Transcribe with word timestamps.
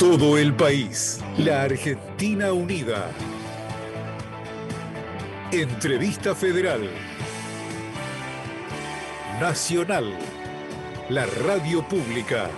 todo 0.00 0.38
el 0.38 0.54
país. 0.54 1.22
La 1.36 1.64
Argentina 1.64 2.54
Unida. 2.54 3.10
Entrevista 5.52 6.34
Federal. 6.34 6.88
Nacional. 9.38 10.16
La 11.10 11.26
radio 11.46 11.86
pública. 11.86 12.48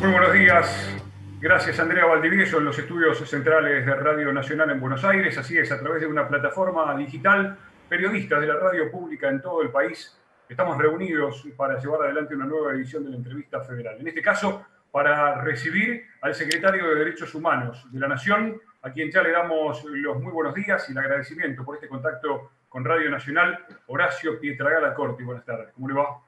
Muy 0.00 0.10
buenos 0.10 0.32
días. 0.32 0.98
Gracias 1.40 1.78
Andrea 1.78 2.06
Valdivieso 2.06 2.58
en 2.58 2.64
los 2.64 2.76
estudios 2.76 3.18
centrales 3.18 3.86
de 3.86 3.94
Radio 3.94 4.32
Nacional 4.32 4.70
en 4.70 4.80
Buenos 4.80 5.04
Aires. 5.04 5.38
Así 5.38 5.56
es, 5.56 5.70
a 5.70 5.78
través 5.78 6.00
de 6.00 6.08
una 6.08 6.26
plataforma 6.26 6.92
digital, 6.96 7.56
periodistas 7.88 8.40
de 8.40 8.48
la 8.48 8.54
radio 8.54 8.90
pública 8.90 9.28
en 9.28 9.40
todo 9.40 9.62
el 9.62 9.70
país 9.70 10.19
estamos 10.50 10.76
reunidos 10.78 11.46
para 11.56 11.78
llevar 11.78 12.02
adelante 12.02 12.34
una 12.34 12.44
nueva 12.44 12.72
edición 12.72 13.04
de 13.04 13.10
la 13.10 13.16
entrevista 13.16 13.60
federal. 13.60 13.98
En 14.00 14.08
este 14.08 14.20
caso, 14.20 14.66
para 14.90 15.40
recibir 15.42 16.02
al 16.20 16.34
secretario 16.34 16.88
de 16.88 16.96
Derechos 16.96 17.32
Humanos 17.36 17.86
de 17.92 18.00
la 18.00 18.08
Nación, 18.08 18.60
a 18.82 18.92
quien 18.92 19.12
ya 19.12 19.22
le 19.22 19.30
damos 19.30 19.84
los 19.84 20.20
muy 20.20 20.32
buenos 20.32 20.52
días 20.54 20.88
y 20.88 20.92
el 20.92 20.98
agradecimiento 20.98 21.64
por 21.64 21.76
este 21.76 21.86
contacto 21.86 22.50
con 22.68 22.84
Radio 22.84 23.10
Nacional, 23.10 23.64
Horacio 23.86 24.40
Pietragala 24.40 24.92
Corti. 24.92 25.22
Buenas 25.22 25.44
tardes, 25.44 25.72
¿cómo 25.72 25.88
le 25.88 25.94
va? 25.94 26.20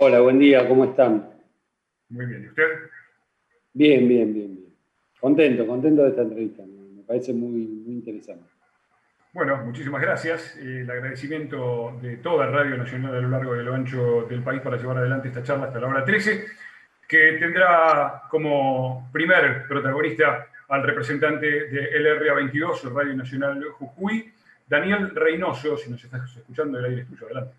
Hola, 0.00 0.20
buen 0.20 0.40
día, 0.40 0.68
¿cómo 0.68 0.86
están? 0.86 1.30
Muy 2.08 2.26
bien, 2.26 2.42
¿y 2.42 2.48
usted? 2.48 2.68
Bien, 3.72 4.08
bien, 4.08 4.34
bien, 4.34 4.56
bien. 4.56 4.74
Contento, 5.20 5.64
contento 5.64 6.02
de 6.02 6.08
esta 6.08 6.22
entrevista, 6.22 6.64
me 6.66 7.02
parece 7.04 7.32
muy, 7.32 7.66
muy 7.66 7.94
interesante. 7.94 8.55
Bueno, 9.36 9.58
muchísimas 9.58 10.00
gracias. 10.00 10.56
Eh, 10.56 10.80
el 10.80 10.90
agradecimiento 10.90 11.94
de 12.00 12.16
toda 12.16 12.46
Radio 12.46 12.78
Nacional 12.78 13.16
a 13.16 13.20
lo 13.20 13.28
largo 13.28 13.54
y 13.54 13.58
a 13.58 13.62
lo 13.64 13.74
ancho 13.74 14.22
del 14.22 14.42
país 14.42 14.62
para 14.62 14.78
llevar 14.78 14.96
adelante 14.96 15.28
esta 15.28 15.42
charla 15.42 15.66
hasta 15.66 15.78
la 15.78 15.88
hora 15.88 16.06
13, 16.06 16.46
que 17.06 17.32
tendrá 17.32 18.22
como 18.30 19.10
primer 19.12 19.68
protagonista 19.68 20.46
al 20.70 20.82
representante 20.84 21.66
de 21.68 22.00
LRA22, 22.00 22.90
Radio 22.94 23.14
Nacional 23.14 23.62
Jujuy, 23.72 24.32
Daniel 24.66 25.10
Reynoso, 25.14 25.76
si 25.76 25.90
nos 25.90 26.02
estás 26.02 26.34
escuchando, 26.34 26.78
el 26.78 26.86
aire 26.86 27.02
es 27.02 27.08
tuyo. 27.08 27.26
Adelante. 27.26 27.54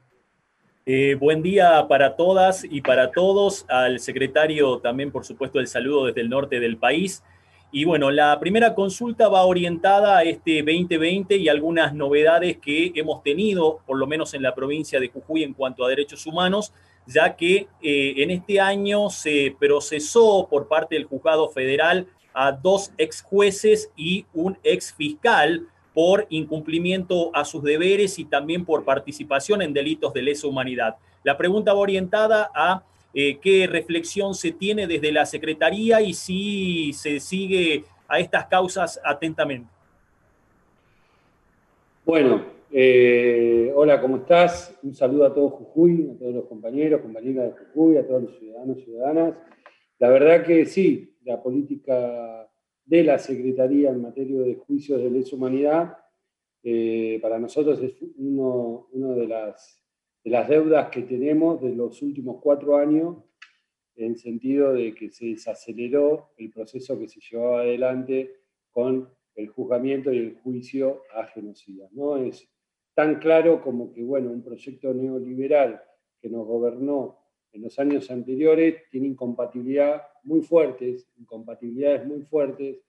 Eh, 0.88 1.14
buen 1.14 1.44
día 1.44 1.86
para 1.88 2.16
todas 2.16 2.64
y 2.68 2.82
para 2.82 3.12
todos. 3.12 3.68
Al 3.70 4.00
secretario 4.00 4.80
también, 4.80 5.12
por 5.12 5.26
supuesto, 5.26 5.60
el 5.60 5.68
saludo 5.68 6.08
desde 6.08 6.22
el 6.22 6.30
norte 6.30 6.60
del 6.60 6.78
país. 6.78 7.24
Y 7.72 7.84
bueno, 7.84 8.12
la 8.12 8.40
primera 8.40 8.74
consulta 8.74 9.28
va 9.28 9.44
orientada 9.44 10.20
a 10.20 10.24
este 10.24 10.64
2020 10.64 11.36
y 11.36 11.50
algunas 11.50 11.94
novedades 11.94 12.58
que 12.58 12.94
hemos 12.96 13.22
tenido, 13.24 13.80
por 13.86 13.98
lo 13.98 14.08
menos 14.08 14.34
en 14.34 14.42
la 14.42 14.56
provincia 14.56 15.00
de 15.00 15.10
Jujuy, 15.10 15.44
en 15.44 15.54
cuanto 15.54 15.84
a 15.84 15.90
derechos 15.90 16.26
humanos, 16.26 16.72
ya 17.06 17.36
que 17.36 17.68
eh, 17.82 18.14
en 18.18 18.32
este 18.32 18.62
año 18.62 19.10
se 19.10 19.56
procesó 19.60 20.48
por 20.50 20.68
parte 20.68 20.96
del 20.96 21.06
juzgado 21.06 21.50
federal 21.50 22.08
a 22.34 22.52
dos 22.52 22.92
ex 22.98 23.22
jueces 23.22 23.92
y 23.98 24.26
un 24.34 24.58
ex 24.64 24.94
fiscal 24.94 25.68
por 25.94 26.28
incumplimiento 26.30 27.36
a 27.36 27.44
sus 27.44 27.64
deberes 27.64 28.20
y 28.20 28.26
también 28.26 28.64
por 28.64 28.86
participación 28.86 29.62
en 29.62 29.74
delitos 29.74 30.14
de 30.14 30.22
lesa 30.22 30.48
humanidad. 30.48 30.98
La 31.24 31.38
pregunta 31.38 31.74
va 31.74 31.80
orientada 31.80 32.50
a 32.54 32.84
eh, 33.20 33.40
qué 33.42 33.66
reflexión 33.66 34.36
se 34.36 34.52
tiene 34.52 34.86
desde 34.86 35.12
la 35.12 35.26
Secretaría 35.26 36.02
y 36.02 36.14
si 36.14 36.94
se 36.94 37.20
sigue 37.20 37.84
a 38.08 38.20
estas 38.20 38.46
causas 38.46 39.02
atentamente. 39.04 39.68
Bueno, 42.06 42.46
eh, 42.70 43.74
hola, 43.76 44.00
¿cómo 44.00 44.18
estás? 44.18 44.78
Un 44.84 44.94
saludo 44.94 45.26
a 45.26 45.34
todos 45.34 45.52
Jujuy, 45.54 46.12
a 46.14 46.20
todos 46.20 46.36
los 46.36 46.46
compañeros, 46.46 47.02
compañeras 47.02 47.56
de 47.56 47.66
Jujuy, 47.66 47.98
a 47.98 48.06
todos 48.06 48.22
los 48.22 48.38
ciudadanos, 48.38 48.78
y 48.78 48.82
ciudadanas. 48.84 49.34
La 49.98 50.10
verdad 50.10 50.46
que 50.46 50.68
sí, 50.68 51.18
la 51.26 51.42
política 51.42 52.48
de 52.86 53.04
la 53.04 53.18
Secretaría 53.18 53.90
en 53.90 54.04
materia 54.04 54.42
de 54.42 54.54
juicios 54.58 55.02
de 55.02 55.10
lesa 55.10 55.36
humanidad, 55.36 55.98
eh, 56.62 57.18
para 57.20 57.40
nosotros 57.40 57.82
es 57.82 57.96
uno, 58.20 58.90
uno 58.92 59.16
de 59.16 59.28
las 59.28 59.87
de 60.28 60.34
las 60.34 60.50
deudas 60.50 60.90
que 60.90 61.04
tenemos 61.04 61.62
de 61.62 61.74
los 61.74 62.02
últimos 62.02 62.42
cuatro 62.42 62.76
años, 62.76 63.16
en 63.96 64.18
sentido 64.18 64.74
de 64.74 64.94
que 64.94 65.10
se 65.10 65.28
desaceleró 65.28 66.32
el 66.36 66.52
proceso 66.52 67.00
que 67.00 67.08
se 67.08 67.22
llevaba 67.22 67.62
adelante 67.62 68.36
con 68.70 69.10
el 69.36 69.48
juzgamiento 69.48 70.12
y 70.12 70.18
el 70.18 70.36
juicio 70.44 71.04
a 71.16 71.28
genocidas. 71.28 71.94
¿no? 71.94 72.18
Es 72.18 72.46
tan 72.94 73.20
claro 73.20 73.62
como 73.62 73.94
que 73.94 74.04
bueno, 74.04 74.30
un 74.30 74.44
proyecto 74.44 74.94
neoliberal 74.94 75.82
que 76.20 76.30
nos 76.30 76.46
gobernó 76.46 77.20
en 77.54 77.62
los 77.62 77.80
años 77.80 78.12
anteriores 78.12 78.84
tiene 78.92 79.08
incompatibilidad 79.08 80.02
muy 80.24 80.42
fuertes, 80.42 81.08
incompatibilidades 81.16 82.06
muy 82.06 82.24
fuertes 82.24 82.82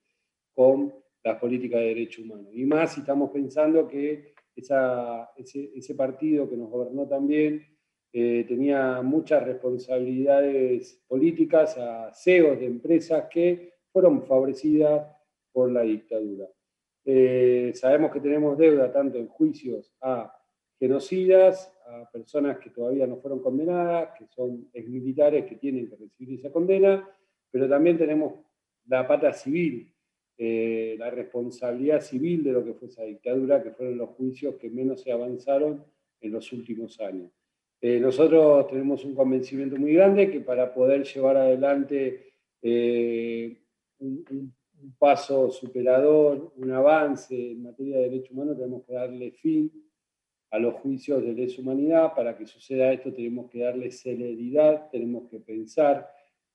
con 0.53 0.93
las 1.22 1.38
políticas 1.38 1.78
de 1.82 1.87
derechos 1.87 2.25
humanos. 2.25 2.48
Y 2.53 2.65
más 2.65 2.94
si 2.94 3.00
estamos 3.03 3.31
pensando 3.31 3.87
que 3.87 4.34
ese, 4.58 5.94
partido 5.94 6.48
que 6.48 6.56
nos 6.56 6.70
gobernó 6.70 7.06
también 7.06 7.66
eh, 8.12 8.44
tenía 8.48 9.02
muchas 9.02 9.44
responsabilidades 9.44 11.02
políticas 11.06 11.76
a 11.78 12.12
CEOs 12.14 12.58
de 12.58 12.66
empresas 12.66 13.26
que 13.30 13.74
fueron 13.92 14.24
favorecidas 14.26 15.06
por 15.52 15.70
la 15.70 15.82
dictadura. 15.82 16.47
Eh, 17.04 17.72
sabemos 17.74 18.10
que 18.12 18.20
tenemos 18.20 18.56
deuda 18.58 18.92
tanto 18.92 19.18
en 19.18 19.28
juicios 19.28 19.94
a 20.00 20.34
genocidas, 20.78 21.74
a 21.86 22.10
personas 22.10 22.58
que 22.58 22.70
todavía 22.70 23.06
no 23.06 23.16
fueron 23.16 23.41
condenadas, 23.41 24.10
que 24.18 24.26
son 24.26 24.68
exmilitares 24.72 25.44
que 25.47 25.56
tienen 25.56 25.88
que 25.88 25.97
recibir 25.97 26.38
esa 26.38 26.52
condena, 26.52 27.08
pero 27.50 27.68
también 27.68 27.98
tenemos 27.98 28.34
la 28.86 29.06
pata 29.06 29.32
civil, 29.32 29.92
eh, 30.41 30.94
la 30.97 31.10
responsabilidad 31.10 32.00
civil 32.00 32.44
de 32.44 32.53
lo 32.53 32.65
que 32.65 32.72
fue 32.72 32.87
esa 32.87 33.03
dictadura, 33.03 33.60
que 33.60 33.72
fueron 33.72 33.99
los 33.99 34.10
juicios 34.10 34.54
que 34.54 34.71
menos 34.71 35.00
se 35.00 35.10
avanzaron 35.10 35.84
en 36.21 36.31
los 36.31 36.53
últimos 36.53 37.00
años. 37.00 37.32
Eh, 37.81 37.99
nosotros 37.99 38.69
tenemos 38.69 39.04
un 39.04 39.16
convencimiento 39.16 39.77
muy 39.77 39.94
grande 39.94 40.31
que 40.31 40.41
para 40.41 40.72
poder 40.72 41.03
llevar 41.03 41.38
adelante 41.38 42.34
eh, 42.62 43.60
un, 43.98 44.54
paso 44.97 45.50
superador, 45.50 46.53
un 46.56 46.71
avance 46.71 47.50
en 47.50 47.65
materia 47.65 47.97
de 47.97 48.03
derechos 48.04 48.31
humanos, 48.31 48.56
tenemos 48.56 48.84
que 48.84 48.93
darle 48.93 49.32
fin 49.32 49.72
a 50.53 50.59
los 50.60 50.75
juicios 50.75 51.21
de 51.25 51.32
lesa 51.32 51.60
humanidad. 51.60 52.15
Para 52.15 52.38
que 52.38 52.47
suceda 52.47 52.93
esto 52.93 53.12
tenemos 53.12 53.50
que 53.50 53.59
darle 53.59 53.91
celeridad, 53.91 54.88
tenemos 54.88 55.28
que 55.28 55.41
pensar 55.41 56.09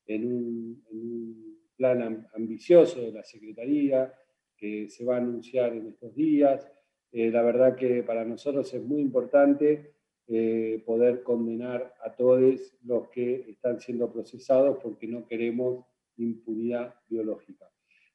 en 0.07 0.25
un 0.25 1.52
plan 1.75 2.27
ambicioso 2.33 3.01
de 3.01 3.11
la 3.11 3.23
Secretaría 3.23 4.13
que 4.55 4.89
se 4.89 5.03
va 5.03 5.15
a 5.15 5.17
anunciar 5.17 5.73
en 5.73 5.87
estos 5.87 6.15
días. 6.15 6.71
Eh, 7.11 7.29
la 7.31 7.41
verdad 7.41 7.75
que 7.75 8.03
para 8.03 8.23
nosotros 8.25 8.73
es 8.73 8.83
muy 8.83 9.01
importante 9.01 9.93
eh, 10.27 10.81
poder 10.85 11.21
condenar 11.21 11.93
a 12.01 12.15
todos 12.15 12.77
los 12.83 13.09
que 13.09 13.45
están 13.49 13.79
siendo 13.79 14.11
procesados 14.11 14.77
porque 14.81 15.07
no 15.07 15.27
queremos 15.27 15.85
impunidad 16.17 16.95
biológica. 17.09 17.69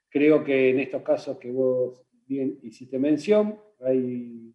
Creo 0.08 0.42
que 0.42 0.70
en 0.70 0.80
estos 0.80 1.02
casos 1.02 1.38
que 1.38 1.50
vos 1.50 2.02
bien 2.26 2.58
hiciste 2.62 2.98
mención, 2.98 3.58
hay 3.80 4.54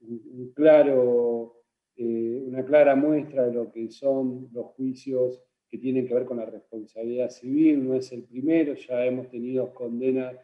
un, 0.00 0.52
claro, 0.54 1.62
eh, 1.96 2.42
una 2.46 2.64
clara 2.64 2.96
muestra 2.96 3.46
de 3.46 3.52
lo 3.52 3.70
que 3.70 3.90
son 3.90 4.48
los 4.52 4.66
juicios 4.68 5.42
que 5.70 5.78
tienen 5.78 6.06
que 6.06 6.14
ver 6.14 6.24
con 6.24 6.38
la 6.38 6.46
responsabilidad 6.46 7.30
civil, 7.30 7.86
no 7.86 7.94
es 7.94 8.10
el 8.12 8.24
primero, 8.24 8.74
ya 8.74 9.04
hemos 9.04 9.28
tenido 9.28 9.74
condenas 9.74 10.34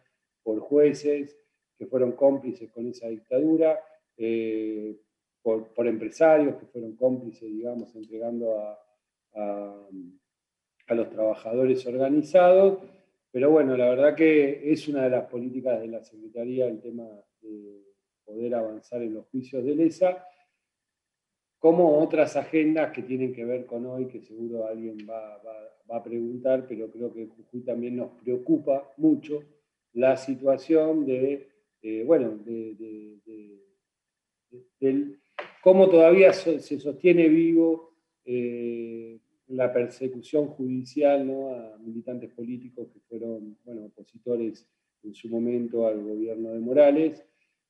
por 0.43 0.59
jueces 0.59 1.35
que 1.77 1.87
fueron 1.87 2.13
cómplices 2.13 2.69
con 2.71 2.87
esa 2.87 3.07
dictadura, 3.07 3.79
eh, 4.17 4.95
por, 5.41 5.87
empresarios 5.87 6.55
que 6.55 6.65
fueron 6.65 6.95
cómplices, 6.95 7.51
digamos, 7.51 7.95
entregando 7.95 8.59
a, 8.59 8.79
a, 9.35 10.95
los 10.95 11.09
trabajadores 11.09 11.85
organizados. 11.85 12.79
Pero 13.31 13.51
bueno, 13.51 13.75
la 13.75 13.89
verdad 13.89 14.15
que 14.15 14.71
es 14.71 14.87
una 14.87 15.03
de 15.03 15.09
las 15.09 15.25
políticas 15.25 15.79
de 15.81 15.87
la 15.87 16.03
Secretaría 16.03 16.67
el 16.67 16.79
tema 16.79 17.07
de 17.41 17.83
poder 18.23 18.55
avanzar 18.55 19.03
en 19.03 19.13
los 19.13 19.25
juicios 19.27 19.63
de 19.63 19.75
lesa 19.75 20.25
como 21.65 21.97
otras 21.97 22.35
agendas 22.35 22.91
que 22.91 23.01
tienen 23.01 23.33
que 23.33 23.43
ver 23.43 23.65
con 23.65 23.87
hoy, 23.87 24.05
que 24.05 24.21
seguro 24.21 24.67
alguien 24.67 24.97
va, 25.09 25.41
a 25.89 26.03
preguntar, 26.03 26.67
pero 26.69 26.91
creo 26.91 27.11
que 27.11 27.25
Jujuy 27.25 27.61
también 27.61 27.95
nos 27.95 28.11
preocupa 28.23 28.93
mucho 28.97 29.41
la 29.93 30.15
situación 30.15 31.07
de, 31.07 31.49
eh, 31.81 32.03
bueno, 32.05 32.37
de, 32.45 33.17
cómo 35.63 35.89
todavía 35.89 36.33
se 36.33 36.59
sostiene 36.59 37.27
vivo 37.29 37.95
eh, 38.25 39.17
la 39.47 39.73
persecución 39.73 40.45
judicial 40.49 41.27
a 41.51 41.79
militantes 41.79 42.29
políticos 42.29 42.89
que 42.93 42.99
fueron 43.09 43.57
bueno, 43.65 43.85
opositores 43.85 44.67
en 45.01 45.15
su 45.15 45.29
momento 45.29 45.87
al 45.87 45.99
gobierno 46.03 46.51
de 46.51 46.59
Morales 46.59 47.25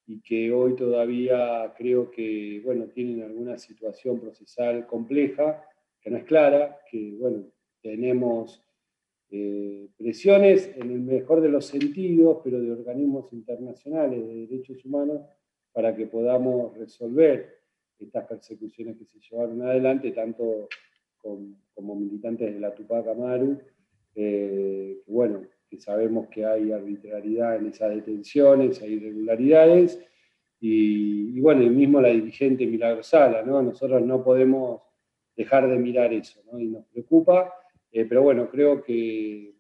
y 0.08 0.22
que 0.22 0.52
hoy 0.52 0.76
todavía 0.76 1.74
creo 1.78 2.12
que 2.12 2.62
bueno, 2.64 2.86
tienen 2.86 3.24
alguna 3.24 3.58
situación 3.58 4.20
procesal 4.20 4.86
compleja, 4.86 5.64
que 6.02 6.12
no 6.12 6.18
es 6.18 6.26
clara, 6.26 6.80
que 6.90 7.16
bueno, 7.18 7.46
tenemos 7.82 8.62
eh, 9.32 9.90
presiones 9.98 10.72
en 10.76 10.92
el 10.92 11.02
mejor 11.02 11.42
de 11.42 11.50
los 11.50 11.66
sentidos, 11.66 12.40
pero 12.44 12.62
de 12.62 12.72
organismos 12.72 13.34
internacionales 13.34 14.26
de 14.28 14.48
derechos 14.48 14.86
humanos 14.86 15.22
para 15.72 15.96
que 15.96 16.06
podamos 16.06 16.78
resolver 16.78 17.56
estas 18.00 18.28
persecuciones 18.28 18.98
que 18.98 19.06
se 19.06 19.20
llevaron 19.20 19.62
adelante, 19.62 20.12
tanto 20.12 20.70
como 21.74 21.96
militantes 21.96 22.54
de 22.54 22.60
la 22.60 22.74
Tupac 22.74 23.08
Amaru, 23.08 23.60
eh, 24.14 25.02
que 25.06 25.12
bueno, 25.12 25.42
que 25.70 25.80
sabemos 25.80 26.28
que 26.30 26.46
hay 26.46 26.72
arbitrariedad 26.72 27.58
en 27.58 27.68
esas 27.68 27.94
detenciones, 27.96 28.82
hay 28.82 28.94
irregularidades, 28.94 30.00
y, 30.60 31.40
bueno, 31.42 31.62
y 31.62 31.70
mismo 31.70 32.02
la 32.02 32.10
dirigente 32.10 32.66
Milagrosala, 32.66 33.44
¿no? 33.44 33.62
Nosotros 33.62 34.02
no 34.02 34.24
podemos 34.24 34.82
dejar 35.36 35.68
de 35.70 35.78
mirar 35.78 36.14
eso, 36.14 36.42
¿no? 36.52 36.60
Y 36.60 36.68
nos 36.68 36.86
preocupa, 36.86 37.54
eh, 37.92 38.06
pero 38.06 38.24
bueno, 38.24 38.50
creo 38.50 38.84
que, 38.84 39.54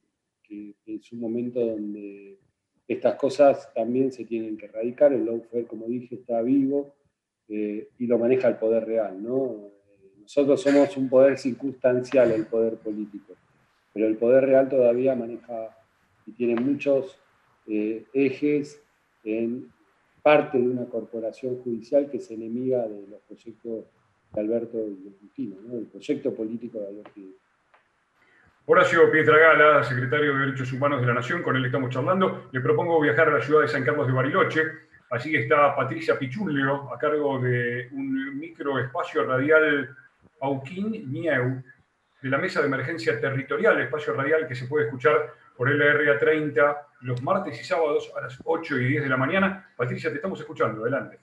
es 0.86 1.12
un 1.12 1.19
momento 1.19 1.60
donde 1.60 2.40
estas 2.88 3.16
cosas 3.16 3.72
también 3.74 4.12
se 4.12 4.25
tienen 4.25 4.58
que 4.58 4.66
erradicar, 4.66 5.12
el 5.12 5.25
lawfare, 5.25 5.66
como 5.66 5.88
dije, 5.88 6.16
está 6.16 6.42
vivo 6.42 6.96
eh, 7.50 7.90
y 8.00 8.08
lo 8.08 8.18
maneja 8.18 8.48
el 8.48 8.58
poder 8.58 8.86
real, 8.86 9.22
¿no? 9.22 9.72
Nosotros 10.22 10.62
somos 10.62 10.96
un 10.98 11.10
poder 11.10 11.38
circunstancial, 11.38 12.31
el 12.31 12.46
poder 12.46 12.78
político, 12.78 13.34
pero 13.94 14.08
el 14.08 14.18
poder 14.18 14.46
real 14.46 14.69
todavía 14.69 15.13
maneja 15.13 15.75
y 16.25 16.31
tiene 16.33 16.60
muchos 16.60 17.19
eh, 17.68 18.06
ejes 18.13 18.81
en 19.24 19.72
parte 20.22 20.57
de 20.57 20.68
una 20.68 20.86
corporación 20.86 21.62
judicial 21.62 22.10
que 22.10 22.18
es 22.18 22.31
enemiga 22.31 22.88
de 22.88 23.07
los 23.07 23.22
proyectos 23.22 23.86
de 24.33 24.42
Alberto 24.42 24.77
y 25.38 25.48
¿no? 25.48 25.77
el 25.77 25.86
proyecto 25.86 26.33
político 26.33 26.80
de 26.80 26.88
Alberto 26.88 27.22
Horacio 28.68 29.12
Pietragala, 29.12 29.83
secretario 29.83 30.33
de 30.33 30.39
Derechos 30.39 30.74
Humanos 30.74 31.00
de 31.00 31.06
la 31.06 31.13
Nación, 31.13 31.44
con 31.44 31.56
él 31.56 31.66
estamos 31.66 31.92
charlando. 31.92 32.50
Le 32.51 32.62
propongo 32.62 33.00
viajar 33.00 33.27
a 33.27 33.38
la 33.38 33.42
ciudad 33.42 33.62
de 33.62 33.68
San 33.68 33.83
Carlos 33.83 34.07
de 34.07 34.13
Bariloche. 34.13 34.62
Allí 35.12 35.36
está 35.36 35.75
Patricia 35.75 36.18
Pichulio, 36.18 36.92
a 36.92 36.98
cargo 36.98 37.39
de 37.39 37.89
un 37.92 38.39
microespacio 38.39 39.24
radial 39.24 39.95
Auquín 40.42 41.12
Nieu, 41.12 41.62
de 42.24 42.30
la 42.30 42.39
Mesa 42.39 42.62
de 42.62 42.66
Emergencia 42.66 43.22
Territorial, 43.22 43.80
espacio 43.81 44.16
radial 44.16 44.48
que 44.48 44.56
se 44.56 44.66
puede 44.66 44.86
escuchar 44.86 45.31
por 45.57 45.69
LRA 45.69 46.19
30 46.19 46.88
los 47.02 47.22
martes 47.22 47.60
y 47.60 47.63
sábados 47.63 48.12
a 48.18 48.22
las 48.22 48.38
8 48.44 48.78
y 48.80 48.86
10 48.86 49.04
de 49.04 49.10
la 49.10 49.18
mañana. 49.18 49.69
Patricia, 49.75 50.10
te 50.10 50.18
estamos 50.18 50.40
escuchando. 50.40 50.81
Adelante. 50.81 51.19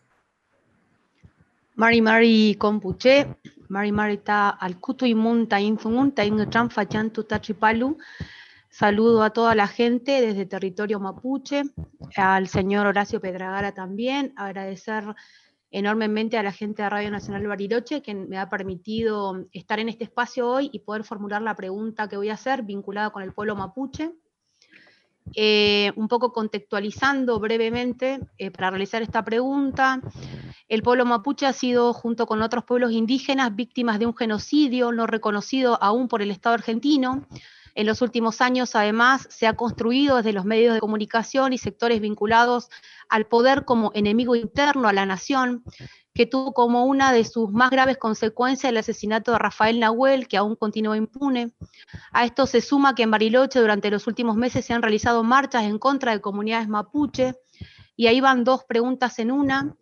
Mari 1.75 2.02
Mari 2.02 2.56
Compuche, 2.58 3.37
Mari 3.69 3.93
Mari 3.93 4.19
ta 4.19 4.50
al 4.50 4.79
kutu 4.79 5.06
imunta 5.06 5.58
infunta 5.58 6.25
ingtran 6.25 6.70
fachantu 6.70 7.25
tachipalu. 7.25 7.96
Saludo 8.69 9.23
a 9.23 9.31
toda 9.31 9.55
la 9.55 9.67
gente 9.67 10.20
desde 10.20 10.46
territorio 10.46 10.99
mapuche, 11.00 11.62
al 12.17 12.49
señor 12.49 12.87
Horacio 12.87 13.20
Pedragara 13.20 13.73
también, 13.73 14.32
agradecer 14.37 15.05
enormemente 15.70 16.38
a 16.38 16.43
la 16.43 16.52
gente 16.52 16.82
de 16.82 16.90
Radio 16.90 17.11
Nacional 17.11 17.46
Bariloche 17.46 18.02
que 18.02 18.14
me 18.14 18.38
ha 18.38 18.49
permitido 18.49 19.46
estar 19.52 19.81
en 19.81 19.88
este 19.88 20.05
espacio 20.05 20.49
hoy 20.49 20.70
y 20.73 20.81
poder 20.81 21.05
formular 21.05 21.43
la 21.43 21.56
pregunta 21.56 22.08
que 22.08 22.17
voy 22.17 22.28
a 22.28 22.35
hacer 22.35 22.62
vinculada 22.62 23.11
con 23.11 23.23
el 23.23 23.32
pueblo 23.32 23.56
mapuche. 23.56 24.12
Eh, 25.35 25.93
un 25.97 26.09
poco 26.09 26.33
contextualizando 26.33 27.39
brevemente 27.39 28.21
eh, 28.39 28.51
para 28.51 28.71
realizar 28.71 29.03
esta 29.03 29.25
pregunta. 29.25 30.01
El 30.69 30.83
pueblo 30.83 31.05
mapuche 31.05 31.47
ha 31.47 31.53
sido, 31.53 31.93
junto 31.93 32.27
con 32.27 32.43
otros 32.43 32.65
pueblos 32.65 32.93
indígenas, 32.93 33.55
víctimas 33.55 33.99
de 33.99 34.07
un 34.07 34.17
genocidio 34.17 34.93
no 34.93 35.07
reconocido 35.07 35.79
aún 35.83 36.09
por 36.09 36.23
el 36.23 36.31
Estado 36.31 36.55
argentino. 36.55 37.27
En 37.75 37.87
los 37.87 38.03
últimos 38.03 38.43
años, 38.43 38.75
además, 38.75 39.27
se 39.31 39.47
ha 39.47 39.55
construido 39.55 40.17
desde 40.17 40.35
los 40.35 40.45
medios 40.45 40.75
de 40.75 40.81
comunicación 40.81 41.55
y 41.55 41.59
sectores 41.59 42.01
vinculados 42.01 42.69
al 43.09 43.27
poder 43.27 43.65
como 43.65 43.91
enemigo 43.95 44.37
interno 44.37 44.89
a 44.89 44.93
la 44.93 45.07
nación, 45.07 45.65
que 46.14 46.26
tuvo 46.26 46.53
como 46.53 46.85
una 46.85 47.12
de 47.12 47.25
sus 47.25 47.50
más 47.50 47.70
graves 47.70 47.97
consecuencias 47.97 48.70
el 48.70 48.76
asesinato 48.76 49.32
de 49.32 49.38
Rafael 49.38 49.81
Nahuel, 49.81 50.29
que 50.29 50.37
aún 50.37 50.56
continúa 50.56 50.97
impune. 50.97 51.53
A 52.12 52.25
esto 52.25 52.47
se 52.47 52.61
suma 52.61 52.94
que 52.94 53.03
en 53.03 53.11
Bariloche 53.11 53.61
durante 53.61 53.91
los 53.91 54.06
últimos 54.06 54.37
meses 54.37 54.64
se 54.64 54.75
han 54.75 54.82
realizado 54.82 55.23
marchas 55.23 55.64
en 55.64 55.79
contra 55.79 56.12
de 56.12 56.20
comunidades 56.20 56.69
mapuche, 56.69 57.35
y 57.97 58.06
ahí 58.06 58.20
van 58.20 58.44
dos 58.44 58.64
preguntas 58.64 59.19
en 59.19 59.31
una. 59.31 59.75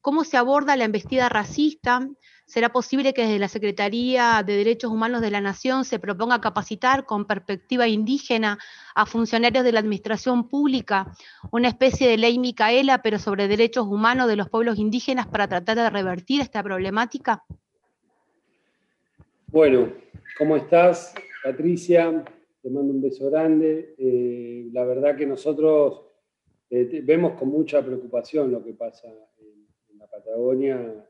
¿Cómo 0.00 0.24
se 0.24 0.36
aborda 0.36 0.76
la 0.76 0.84
embestida 0.84 1.28
racista? 1.28 2.08
¿Será 2.48 2.70
posible 2.70 3.12
que 3.12 3.24
desde 3.24 3.38
la 3.38 3.48
Secretaría 3.48 4.42
de 4.42 4.56
Derechos 4.56 4.90
Humanos 4.90 5.20
de 5.20 5.30
la 5.30 5.42
Nación 5.42 5.84
se 5.84 5.98
proponga 5.98 6.40
capacitar 6.40 7.04
con 7.04 7.26
perspectiva 7.26 7.88
indígena 7.88 8.58
a 8.94 9.04
funcionarios 9.04 9.64
de 9.64 9.72
la 9.72 9.80
administración 9.80 10.48
pública 10.48 11.12
una 11.52 11.68
especie 11.68 12.08
de 12.08 12.16
ley 12.16 12.38
Micaela, 12.38 13.02
pero 13.02 13.18
sobre 13.18 13.48
derechos 13.48 13.86
humanos 13.86 14.28
de 14.28 14.36
los 14.36 14.48
pueblos 14.48 14.78
indígenas 14.78 15.26
para 15.26 15.46
tratar 15.46 15.76
de 15.76 15.90
revertir 15.90 16.40
esta 16.40 16.62
problemática? 16.62 17.44
Bueno, 19.48 19.92
¿cómo 20.38 20.56
estás, 20.56 21.14
Patricia? 21.44 22.24
Te 22.62 22.70
mando 22.70 22.94
un 22.94 23.02
beso 23.02 23.28
grande. 23.28 23.94
Eh, 23.98 24.70
la 24.72 24.86
verdad 24.86 25.16
que 25.16 25.26
nosotros 25.26 26.00
eh, 26.70 27.02
vemos 27.04 27.38
con 27.38 27.50
mucha 27.50 27.84
preocupación 27.84 28.50
lo 28.50 28.64
que 28.64 28.72
pasa 28.72 29.06
en 29.38 29.98
la 29.98 30.06
Patagonia 30.06 31.04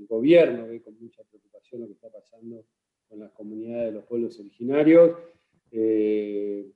el 0.00 0.06
gobierno 0.06 0.66
ve 0.66 0.80
con 0.80 0.98
mucha 0.98 1.22
preocupación 1.24 1.82
lo 1.82 1.86
que 1.86 1.92
está 1.92 2.08
pasando 2.08 2.64
con 3.08 3.20
las 3.20 3.30
comunidades 3.32 3.86
de 3.86 3.92
los 3.92 4.04
pueblos 4.04 4.38
originarios. 4.40 5.16
Eh, 5.72 6.66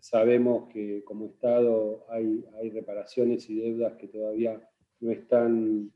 sabemos 0.00 0.68
que 0.72 1.04
como 1.04 1.26
Estado 1.26 2.04
hay, 2.08 2.70
reparaciones 2.70 3.48
y 3.48 3.60
deudas 3.60 3.94
que 3.94 4.08
todavía 4.08 4.60
no 5.00 5.10
están 5.10 5.92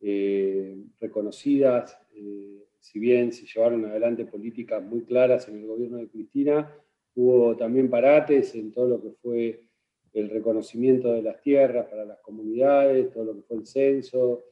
eh, 0.00 0.76
reconocidas, 0.98 1.98
eh, 2.14 2.64
si 2.80 2.98
bien 2.98 3.32
se 3.32 3.46
llevaron 3.46 3.84
adelante 3.84 4.24
políticas 4.24 4.82
muy 4.82 5.04
claras 5.04 5.48
en 5.48 5.58
el 5.58 5.66
gobierno 5.66 5.98
de 5.98 6.08
Cristina, 6.08 6.70
hubo 7.14 7.56
también 7.56 7.88
parates 7.88 8.54
en 8.54 8.72
todo 8.72 8.88
lo 8.88 9.02
que 9.02 9.10
fue 9.10 9.68
el 10.12 10.30
reconocimiento 10.30 11.12
de 11.12 11.22
las 11.22 11.40
tierras 11.40 11.86
para 11.86 12.04
las 12.04 12.20
comunidades, 12.20 13.10
todo 13.10 13.24
lo 13.24 13.34
que 13.36 13.42
fue 13.42 13.56
el 13.58 13.66
censo, 13.66 14.44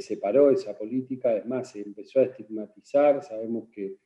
separó 0.00 0.50
esa 0.50 0.76
política, 0.76 1.30
además 1.30 1.70
se 1.70 1.80
empezó 1.80 2.20
a 2.20 2.24
estigmatizar, 2.24 3.22
sabemos 3.22 3.68
que 3.70 3.96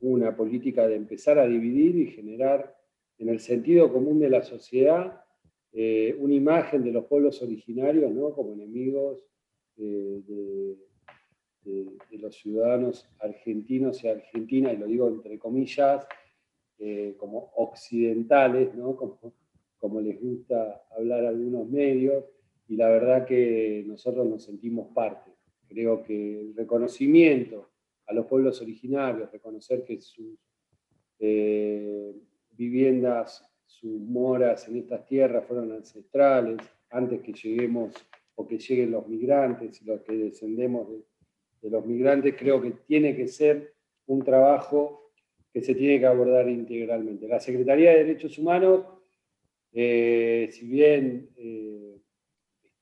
una 0.00 0.34
política 0.34 0.86
de 0.88 0.96
empezar 0.96 1.38
a 1.38 1.46
dividir 1.46 1.96
y 1.96 2.06
generar 2.10 2.74
en 3.18 3.28
el 3.28 3.40
sentido 3.40 3.92
común 3.92 4.18
de 4.18 4.30
la 4.30 4.42
sociedad 4.42 5.22
eh, 5.72 6.16
una 6.18 6.34
imagen 6.34 6.82
de 6.82 6.90
los 6.90 7.04
pueblos 7.04 7.42
originarios 7.42 8.10
¿no? 8.10 8.32
como 8.32 8.52
enemigos 8.52 9.22
eh, 9.76 10.22
de, 10.26 10.76
los 12.18 12.34
ciudadanos 12.34 13.06
argentinos 13.18 14.02
y 14.02 14.08
argentinas, 14.08 14.72
y 14.72 14.76
lo 14.78 14.86
digo 14.86 15.08
entre 15.08 15.38
comillas, 15.38 16.06
eh, 16.78 17.14
como 17.18 17.50
occidentales, 17.56 18.74
¿no? 18.74 18.96
como, 18.96 19.34
como 19.78 20.00
les 20.00 20.18
gusta 20.18 20.82
hablar 20.96 21.26
algunos 21.26 21.68
medios, 21.68 22.24
y 22.68 22.76
la 22.76 22.88
verdad 22.88 23.26
que 23.26 23.84
nosotros 23.86 24.26
nos 24.26 24.44
sentimos 24.44 24.88
parte. 24.94 25.30
Creo 25.68 26.02
que 26.02 26.40
el 26.40 26.56
reconocimiento 26.56 27.70
a 28.06 28.14
los 28.14 28.26
pueblos 28.26 28.60
originarios, 28.60 29.30
reconocer 29.32 29.84
que 29.84 30.00
sus 30.00 30.38
eh, 31.18 32.14
viviendas, 32.52 33.44
sus 33.66 34.00
moras 34.00 34.68
en 34.68 34.76
estas 34.76 35.04
tierras 35.06 35.44
fueron 35.46 35.72
ancestrales, 35.72 36.58
antes 36.90 37.20
que 37.20 37.32
lleguemos 37.32 37.92
o 38.36 38.46
que 38.46 38.58
lleguen 38.58 38.92
los 38.92 39.08
migrantes 39.08 39.82
y 39.82 39.84
los 39.84 40.00
que 40.02 40.14
descendemos 40.14 40.88
de, 40.88 41.70
los 41.70 41.84
migrantes, 41.84 42.36
creo 42.38 42.62
que 42.62 42.70
tiene 42.86 43.16
que 43.16 43.26
ser 43.26 43.74
un 44.06 44.22
trabajo 44.22 45.10
que 45.52 45.60
se 45.62 45.74
tiene 45.74 45.98
que 45.98 46.06
abordar 46.06 46.48
integralmente. 46.48 47.26
La 47.26 47.40
Secretaría 47.40 47.90
de 47.90 48.04
Derechos 48.04 48.38
Humanos, 48.38 48.86
eh, 49.72 50.48
si 50.52 50.64
bien 50.64 51.30
eh, 51.36 51.65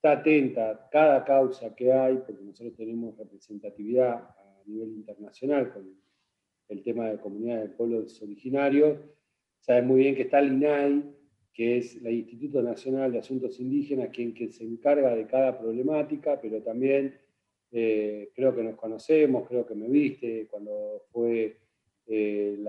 está 0.04 0.20
atenta 0.20 0.70
a 0.70 0.88
cada 0.90 1.24
causa 1.24 1.74
que 1.74 1.90
hay, 1.90 2.18
porque 2.18 2.44
nosotros 2.44 2.76
tenemos 2.76 3.16
representatividad 3.16 4.16
a 4.16 4.62
nivel 4.66 4.90
internacional 4.90 5.72
con 5.72 5.96
el 6.68 6.82
tema 6.82 7.08
de 7.08 7.18
comunidades 7.18 7.70
de 7.70 7.76
pueblos 7.76 8.20
originarios. 8.20 8.98
Sabe 9.60 9.80
muy 9.80 10.00
bien 10.00 10.14
que 10.14 10.22
está 10.22 10.40
el 10.40 10.52
INAI, 10.52 11.04
que 11.54 11.78
es 11.78 11.96
el 12.04 12.12
Instituto 12.12 12.60
Nacional 12.60 13.12
de 13.12 13.20
Asuntos 13.20 13.58
Indígenas, 13.60 14.10
quien 14.10 14.34
se 14.52 14.64
encarga 14.64 15.16
de 15.16 15.26
cada 15.26 15.58
problemática, 15.58 16.38
pero 16.38 16.60
también 16.60 17.18
eh, 17.72 18.30
creo 18.34 18.54
que 18.54 18.62
nos 18.62 18.76
conocemos, 18.76 19.48
creo 19.48 19.64
que 19.64 19.74
me 19.74 19.88
viste 19.88 20.48
cuando 20.50 21.06
fue 21.12 21.56
eh, 22.06 22.62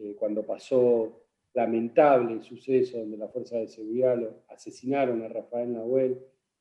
eh, 0.00 0.16
cuando 0.18 0.44
pasó 0.44 1.27
lamentable 1.58 2.40
suceso 2.40 2.98
donde 2.98 3.16
las 3.16 3.32
fuerzas 3.32 3.58
de 3.58 3.66
seguridad 3.66 4.16
lo 4.16 4.44
asesinaron 4.48 5.22
a 5.22 5.28
Rafael 5.28 5.72
Nahuel, 5.72 6.16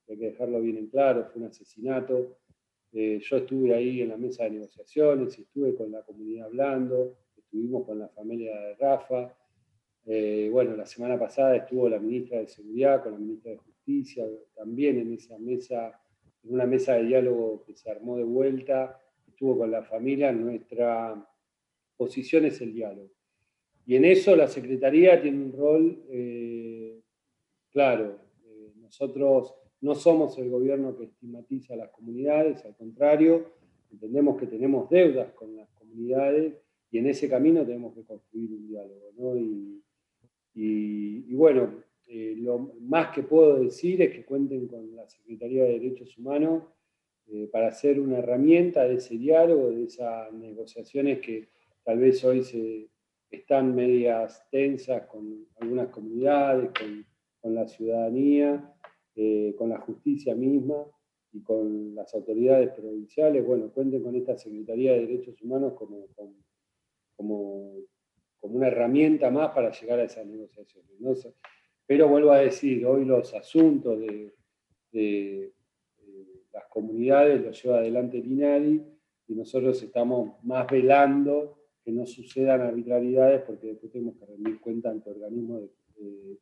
hay 0.08 0.18
que 0.18 0.26
dejarlo 0.32 0.60
bien 0.60 0.78
en 0.78 0.88
claro, 0.88 1.30
fue 1.32 1.42
un 1.42 1.50
asesinato. 1.50 2.40
Eh, 2.92 3.20
yo 3.22 3.38
estuve 3.38 3.76
ahí 3.76 4.02
en 4.02 4.10
la 4.10 4.18
mesa 4.18 4.46
de 4.46 4.52
negociaciones, 4.52 5.38
estuve 5.38 5.76
con 5.76 5.92
la 5.92 6.02
comunidad 6.02 6.48
hablando, 6.48 7.16
estuvimos 7.36 7.86
con 7.86 8.00
la 8.00 8.08
familia 8.08 8.60
de 8.60 8.76
Rafa. 8.76 9.38
Eh, 10.06 10.50
bueno, 10.52 10.76
la 10.76 10.88
semana 10.88 11.20
pasada 11.20 11.58
estuvo 11.58 11.88
la 11.88 12.00
ministra 12.00 12.40
de 12.40 12.48
Seguridad 12.48 13.04
con 13.04 13.12
la 13.12 13.20
ministra 13.20 13.52
de 13.52 13.58
Justicia, 13.58 14.26
también 14.56 14.98
en 14.98 15.14
esa 15.14 15.38
mesa, 15.38 16.02
en 16.44 16.54
una 16.56 16.66
mesa 16.66 16.94
de 16.96 17.04
diálogo 17.04 17.64
que 17.68 17.76
se 17.76 17.92
armó 17.92 18.18
de 18.18 18.24
vuelta, 18.24 19.00
estuvo 19.28 19.60
con 19.60 19.70
la 19.70 19.84
familia. 19.84 20.32
Nuestra 20.32 21.24
posición 21.98 22.46
es 22.46 22.60
el 22.62 22.74
diálogo. 22.74 23.17
Y 23.88 23.96
en 23.96 24.04
eso 24.04 24.36
la 24.36 24.50
Secretaría 24.50 25.20
tiene 25.22 25.46
un 25.46 25.54
rol 25.54 26.04
eh, 26.10 27.00
claro. 27.72 28.20
Eh, 28.46 28.74
nosotros 28.82 29.56
no 29.80 29.96
somos 29.96 30.38
el 30.38 30.50
gobierno 30.50 30.98
que 30.98 31.06
estigmatiza 31.06 31.74
a 31.74 31.78
las 31.78 31.90
comunidades, 31.92 32.66
al 32.66 32.76
contrario, 32.76 33.46
entendemos 33.90 34.38
que 34.38 34.48
tenemos 34.48 34.90
deudas 34.90 35.32
con 35.32 35.56
las 35.56 35.70
comunidades 35.70 36.54
y 36.92 36.98
en 36.98 37.08
ese 37.08 37.30
camino 37.30 37.66
tenemos 37.66 37.96
que 37.96 38.04
construir 38.04 38.52
un 38.52 38.68
diálogo. 38.68 39.38
Y, 40.54 41.34
bueno, 41.34 41.82
eh, 42.08 42.36
lo 42.38 42.74
más 42.82 43.16
que 43.16 43.24
puedo 43.24 43.58
decir 43.60 44.02
es 44.02 44.12
que 44.12 44.26
cuenten 44.26 44.68
con 44.68 44.94
la 44.98 45.08
Secretaría 45.08 45.64
de 45.64 45.80
Derechos 45.80 46.18
Humanos 46.18 46.64
para 47.52 47.72
ser 47.72 48.00
una 48.00 48.20
herramienta 48.20 48.86
de 48.86 48.96
ese 48.96 49.18
diálogo, 49.18 49.70
de 49.70 49.84
esas 49.84 50.32
negociaciones 50.34 51.20
que 51.20 51.50
tal 51.84 52.00
vez 52.00 52.24
hoy 52.24 52.42
se, 52.42 52.88
están 53.30 53.76
medias 53.76 54.46
tensas 54.50 55.06
con 55.08 55.48
algunas 55.60 55.90
comunidades, 55.90 56.72
con, 56.72 57.06
la 57.54 57.66
ciudadanía, 57.66 58.76
eh, 59.16 59.56
con 59.58 59.70
la 59.70 59.80
justicia 59.80 60.36
misma 60.36 60.86
y 61.32 61.42
con 61.42 61.96
las 61.96 62.14
autoridades 62.14 62.72
provinciales. 62.72 63.46
Bueno, 63.46 63.72
cuenten 63.72 64.04
con 64.04 64.16
esta 64.18 64.38
Secretaría 64.38 64.94
de 64.94 65.08
Derechos 65.08 65.42
Humanos 65.42 65.74
como, 65.78 66.08
como, 67.16 67.74
una 68.42 68.68
herramienta 68.68 69.32
más 69.32 69.52
para 69.52 69.72
llegar 69.72 70.00
a 70.00 70.04
esas 70.04 70.26
negociaciones. 70.26 70.90
Pero 71.86 72.10
vuelvo 72.10 72.32
a 72.32 72.40
decir, 72.40 72.86
hoy 72.86 73.06
los 73.06 73.34
asuntos 73.34 73.98
de, 74.92 75.54
las 76.52 76.66
comunidades 76.70 77.46
los 77.46 77.64
lleva 77.64 77.78
adelante 77.78 78.18
el 78.18 78.84
y 79.28 79.36
nosotros 79.36 79.82
estamos 79.82 80.44
más 80.44 80.68
velando 80.70 81.57
que 81.88 81.94
no 81.94 82.06
sucedan 82.06 82.60
arbitrariedades 82.60 83.44
porque 83.44 83.68
después 83.68 83.94
tenemos 83.94 84.18
que 84.18 84.26
rendir 84.26 84.60
cuenta 84.60 84.90
ante 84.90 85.10
organismos 85.10 85.70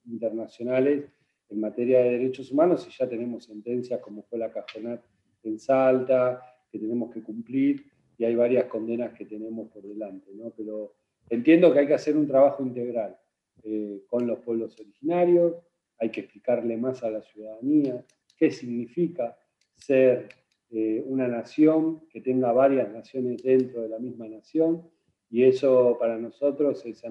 internacionales 0.06 1.06
en 1.50 1.60
materia 1.60 2.00
de 2.00 2.14
derechos 2.18 2.52
humanos 2.52 2.88
y 2.90 2.92
ya 2.92 3.08
tenemos 3.08 3.46
sentencias 3.46 4.00
como 4.00 4.24
fue 4.24 4.40
la 4.40 4.52
Cajonat 4.52 5.06
en 5.44 5.60
Salta, 5.60 6.42
que 6.72 6.80
tenemos 6.80 7.14
que 7.14 7.22
cumplir 7.22 7.86
y 8.18 8.26
hay 8.26 8.36
varias 8.36 8.66
condenas 8.66 9.14
que 9.14 9.26
tenemos 9.26 9.70
por 9.70 9.84
delante. 9.84 10.32
¿no? 10.34 10.50
Pero 10.58 10.96
entiendo 11.30 11.72
que 11.72 11.78
hay 11.78 11.88
que 11.88 11.94
hacer 11.94 12.18
un 12.18 12.26
trabajo 12.26 12.64
integral 12.64 13.16
eh, 13.62 14.02
con 14.08 14.26
los 14.26 14.40
pueblos 14.40 14.76
originarios, 14.80 15.54
hay 16.00 16.10
que 16.10 16.22
explicarle 16.22 16.76
más 16.76 17.04
a 17.04 17.12
la 17.12 17.22
ciudadanía 17.22 18.04
qué 18.36 18.50
significa 18.50 19.38
ser 19.76 20.28
eh, 20.72 21.04
una 21.06 21.28
nación 21.28 22.08
que 22.10 22.22
tenga 22.22 22.52
varias 22.52 22.92
naciones 22.92 23.44
dentro 23.44 23.84
de 23.84 23.90
la 23.90 24.00
misma 24.00 24.28
nación 24.28 24.95
y 25.36 25.44
eso 25.44 25.98
para 26.00 26.18
nosotros 26.18 26.86
es 26.86 27.04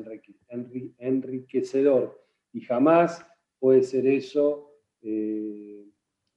enriquecedor 0.98 2.24
y 2.54 2.62
jamás 2.62 3.22
puede 3.58 3.82
ser 3.82 4.06
eso, 4.06 4.80
eh, 5.02 5.84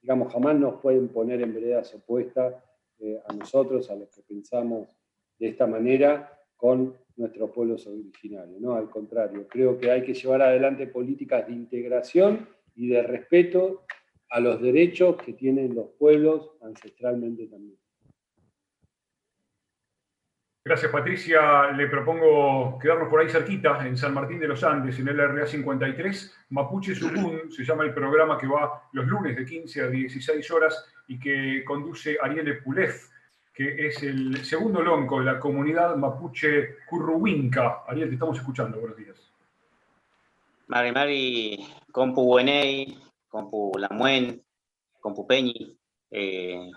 digamos, 0.02 0.34
jamás 0.34 0.60
nos 0.60 0.82
pueden 0.82 1.08
poner 1.08 1.42
en 1.42 1.54
veredas 1.54 1.96
opuestas 1.96 2.56
eh, 3.00 3.22
a 3.26 3.34
nosotros, 3.34 3.90
a 3.90 3.96
los 3.96 4.10
que 4.10 4.22
pensamos 4.22 4.90
de 5.40 5.48
esta 5.48 5.66
manera 5.66 6.38
con 6.58 6.94
nuestros 7.16 7.52
pueblos 7.52 7.88
originarios. 7.88 8.60
¿no? 8.60 8.74
Al 8.74 8.90
contrario, 8.90 9.48
creo 9.48 9.80
que 9.80 9.90
hay 9.90 10.04
que 10.04 10.14
llevar 10.14 10.42
adelante 10.42 10.88
políticas 10.88 11.48
de 11.48 11.54
integración 11.54 12.50
y 12.76 12.90
de 12.90 13.02
respeto 13.02 13.86
a 14.30 14.42
los 14.42 14.62
derechos 14.62 15.16
que 15.24 15.32
tienen 15.32 15.74
los 15.74 15.92
pueblos 15.92 16.52
ancestralmente 16.60 17.48
también. 17.48 17.78
Gracias, 20.68 20.92
Patricia. 20.92 21.72
Le 21.72 21.88
propongo 21.88 22.78
quedarnos 22.78 23.08
por 23.08 23.22
ahí 23.22 23.30
cerquita, 23.30 23.88
en 23.88 23.96
San 23.96 24.14
Martín 24.14 24.38
de 24.38 24.50
los 24.50 24.66
Andes, 24.66 25.00
en 25.00 25.08
el 25.08 25.18
RA 25.18 25.48
53. 25.48 26.40
Mapuche 26.50 26.94
Sugun 26.94 27.50
se 27.50 27.64
llama 27.64 27.86
el 27.86 27.94
programa 27.94 28.38
que 28.38 28.48
va 28.48 28.90
los 28.92 29.08
lunes 29.08 29.38
de 29.38 29.46
15 29.46 29.84
a 29.84 29.88
16 29.88 30.52
horas 30.52 30.86
y 31.08 31.18
que 31.18 31.64
conduce 31.64 32.18
Ariel 32.22 32.62
Pulef, 32.62 33.08
que 33.54 33.88
es 33.88 34.04
el 34.04 34.44
segundo 34.44 34.82
lonco 34.82 35.20
de 35.20 35.26
la 35.28 35.40
comunidad 35.40 35.96
mapuche 35.96 36.80
Curruwinca. 36.86 37.84
Ariel, 37.88 38.10
te 38.10 38.16
estamos 38.16 38.38
escuchando. 38.38 38.78
Buenos 38.78 38.98
días. 38.98 39.16
Mari 40.68 40.92
Mari, 40.92 41.66
Compu 41.94 42.26
Buenei, 42.26 43.00
Compu 43.30 43.72
Lamuen, 43.78 44.44
Compu 45.00 45.26
Peñi, 45.26 45.78
eh, 46.12 46.70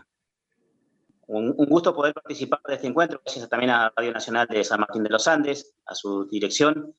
un, 1.31 1.55
gusto 1.55 1.95
poder 1.95 2.13
participar 2.13 2.61
de 2.67 2.75
este 2.75 2.89
encuentro, 2.89 3.21
gracias 3.25 3.49
también 3.49 3.71
a 3.71 3.93
Radio 3.95 4.13
Nacional 4.13 4.49
de 4.49 4.65
San 4.65 4.81
Martín 4.81 5.05
de 5.05 5.11
los 5.11 5.29
Andes, 5.29 5.77
a 5.87 5.95
su 5.95 6.27
dirección. 6.27 6.95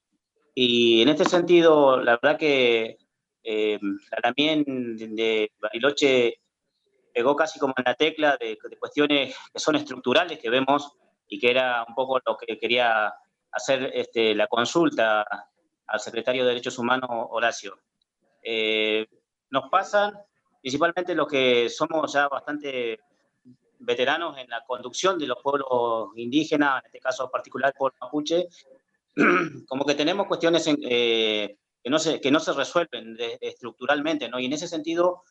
Y 0.55 1.01
en 1.01 1.09
este 1.09 1.25
sentido, 1.25 2.01
la 2.01 2.17
verdad 2.21 2.39
que 2.39 2.97
eh, 3.43 3.79
la 4.23 4.33
de 4.33 5.51
Bariloche 5.59 6.39
pegó 7.13 7.35
casi 7.35 7.59
como 7.59 7.73
en 7.77 7.83
la 7.85 7.95
tecla 7.95 8.37
de, 8.39 8.57
cuestiones 8.79 9.35
que 9.53 9.59
son 9.59 9.75
estructurales 9.75 10.39
que 10.39 10.49
vemos 10.49 10.93
y 11.27 11.37
que 11.37 11.51
era 11.51 11.83
un 11.87 11.93
poco 11.93 12.19
lo 12.25 12.37
que 12.37 12.57
quería 12.57 13.13
hacer 13.51 13.91
este, 13.93 14.33
la 14.33 14.47
consulta 14.47 15.25
al 15.87 15.99
secretario 15.99 16.43
de 16.43 16.49
Derechos 16.49 16.79
Humanos, 16.79 17.09
Horacio. 17.11 17.77
Eh, 18.41 19.05
nos 19.49 19.69
pasan 19.69 20.13
principalmente 20.61 21.15
los 21.15 21.27
que 21.27 21.69
somos 21.69 22.13
ya 22.13 22.29
bastante 22.29 22.99
veteranos 23.81 24.37
en 24.37 24.49
la 24.49 24.63
conducción 24.65 25.17
de 25.17 25.27
los 25.27 25.37
pueblos 25.41 26.09
indígenas, 26.15 26.81
en 26.81 26.85
este 26.87 26.99
caso 26.99 27.29
particular 27.29 27.73
por 27.77 27.93
mapuche, 27.99 28.47
como 29.67 29.85
que 29.85 29.95
tenemos 29.95 30.27
cuestiones 30.27 30.67
eh, 30.67 31.57
que, 31.83 31.89
no 31.89 31.99
se, 31.99 32.21
que 32.21 32.31
no 32.31 32.39
se 32.39 32.53
resuelven 32.53 33.17
estructuralmente, 33.39 34.29
¿no? 34.29 34.39
Y 34.39 34.45
en 34.45 34.53
ese 34.53 34.67
sentido, 34.67 35.23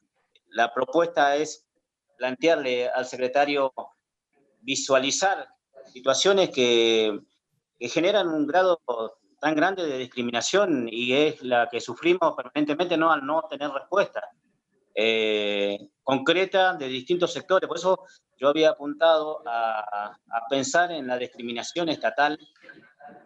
la 0.49 0.73
propuesta 0.75 1.37
es 1.37 1.67
plantearle 2.19 2.89
al 2.89 3.07
secretario 3.07 3.73
visualizar 4.61 5.49
situaciones 5.87 6.51
que, 6.51 7.19
que 7.79 7.89
generan 7.89 8.29
un 8.29 8.47
grado 8.47 8.81
tan 9.41 9.55
grande 9.55 9.87
de 9.87 9.99
discriminación 9.99 10.89
y 10.91 11.15
es 11.15 11.43
la 11.43 11.69
que 11.71 11.81
sufrimos 11.81 12.35
permanentemente 12.37 12.97
no 12.97 13.11
al 13.11 13.25
no 13.25 13.43
tener 13.49 13.71
respuesta. 13.71 14.23
Eh, 15.03 15.79
concreta 16.03 16.75
de 16.75 16.87
distintos 16.87 17.33
sectores. 17.33 17.67
Por 17.67 17.79
eso 17.79 18.05
yo 18.37 18.49
había 18.49 18.69
apuntado 18.69 19.43
a, 19.47 20.15
pensar 20.51 20.93
en 20.93 21.07
la 21.07 21.17
discriminación 21.17 21.89
estatal 21.89 22.39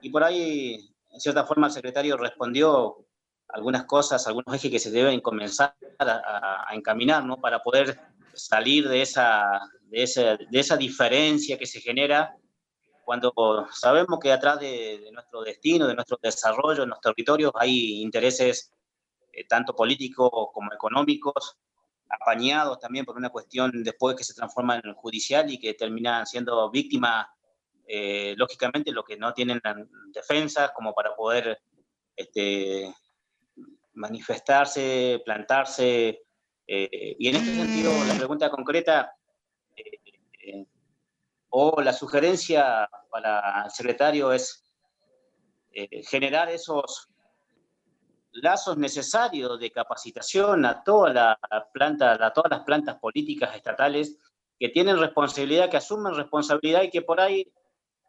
y 0.01 0.09
por 0.11 0.23
ahí, 0.23 0.95
en 1.11 1.21
cierta 1.21 1.45
forma, 1.45 1.67
el 1.67 1.73
secretario 1.73 2.17
respondió 2.17 3.05
algunas 3.49 3.87
cosas, 3.87 4.25
algunos 4.29 4.55
ejes 4.55 4.71
que 4.71 4.79
se 4.79 4.93
deben 4.93 5.21
comenzar 5.21 5.75
a, 5.99 6.69
encaminar 6.75 7.25
¿no? 7.25 7.41
para 7.41 7.59
poder 7.61 7.99
salir 8.35 8.89
de 8.89 9.03
esa, 9.03 9.61
de, 9.83 10.05
esa, 10.05 10.37
de 10.37 10.61
esa 10.61 10.77
diferencia 10.77 11.59
que 11.59 11.67
se 11.67 11.81
genera 11.81 12.37
cuando 13.05 13.33
sabemos 13.73 14.21
que 14.21 14.31
atrás 14.31 14.61
de, 14.61 15.09
nuestro 15.13 15.43
destino, 15.43 15.89
de 15.89 15.95
nuestro 15.97 16.21
desarrollo 16.23 16.85
en 16.85 16.91
los 16.91 17.01
territorios 17.01 17.51
hay 17.57 18.01
intereses 18.01 18.71
eh, 19.35 19.45
tanto 19.49 19.75
políticos 19.75 20.31
como 20.53 20.73
económicos, 20.73 21.57
apañados 22.09 22.79
también 22.79 23.05
por 23.05 23.17
una 23.17 23.31
cuestión 23.31 23.83
después 23.83 24.15
que 24.15 24.25
se 24.25 24.35
transforma 24.35 24.77
en 24.77 24.95
judicial 24.95 25.51
y 25.51 25.59
que 25.59 25.75
terminan 25.75 26.27
siendo 26.27 26.71
víctimas, 26.71 27.27
eh, 27.87 28.35
lógicamente, 28.37 28.93
lo 28.93 29.03
que 29.05 29.17
no 29.17 29.33
tienen 29.35 29.61
defensas 30.13 30.71
como 30.73 30.95
para 30.95 31.17
poder 31.17 31.61
este, 32.15 32.95
manifestarse, 33.95 35.21
plantarse. 35.25 36.23
Eh, 36.67 37.17
y 37.19 37.29
en 37.29 37.37
este 37.37 37.55
sentido, 37.55 37.93
la 38.07 38.15
pregunta 38.15 38.51
concreta 38.51 39.13
o 41.49 41.81
la 41.81 41.93
sugerencia 41.93 42.89
para 43.11 43.65
el 43.65 43.71
secretario 43.71 44.33
es 44.33 44.63
generar 46.09 46.49
esos 46.51 47.14
lazos 48.35 48.77
necesarios 48.77 49.59
de 49.59 49.71
capacitación 49.71 50.65
a, 50.65 50.83
toda 50.83 51.13
la 51.13 51.39
planta, 51.73 52.13
a 52.15 52.33
todas 52.33 52.51
las 52.51 52.61
plantas 52.61 52.99
políticas 52.99 53.55
estatales 53.55 54.19
que 54.59 54.69
tienen 54.69 54.99
responsabilidad, 54.99 55.71
que 55.71 55.77
asumen 55.77 56.15
responsabilidad 56.15 56.83
y 56.83 56.91
que 56.91 57.03
por 57.03 57.21
ahí 57.21 57.51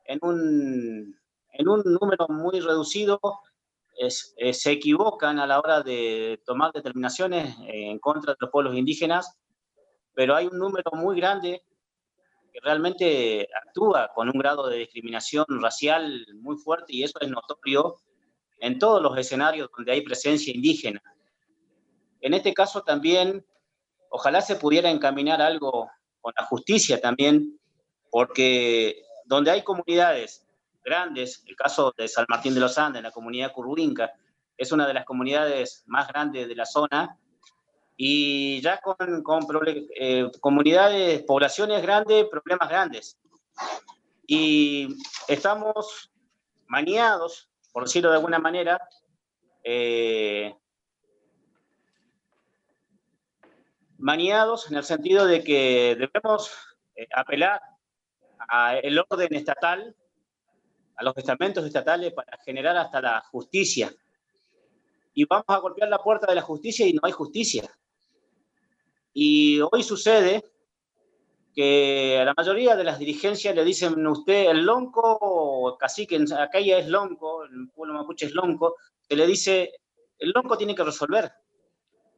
en 0.05 0.19
un, 0.21 1.19
en 1.53 1.67
un 1.67 1.81
número 1.83 2.27
muy 2.29 2.59
reducido 2.59 3.19
eh, 3.97 4.53
se 4.53 4.71
equivocan 4.71 5.39
a 5.39 5.47
la 5.47 5.59
hora 5.59 5.81
de 5.81 6.41
tomar 6.45 6.71
determinaciones 6.73 7.55
en 7.67 7.97
contra 7.99 8.33
de 8.33 8.37
los 8.39 8.49
pueblos 8.49 8.75
indígenas, 8.75 9.37
pero 10.13 10.35
hay 10.35 10.47
un 10.47 10.57
número 10.57 10.91
muy 10.93 11.15
grande 11.17 11.63
que 12.51 12.59
realmente 12.61 13.47
actúa 13.65 14.11
con 14.13 14.29
un 14.29 14.39
grado 14.39 14.67
de 14.67 14.77
discriminación 14.77 15.45
racial 15.61 16.25
muy 16.35 16.57
fuerte 16.57 16.93
y 16.93 17.03
eso 17.03 17.19
es 17.21 17.29
notorio 17.29 17.97
en 18.59 18.79
todos 18.79 19.01
los 19.01 19.17
escenarios 19.17 19.69
donde 19.75 19.91
hay 19.91 20.01
presencia 20.01 20.53
indígena. 20.53 21.01
En 22.21 22.33
este 22.33 22.53
caso 22.53 22.81
también, 22.81 23.45
ojalá 24.09 24.41
se 24.41 24.55
pudiera 24.55 24.89
encaminar 24.89 25.41
algo 25.41 25.89
con 26.21 26.33
la 26.37 26.45
justicia 26.45 26.99
también, 26.99 27.59
porque 28.09 29.03
donde 29.25 29.51
hay 29.51 29.63
comunidades 29.63 30.45
grandes, 30.83 31.43
el 31.47 31.55
caso 31.55 31.93
de 31.97 32.07
San 32.07 32.25
Martín 32.29 32.53
de 32.53 32.59
los 32.59 32.77
Andes, 32.77 33.03
la 33.03 33.11
comunidad 33.11 33.51
curruinca, 33.51 34.13
es 34.57 34.71
una 34.71 34.87
de 34.87 34.93
las 34.93 35.05
comunidades 35.05 35.83
más 35.87 36.07
grandes 36.07 36.47
de 36.47 36.55
la 36.55 36.65
zona, 36.65 37.19
y 37.97 38.61
ya 38.61 38.79
con, 38.79 39.23
con 39.23 39.45
eh, 39.67 40.29
comunidades, 40.41 41.23
poblaciones 41.23 41.81
grandes, 41.81 42.25
problemas 42.25 42.69
grandes. 42.69 43.17
Y 44.27 44.87
estamos 45.27 46.11
maniados, 46.67 47.49
por 47.75 47.83
decirlo 47.83 48.09
de 48.09 48.15
alguna 48.15 48.39
manera, 48.39 48.79
eh, 49.61 50.55
maniados 53.97 54.71
en 54.71 54.77
el 54.77 54.85
sentido 54.85 55.25
de 55.25 55.43
que 55.43 55.97
debemos 55.99 56.53
eh, 56.95 57.05
apelar 57.13 57.61
al 58.47 59.05
orden 59.09 59.35
estatal, 59.35 59.93
a 60.95 61.03
los 61.03 61.17
estamentos 61.17 61.65
estatales 61.65 62.13
para 62.13 62.37
generar 62.45 62.77
hasta 62.77 63.01
la 63.01 63.21
justicia. 63.29 63.93
Y 65.13 65.25
vamos 65.25 65.43
a 65.49 65.57
golpear 65.57 65.89
la 65.89 66.01
puerta 66.01 66.27
de 66.27 66.35
la 66.35 66.43
justicia 66.43 66.87
y 66.87 66.93
no 66.93 67.01
hay 67.03 67.11
justicia. 67.11 67.69
Y 69.11 69.59
hoy 69.59 69.83
sucede 69.83 70.45
que 71.55 72.19
a 72.19 72.25
la 72.25 72.33
mayoría 72.35 72.75
de 72.75 72.83
las 72.83 72.99
dirigencias 72.99 73.55
le 73.55 73.63
dicen 73.63 74.05
usted 74.05 74.49
el 74.49 74.65
lonco, 74.65 75.77
cacique, 75.79 76.19
acá 76.37 76.59
ya 76.59 76.77
es 76.77 76.87
lonco, 76.89 77.45
el 77.45 77.69
pueblo 77.73 77.93
mapuche 77.93 78.25
es 78.25 78.33
lonco, 78.33 78.75
se 78.99 79.15
le 79.15 79.25
dice, 79.25 79.71
el 80.19 80.31
lonco 80.31 80.57
tiene 80.57 80.75
que 80.75 80.83
resolver. 80.83 81.31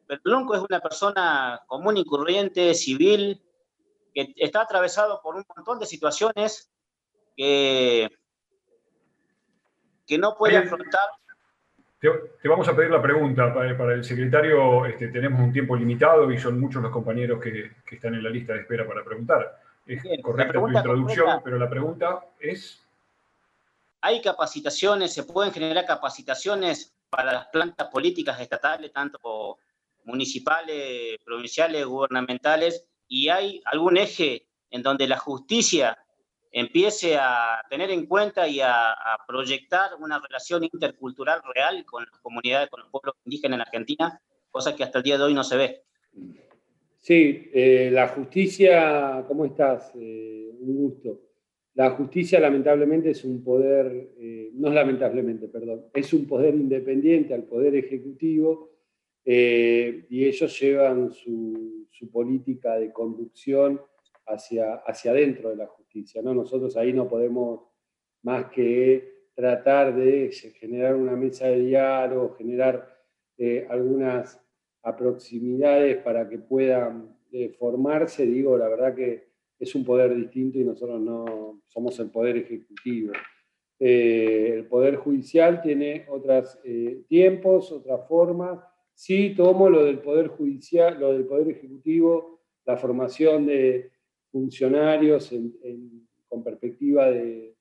Pero 0.07 0.21
el 0.25 0.31
lonco 0.31 0.55
es 0.55 0.61
una 0.67 0.79
persona 0.79 1.61
común 1.67 1.97
y 1.97 2.05
corriente, 2.05 2.73
civil, 2.73 3.43
que 4.11 4.33
está 4.37 4.61
atravesado 4.61 5.21
por 5.21 5.35
un 5.35 5.43
montón 5.55 5.77
de 5.77 5.85
situaciones 5.85 6.71
que, 7.35 8.09
que 10.07 10.17
no 10.17 10.35
puede 10.35 10.57
afrontar 10.57 11.09
te, 11.99 12.47
vamos 12.47 12.67
a 12.67 12.75
pedir 12.75 12.91
la 12.91 13.01
pregunta 13.01 13.53
para, 13.53 13.93
el 13.93 14.03
secretario. 14.03 14.85
Este, 14.85 15.07
tenemos 15.07 15.39
un 15.41 15.51
tiempo 15.51 15.75
limitado 15.75 16.31
y 16.31 16.37
son 16.37 16.59
muchos 16.59 16.81
los 16.81 16.91
compañeros 16.91 17.41
que, 17.41 17.71
están 17.91 18.13
en 18.13 18.23
la 18.23 18.29
lista 18.29 18.53
de 18.53 18.61
espera 18.61 18.87
para 18.87 19.03
preguntar. 19.03 19.59
Es 19.85 20.03
correcta 20.21 20.59
tu 20.59 20.67
introducción, 20.67 21.41
pero 21.43 21.57
la 21.57 21.69
pregunta 21.69 22.25
es... 22.39 22.83
¿Hay 24.01 24.21
capacitaciones, 24.21 25.13
se 25.13 25.23
pueden 25.23 25.51
generar 25.51 25.85
capacitaciones 25.85 26.93
para 27.09 27.33
las 27.33 27.47
plantas 27.47 27.87
políticas 27.87 28.39
estatales, 28.39 28.93
tanto 28.93 29.57
municipales, 30.03 31.17
provinciales, 31.25 31.85
gubernamentales? 31.85 32.85
¿Y 33.07 33.29
hay 33.29 33.61
algún 33.65 33.97
eje 33.97 34.45
en 34.69 34.83
donde 34.83 35.07
la 35.07 35.17
justicia 35.17 35.97
empiece 36.51 37.17
a 37.17 37.61
tener 37.69 37.91
en 37.91 38.05
cuenta 38.05 38.47
y 38.47 38.59
a, 38.61 38.95
proyectar 39.27 39.91
una 39.99 40.19
relación 40.19 40.63
intercultural 40.63 41.41
real 41.53 41.83
con 41.85 42.05
las 42.09 42.19
comunidades, 42.21 42.69
con 42.69 42.81
los 42.81 42.89
pueblos 42.89 43.15
indígenas 43.25 43.57
en 43.57 43.61
Argentina, 43.61 44.21
cosa 44.49 44.75
que 44.75 44.83
hasta 44.83 44.99
el 44.99 45.03
día 45.03 45.17
de 45.17 45.23
hoy 45.23 45.33
no 45.33 45.43
se 45.43 45.57
ve. 45.57 45.83
Sí, 46.99 47.49
eh, 47.53 47.89
la 47.91 48.07
justicia, 48.09 49.23
¿cómo 49.27 49.45
estás? 49.45 49.91
Eh, 49.95 50.49
un 50.59 50.75
gusto. 50.75 51.21
La 51.75 51.91
justicia 51.91 52.39
lamentablemente 52.39 53.11
es 53.11 53.23
un 53.23 53.43
poder, 53.43 54.11
eh, 54.17 54.49
no 54.53 54.69
lamentablemente, 54.69 55.47
perdón, 55.47 55.85
es 55.93 56.11
un 56.13 56.25
poder 56.25 56.55
independiente 56.55 57.33
al 57.33 57.43
poder 57.43 57.75
ejecutivo 57.75 58.71
y 59.29 60.23
ellos 60.23 60.57
llevan 60.61 61.11
su 61.11 62.09
política 62.13 62.75
de 62.75 62.93
conducción 62.93 63.81
hacia, 64.27 64.75
hacia 64.85 65.11
adentro 65.11 65.49
de 65.49 65.55
la 65.55 65.67
justicia 65.67 66.21
¿no? 66.21 66.33
Nosotros 66.33 66.75
ahí 66.77 66.93
no 66.93 67.07
podemos 67.07 67.61
más 68.23 68.45
que 68.51 69.29
tratar 69.35 69.95
de 69.95 70.31
generar 70.31 70.95
una 70.95 71.15
mesa 71.15 71.47
de 71.47 71.59
diálogo, 71.59 72.35
generar 72.35 72.87
eh, 73.37 73.67
algunas 73.69 74.41
aproximidades 74.81 75.97
para 75.97 76.27
que 76.27 76.39
puedan 76.39 77.15
eh, 77.31 77.49
formarse. 77.49 78.25
Digo, 78.25 78.57
la 78.57 78.67
verdad 78.67 78.95
que 78.95 79.27
es 79.59 79.75
un 79.75 79.85
poder 79.85 80.15
distinto 80.15 80.57
y 80.57 80.63
nosotros 80.63 80.99
no 80.99 81.61
somos 81.67 81.99
el 81.99 82.09
poder 82.09 82.37
ejecutivo. 82.37 83.13
Eh, 83.79 84.53
el 84.55 84.65
poder 84.65 84.95
judicial 84.95 85.61
tiene 85.61 86.05
otros 86.09 86.59
tiempos, 87.07 87.71
otras 87.71 88.07
formas. 88.07 88.59
Sí, 88.93 89.35
tomo 89.35 89.69
lo 89.69 89.85
del 89.85 89.99
poder 89.99 90.27
judicial, 90.29 90.99
lo 90.99 91.13
del 91.13 91.25
poder 91.25 91.49
ejecutivo, 91.49 92.41
la 92.65 92.75
formación 92.75 93.45
de 93.45 93.91
funcionarios 94.31 95.33
con 96.27 96.43
perspectiva 96.43 97.09
de, 97.09 97.55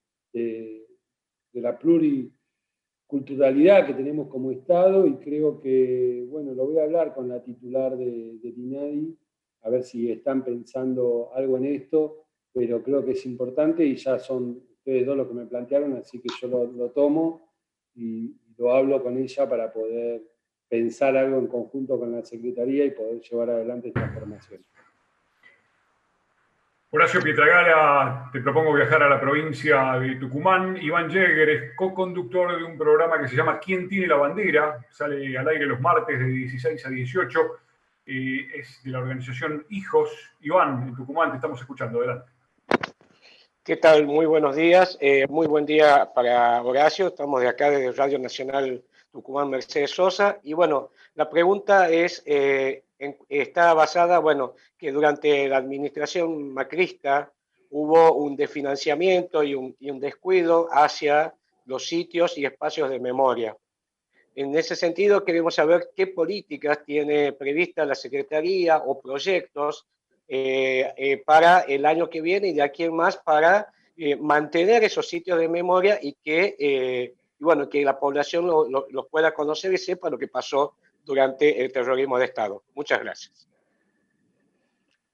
la 1.52 1.78
pluriculturalidad 1.78 3.86
que 3.86 3.94
tenemos 3.94 4.28
como 4.28 4.50
Estado 4.50 5.06
y 5.06 5.16
creo 5.16 5.58
que, 5.58 6.26
bueno, 6.28 6.52
lo 6.52 6.66
voy 6.66 6.78
a 6.78 6.84
hablar 6.84 7.14
con 7.14 7.30
la 7.30 7.42
titular 7.42 7.96
de, 7.96 8.36
de 8.42 8.52
TINADI, 8.52 9.16
a 9.62 9.70
ver 9.70 9.82
si 9.82 10.10
están 10.10 10.44
pensando 10.44 11.30
algo 11.32 11.56
en 11.56 11.64
esto, 11.64 12.26
pero 12.52 12.82
creo 12.82 13.02
que 13.02 13.12
es 13.12 13.24
importante 13.24 13.86
y 13.86 13.96
ya 13.96 14.18
son 14.18 14.62
ustedes 14.70 15.06
dos 15.06 15.16
los 15.16 15.28
que 15.28 15.34
me 15.34 15.46
plantearon, 15.46 15.94
así 15.94 16.20
que 16.20 16.28
yo 16.40 16.48
lo, 16.48 16.66
lo 16.66 16.90
tomo 16.90 17.54
y 17.94 18.36
lo 18.58 18.72
hablo 18.72 19.02
con 19.02 19.16
ella 19.16 19.48
para 19.48 19.72
poder 19.72 20.22
pensar 20.68 21.16
algo 21.16 21.38
en 21.38 21.46
conjunto 21.46 21.98
con 21.98 22.12
la 22.12 22.24
Secretaría 22.24 22.84
y 22.84 22.90
poder 22.90 23.20
llevar 23.20 23.50
adelante 23.50 23.88
esta 23.88 24.12
formación. 24.12 24.64
Horacio 26.90 27.20
Pietragala, 27.20 28.30
te 28.32 28.40
propongo 28.40 28.72
viajar 28.72 29.02
a 29.02 29.08
la 29.08 29.20
provincia 29.20 29.98
de 29.98 30.14
Tucumán. 30.16 30.76
Iván 30.76 31.10
Jäger 31.10 31.50
es 31.50 31.76
co-conductor 31.76 32.56
de 32.56 32.62
un 32.62 32.78
programa 32.78 33.20
que 33.20 33.26
se 33.26 33.34
llama 33.34 33.58
¿Quién 33.58 33.88
tiene 33.88 34.06
la 34.06 34.14
bandera? 34.14 34.78
Sale 34.90 35.36
al 35.36 35.48
aire 35.48 35.66
los 35.66 35.80
martes 35.80 36.16
de 36.16 36.26
16 36.26 36.86
a 36.86 36.90
18. 36.90 37.40
Eh, 38.06 38.46
es 38.54 38.84
de 38.84 38.90
la 38.92 39.00
organización 39.00 39.66
Hijos. 39.70 40.10
Iván, 40.40 40.86
en 40.88 40.94
Tucumán, 40.94 41.30
te 41.30 41.36
estamos 41.36 41.60
escuchando. 41.60 41.98
Adelante. 41.98 42.30
¿Qué 43.64 43.76
tal? 43.76 44.06
Muy 44.06 44.26
buenos 44.26 44.54
días. 44.54 44.96
Eh, 45.00 45.26
muy 45.28 45.48
buen 45.48 45.66
día 45.66 46.12
para 46.14 46.62
Horacio. 46.62 47.08
Estamos 47.08 47.40
de 47.40 47.48
acá 47.48 47.68
desde 47.68 47.90
Radio 47.92 48.20
Nacional 48.20 48.80
Tucumán 49.10 49.50
Mercedes 49.50 49.90
Sosa. 49.90 50.38
Y 50.44 50.52
bueno, 50.52 50.90
la 51.16 51.28
pregunta 51.28 51.90
es, 51.90 52.22
eh, 52.26 52.84
está 53.28 53.74
basada, 53.74 54.18
bueno, 54.18 54.54
que 54.78 54.92
durante 54.92 55.48
la 55.48 55.58
administración 55.58 56.52
macrista 56.52 57.32
hubo 57.70 58.14
un 58.14 58.36
desfinanciamiento 58.36 59.42
y 59.42 59.54
un, 59.54 60.00
descuido 60.00 60.68
hacia 60.70 61.34
los 61.64 61.86
sitios 61.86 62.38
y 62.38 62.44
espacios 62.44 62.90
de 62.90 63.00
memoria. 63.00 63.56
En 64.34 64.56
ese 64.56 64.76
sentido, 64.76 65.24
queremos 65.24 65.54
saber 65.54 65.90
qué 65.96 66.06
políticas 66.06 66.84
tiene 66.84 67.32
prevista 67.32 67.84
la 67.84 67.94
Secretaría 67.94 68.78
o 68.78 69.00
proyectos 69.00 69.86
eh, 70.28 70.92
eh, 70.96 71.16
para 71.18 71.60
el 71.60 71.86
año 71.86 72.10
que 72.10 72.20
viene 72.20 72.48
y 72.48 72.54
de 72.54 72.62
aquí 72.62 72.84
en 72.84 72.94
más 72.94 73.16
para 73.16 73.72
mantener 74.20 74.84
esos 74.84 75.08
sitios 75.08 75.38
de 75.38 75.48
memoria 75.48 75.98
y 76.02 76.12
que 76.22 77.14
y 77.38 77.44
bueno, 77.44 77.68
que 77.68 77.84
la 77.84 77.98
población 77.98 78.46
los 78.46 78.68
lo, 78.68 79.06
pueda 79.08 79.34
conocer 79.34 79.72
y 79.72 79.78
sepa 79.78 80.10
lo 80.10 80.18
que 80.18 80.28
pasó 80.28 80.74
durante 81.06 81.64
el 81.64 81.72
terrorismo 81.72 82.18
de 82.18 82.26
Estado. 82.26 82.62
Muchas 82.74 83.00
gracias. 83.00 83.48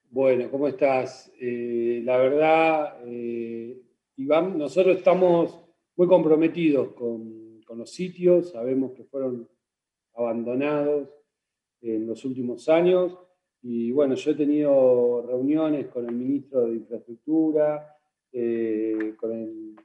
Bueno, 0.09 0.49
¿cómo 0.51 0.67
estás? 0.67 1.31
Eh, 1.39 2.01
la 2.03 2.17
verdad, 2.17 2.97
eh, 3.05 3.81
Iván, 4.17 4.57
nosotros 4.57 4.97
estamos 4.97 5.59
muy 5.95 6.07
comprometidos 6.07 6.89
con, 6.89 7.61
con, 7.65 7.77
los 7.77 7.91
sitios, 7.91 8.51
sabemos 8.51 8.91
que 8.91 9.03
fueron 9.05 9.47
abandonados 10.15 11.09
en 11.81 12.05
los 12.05 12.25
últimos 12.25 12.67
años 12.69 13.17
y 13.61 13.91
bueno, 13.91 14.15
yo 14.15 14.31
he 14.31 14.35
tenido 14.35 15.25
reuniones 15.25 15.87
con 15.87 16.07
el 16.07 16.13
ministro 16.13 16.65
de 16.65 16.75
Infraestructura, 16.75 17.97
eh, 18.31 19.13
con 19.17 19.31
el 19.31 19.75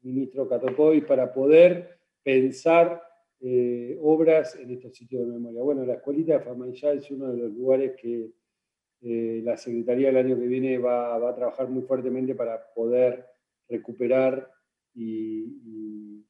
ministro 0.00 0.48
Catopoy 0.48 1.02
para 1.02 1.32
poder 1.32 1.98
pensar 2.22 3.02
eh, 3.44 3.98
obras 4.00 4.54
en 4.54 4.70
estos 4.70 4.94
sitios 4.94 5.26
de 5.26 5.32
memoria. 5.32 5.62
Bueno, 5.62 5.84
la 5.84 5.94
escuelita 5.94 6.34
de 6.34 6.44
Famayá 6.44 6.92
es 6.92 7.10
uno 7.10 7.32
de 7.32 7.38
los 7.38 7.52
lugares 7.52 7.96
que 8.00 8.30
eh, 9.00 9.40
la 9.42 9.56
Secretaría 9.56 10.10
el 10.10 10.16
año 10.16 10.38
que 10.38 10.46
viene 10.46 10.78
va, 10.78 11.16
a 11.16 11.34
trabajar 11.34 11.68
muy 11.68 11.82
fuertemente 11.82 12.36
para 12.36 12.72
poder 12.72 13.26
recuperar 13.68 14.48
y, 14.94 16.24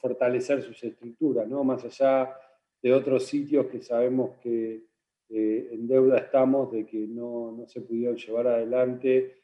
fortalecer 0.00 0.62
sus 0.62 0.82
estructuras, 0.82 1.46
¿no? 1.46 1.62
más 1.62 1.84
allá 1.84 2.34
de 2.80 2.92
otros 2.92 3.26
sitios 3.26 3.66
que 3.66 3.82
sabemos 3.82 4.38
que 4.40 4.86
eh, 5.28 5.68
en 5.72 5.86
deuda 5.86 6.18
estamos 6.18 6.72
de 6.72 6.86
que 6.86 7.06
no, 7.06 7.52
no 7.52 7.66
se 7.66 7.82
pudieron 7.82 8.16
llevar 8.16 8.46
adelante 8.46 9.42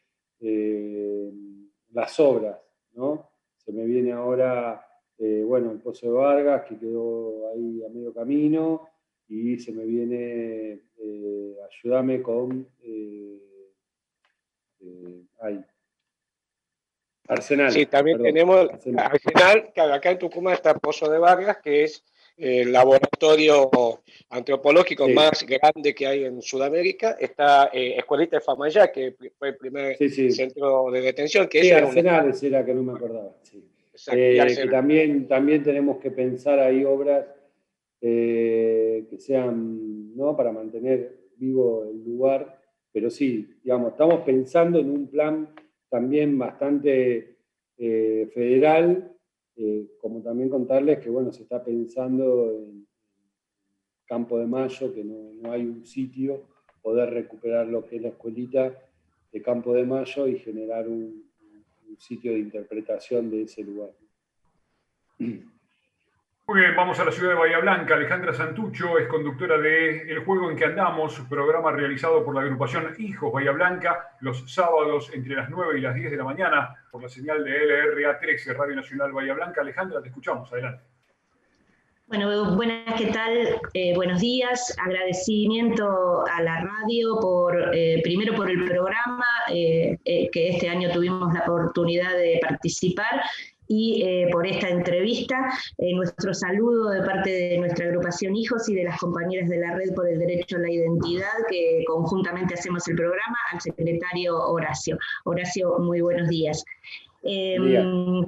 las 1.90 2.18
obras, 2.20 2.58
¿no? 2.92 3.30
Se 3.56 3.72
me 3.72 3.84
viene 3.84 4.12
ahora, 4.12 4.87
bueno, 5.18 5.72
el 5.72 5.78
Pozo 5.78 6.06
de 6.06 6.12
Vargas, 6.12 6.64
que 6.68 6.78
quedó 6.78 7.50
ahí 7.52 7.82
a 7.84 7.88
medio 7.88 8.12
camino, 8.12 8.88
y 9.28 9.58
se 9.58 9.72
me 9.72 9.84
viene, 9.84 10.80
ayúdame 11.68 12.22
con, 12.22 12.66
ahí, 15.40 15.64
Arsenal. 17.28 17.70
Sí, 17.70 17.86
también 17.86 18.22
tenemos 18.22 18.68
Arsenal. 18.96 19.70
que 19.74 19.80
acá 19.80 20.10
en 20.10 20.18
Tucumán 20.18 20.54
está 20.54 20.74
Pozo 20.74 21.10
de 21.10 21.18
Vargas, 21.18 21.58
que 21.62 21.84
es 21.84 22.02
el 22.38 22.72
laboratorio 22.72 23.70
antropológico 24.30 25.08
más 25.08 25.44
grande 25.44 25.94
que 25.94 26.06
hay 26.06 26.24
en 26.24 26.40
Sudamérica. 26.40 27.16
Está 27.20 27.70
eh, 27.72 27.96
Escuelita 27.98 28.36
de 28.36 28.40
Famayá, 28.40 28.90
que 28.90 29.14
fue 29.38 29.48
el 29.48 29.56
primer 29.56 29.96
centro 29.98 30.90
de 30.90 31.00
detención. 31.00 31.48
Que 31.48 31.62
sí, 31.62 31.70
Arsenal 31.70 32.32
era 32.40 32.64
que 32.64 32.74
no 32.74 32.82
me 32.82 32.92
acordaba. 32.92 33.34
Eh, 34.12 34.68
también, 34.70 35.26
también 35.26 35.62
tenemos 35.62 35.98
que 35.98 36.10
pensar 36.10 36.60
ahí 36.60 36.84
obras 36.84 37.26
eh, 38.00 39.06
que 39.10 39.18
sean 39.18 40.14
¿no? 40.14 40.36
para 40.36 40.52
mantener 40.52 41.18
vivo 41.36 41.84
el 41.84 42.04
lugar, 42.04 42.60
pero 42.92 43.10
sí, 43.10 43.48
digamos, 43.62 43.92
estamos 43.92 44.20
pensando 44.20 44.78
en 44.78 44.90
un 44.90 45.08
plan 45.08 45.48
también 45.88 46.38
bastante 46.38 47.36
eh, 47.76 48.30
federal, 48.32 49.14
como 50.00 50.22
también 50.22 50.48
contarles 50.48 51.00
que 51.00 51.10
bueno, 51.10 51.32
se 51.32 51.42
está 51.42 51.64
pensando 51.64 52.48
en 52.52 52.86
Campo 54.06 54.38
de 54.38 54.46
Mayo, 54.46 54.94
que 54.94 55.02
no, 55.02 55.50
hay 55.50 55.62
un 55.62 55.84
sitio, 55.84 56.44
poder 56.80 57.10
recuperar 57.10 57.66
lo 57.66 57.84
que 57.84 57.96
es 57.96 58.02
la 58.02 58.08
escuelita 58.10 58.72
de 59.32 59.42
Campo 59.42 59.74
de 59.74 59.84
Mayo 59.84 60.28
y 60.28 60.38
generar 60.38 60.88
un 60.88 61.27
sitio 61.98 62.32
de 62.32 62.38
interpretación 62.38 63.30
de 63.30 63.42
ese 63.42 63.62
lugar. 63.62 63.90
Muy 65.18 66.60
bien, 66.60 66.74
vamos 66.74 66.98
a 66.98 67.04
la 67.04 67.12
ciudad 67.12 67.30
de 67.30 67.38
Bahía 67.38 67.58
Blanca. 67.58 67.94
Alejandra 67.94 68.32
Santucho 68.32 68.98
es 68.98 69.06
conductora 69.06 69.58
de 69.58 70.10
El 70.10 70.20
Juego 70.20 70.50
en 70.50 70.56
que 70.56 70.64
Andamos, 70.64 71.20
programa 71.28 71.72
realizado 71.72 72.24
por 72.24 72.34
la 72.34 72.40
agrupación 72.40 72.94
Hijos 72.98 73.30
Bahía 73.30 73.52
Blanca, 73.52 74.16
los 74.20 74.50
sábados 74.50 75.10
entre 75.12 75.36
las 75.36 75.50
9 75.50 75.78
y 75.78 75.82
las 75.82 75.94
10 75.94 76.10
de 76.10 76.16
la 76.16 76.24
mañana, 76.24 76.74
por 76.90 77.02
la 77.02 77.08
señal 77.10 77.44
de 77.44 77.66
LRA 77.66 78.18
13, 78.18 78.54
Radio 78.54 78.76
Nacional 78.76 79.12
Bahía 79.12 79.34
Blanca. 79.34 79.60
Alejandra, 79.60 80.00
te 80.00 80.08
escuchamos. 80.08 80.50
Adelante. 80.50 80.84
Bueno, 82.08 82.56
buenas, 82.56 82.94
¿qué 82.96 83.06
tal? 83.12 83.60
Eh, 83.74 83.94
buenos 83.94 84.20
días. 84.20 84.74
Agradecimiento 84.82 86.24
a 86.26 86.42
la 86.42 86.62
radio 86.62 87.18
por, 87.20 87.74
eh, 87.74 88.00
primero 88.02 88.34
por 88.34 88.50
el 88.50 88.64
programa, 88.64 89.26
eh, 89.52 89.98
que 90.04 90.48
este 90.48 90.70
año 90.70 90.90
tuvimos 90.90 91.34
la 91.34 91.42
oportunidad 91.42 92.16
de 92.16 92.40
participar 92.40 93.20
y 93.68 94.02
eh, 94.02 94.28
por 94.32 94.46
esta 94.46 94.70
entrevista. 94.70 95.52
Eh, 95.76 95.94
nuestro 95.94 96.32
saludo 96.32 96.88
de 96.90 97.02
parte 97.02 97.30
de 97.30 97.58
nuestra 97.58 97.86
agrupación 97.86 98.34
Hijos 98.34 98.68
y 98.70 98.74
de 98.74 98.84
las 98.84 98.98
compañeras 98.98 99.48
de 99.50 99.58
la 99.58 99.74
Red 99.74 99.94
por 99.94 100.08
el 100.08 100.18
Derecho 100.18 100.56
a 100.56 100.60
la 100.60 100.70
Identidad, 100.70 101.28
que 101.50 101.84
conjuntamente 101.86 102.54
hacemos 102.54 102.88
el 102.88 102.96
programa, 102.96 103.36
al 103.52 103.60
secretario 103.60 104.34
Horacio. 104.34 104.98
Horacio, 105.24 105.78
muy 105.78 106.00
buenos 106.00 106.28
días. 106.28 106.64
Em, 107.22 108.24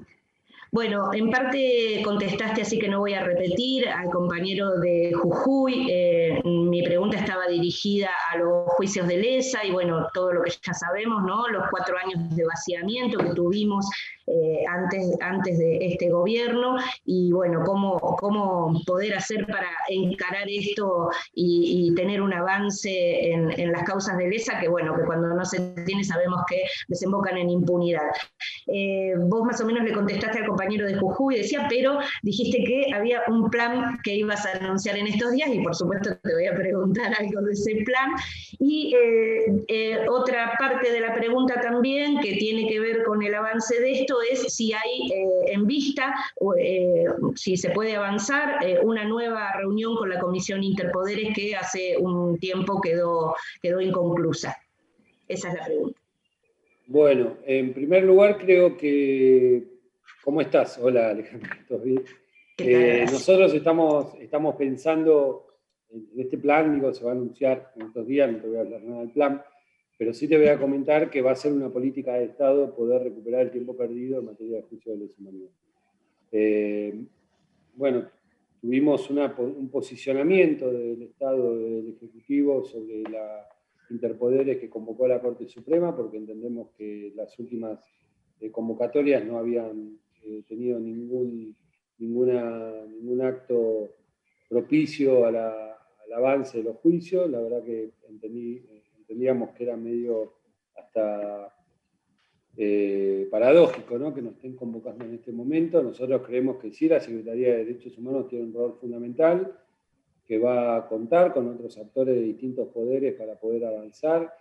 bueno, 0.73 1.13
en 1.13 1.31
parte 1.31 2.01
contestaste, 2.05 2.63
así 2.63 2.79
que 2.79 2.89
no 2.89 3.01
voy 3.01 3.15
a 3.15 3.25
repetir, 3.25 3.89
al 3.89 4.09
compañero 4.09 4.79
de 4.79 5.13
Jujuy. 5.13 5.89
Eh, 5.91 6.41
mi 6.45 6.83
pregunta 6.85 7.19
estaba 7.19 7.49
dirigida 7.49 8.09
a 8.33 8.39
los 8.39 8.69
juicios 8.77 9.09
de 9.09 9.17
lesa 9.17 9.65
y 9.65 9.73
bueno, 9.73 10.07
todo 10.15 10.33
lo 10.33 10.43
que 10.45 10.53
ya 10.63 10.73
sabemos, 10.73 11.25
¿no? 11.25 11.49
Los 11.49 11.65
cuatro 11.71 11.97
años 11.99 12.37
de 12.37 12.45
vaciamiento 12.45 13.19
que 13.19 13.35
tuvimos 13.35 13.85
eh, 14.29 14.65
antes, 14.69 15.17
antes 15.21 15.59
de 15.59 15.79
este 15.81 16.09
gobierno 16.09 16.77
y 17.05 17.33
bueno, 17.33 17.65
cómo, 17.65 17.99
cómo 17.99 18.81
poder 18.87 19.17
hacer 19.17 19.45
para 19.49 19.69
encarar 19.89 20.49
esto 20.49 21.11
y, 21.35 21.93
tener 21.97 22.23
un 22.23 22.33
avance 22.33 23.33
en, 23.33 23.73
las 23.73 23.83
causas 23.83 24.17
de 24.17 24.29
lesa, 24.29 24.61
que 24.61 24.69
bueno, 24.69 24.95
que 24.95 25.03
cuando 25.03 25.35
no 25.35 25.45
se 25.45 25.59
tiene 25.85 26.05
sabemos 26.05 26.43
que 26.49 26.63
desembocan 26.87 27.37
en 27.37 27.51
impunidad. 27.51 28.07
Eh, 28.69 29.15
vos 29.19 29.43
más 29.43 29.61
o 29.61 29.67
menos 29.67 29.83
le 29.83 29.93
contestaste 29.93 30.39
al 30.39 30.47
compañero 30.47 30.60
de 30.69 30.95
Jujuy, 30.95 31.37
decía, 31.37 31.67
pero 31.69 31.99
dijiste 32.23 32.63
que 32.65 32.93
había 32.95 33.23
un 33.29 33.51
plan 33.51 33.99
que 34.05 34.15
ibas 34.15 34.45
a 34.47 34.59
anunciar 34.59 34.97
en 34.97 35.07
estos 35.07 35.33
días 35.33 35.51
y 35.53 35.61
por 35.61 35.75
supuesto 35.75 36.11
te 36.23 36.35
voy 36.35 36.47
a 36.47 36.55
preguntar 36.55 37.13
algo 37.19 37.41
de 37.43 37.53
ese 37.53 37.83
plan. 37.85 38.11
Y 38.59 38.95
eh, 38.95 40.07
otra 40.09 40.55
parte 40.59 40.93
de 40.93 41.01
la 41.01 41.15
pregunta 41.15 41.61
también 41.61 42.21
que 42.21 42.35
tiene 42.35 42.69
que 42.69 42.81
ver 42.81 43.03
con 43.05 43.23
el 43.23 43.35
avance 43.35 43.81
de 43.81 43.93
esto 43.93 44.17
es 44.31 44.53
si 44.55 44.73
hay 44.73 45.13
eh, 45.13 45.53
en 45.53 45.67
vista, 45.67 46.15
eh, 46.59 47.05
si 47.35 47.57
se 47.57 47.71
puede 47.71 47.97
avanzar, 47.97 48.65
eh, 48.65 48.79
una 48.83 49.05
nueva 49.05 49.53
reunión 49.57 49.97
con 49.97 50.11
la 50.11 50.19
Comisión 50.19 50.63
Interpoderes 50.63 51.35
que 51.35 51.57
hace 51.57 51.97
un 51.99 52.39
tiempo 52.39 52.81
quedó, 52.81 53.35
quedó 53.63 53.81
inconclusa. 53.81 54.57
Esa 55.29 55.49
es 55.49 55.55
la 55.55 55.65
pregunta. 55.65 56.01
Bueno, 56.87 57.37
en 57.47 57.73
primer 57.73 58.03
lugar 58.03 58.39
creo 58.39 58.77
que... 58.77 59.70
¿Cómo 60.23 60.41
estás? 60.41 60.79
Hola 60.79 61.11
Alejandro, 61.11 61.49
nosotros 63.11 63.55
estamos, 63.55 64.15
estamos 64.21 64.55
pensando 64.57 65.47
en 65.91 66.21
este 66.21 66.39
plan, 66.39 66.75
digo, 66.75 66.93
se 66.93 67.05
va 67.05 67.13
a 67.13 67.15
anunciar 67.15 67.73
en 67.77 67.87
estos 67.87 68.07
días, 68.07 68.31
no 68.31 68.39
te 68.39 68.47
voy 68.47 68.57
a 68.59 68.61
hablar 68.61 68.83
nada 68.83 69.01
del 69.01 69.11
plan, 69.11 69.43
pero 69.99 70.13
sí 70.13 70.29
te 70.29 70.37
voy 70.37 70.49
a 70.49 70.59
comentar 70.59 71.11
que 71.11 71.23
va 71.23 71.33
a 71.33 71.37
ser 71.37 71.53
una 71.53 71.71
política 71.71 72.15
de 72.15 72.25
Estado 72.25 72.75
poder 72.75 73.03
recuperar 73.03 73.43
el 73.43 73.51
tiempo 73.51 73.77
perdido 73.77 74.21
en 74.21 74.27
materia 74.27 74.57
de 74.57 74.63
juicio 74.63 74.93
de 74.93 74.99
lesa 74.99 75.17
humanidad. 75.19 75.51
Eh, 76.33 77.05
bueno, 77.75 78.09
tuvimos 78.61 79.09
un 79.11 79.71
posicionamiento 79.71 80.71
del 80.71 81.03
Estado, 81.03 81.59
del 81.59 81.97
Ejecutivo, 81.97 82.65
sobre 82.65 83.03
las 83.03 83.47
interpoderes 83.91 84.59
que 84.59 84.71
convocó 84.71 85.09
la 85.09 85.21
Corte 85.21 85.49
Suprema, 85.49 85.97
porque 85.97 86.19
entendemos 86.19 86.71
que 86.77 87.13
las 87.17 87.37
últimas 87.39 87.81
eh, 88.41 88.51
convocatorias 88.51 89.25
no 89.25 89.39
habían 89.39 89.99
eh, 90.23 90.43
tenido 90.49 90.79
ningún, 90.79 91.57
ningún 91.99 93.21
acto 93.23 93.95
propicio 94.49 95.27
al 95.27 95.37
avance 96.15 96.59
de 96.59 96.65
los 96.65 96.77
juicios. 96.77 97.31
La 97.31 97.41
verdad 97.41 97.63
que 97.63 97.91
entendí 98.09 98.63
entendíamos 99.11 99.51
que 99.51 99.65
era 99.65 99.77
medio 99.77 100.35
hasta 100.77 101.53
eh, 102.57 103.27
paradójico 103.29 103.99
¿no? 103.99 104.15
que 104.15 104.23
nos 104.23 104.35
estén 104.35 104.55
convocando 104.55 105.05
en 105.05 105.15
este 105.15 105.33
momento. 105.33 105.83
Nosotros 105.83 106.23
creemos 106.25 106.59
que 106.59 106.71
sí, 106.71 106.89
la 106.89 107.01
Secretaría 107.01 107.49
de 107.49 107.65
Derechos 107.65 107.99
Humanos 107.99 108.29
tiene 108.29 108.45
un 108.45 108.55
rol 108.55 108.79
fundamental, 108.81 109.53
que 110.25 110.39
va 110.39 110.77
a 110.77 110.87
contar 110.87 111.33
con 111.33 111.49
otros 111.49 111.77
actores 111.77 112.15
de 112.15 112.23
distintos 112.23 112.69
poderes 112.69 113.15
para 113.15 113.35
poder 113.35 113.65
avanzar. 113.65 114.33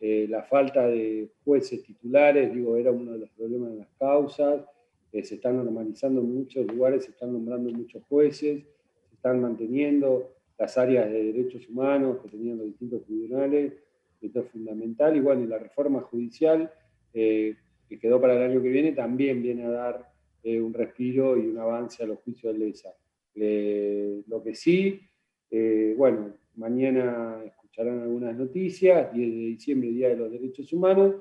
Eh, 0.00 0.26
la 0.28 0.44
falta 0.44 0.86
de 0.86 1.28
jueces 1.44 1.82
titulares, 1.82 2.54
digo, 2.54 2.76
era 2.76 2.92
uno 2.92 3.12
de 3.12 3.18
los 3.18 3.30
problemas 3.30 3.72
en 3.72 3.78
las 3.78 3.88
causas. 3.98 4.64
Eh, 5.12 5.24
se 5.24 5.36
están 5.36 5.56
normalizando 5.56 6.22
muchos 6.22 6.66
lugares, 6.66 7.04
se 7.04 7.10
están 7.10 7.32
nombrando 7.32 7.70
muchos 7.70 8.02
jueces, 8.04 8.62
se 9.08 9.14
están 9.14 9.40
manteniendo 9.40 10.34
las 10.56 10.78
áreas 10.78 11.10
de 11.10 11.32
derechos 11.32 11.68
humanos 11.68 12.18
que 12.22 12.28
tenían 12.28 12.58
los 12.58 12.66
distintos 12.66 13.04
tribunales 13.04 13.72
esto 14.20 14.40
es 14.40 14.50
fundamental. 14.50 15.16
Y 15.16 15.20
bueno, 15.20 15.46
la 15.46 15.58
reforma 15.58 16.00
judicial 16.00 16.72
eh, 17.14 17.54
que 17.88 18.00
quedó 18.00 18.20
para 18.20 18.34
el 18.34 18.50
año 18.50 18.60
que 18.60 18.68
viene 18.68 18.90
también 18.90 19.40
viene 19.42 19.64
a 19.64 19.70
dar 19.70 20.12
un 20.44 20.72
respiro 20.72 21.36
y 21.36 21.46
un 21.46 21.58
avance 21.58 22.02
a 22.02 22.06
los 22.06 22.20
juicios 22.20 22.54
de 22.54 22.58
lesa. 22.58 22.88
Lo 24.26 24.42
que 24.42 24.54
sí, 24.54 24.98
bueno, 25.94 26.32
mañana 26.56 27.44
escucharán 27.78 28.02
algunas 28.02 28.36
noticias, 28.36 29.12
10 29.12 29.30
de 29.30 29.36
diciembre, 29.36 29.90
Día 29.90 30.08
de 30.08 30.16
los 30.16 30.32
Derechos 30.32 30.72
Humanos, 30.72 31.14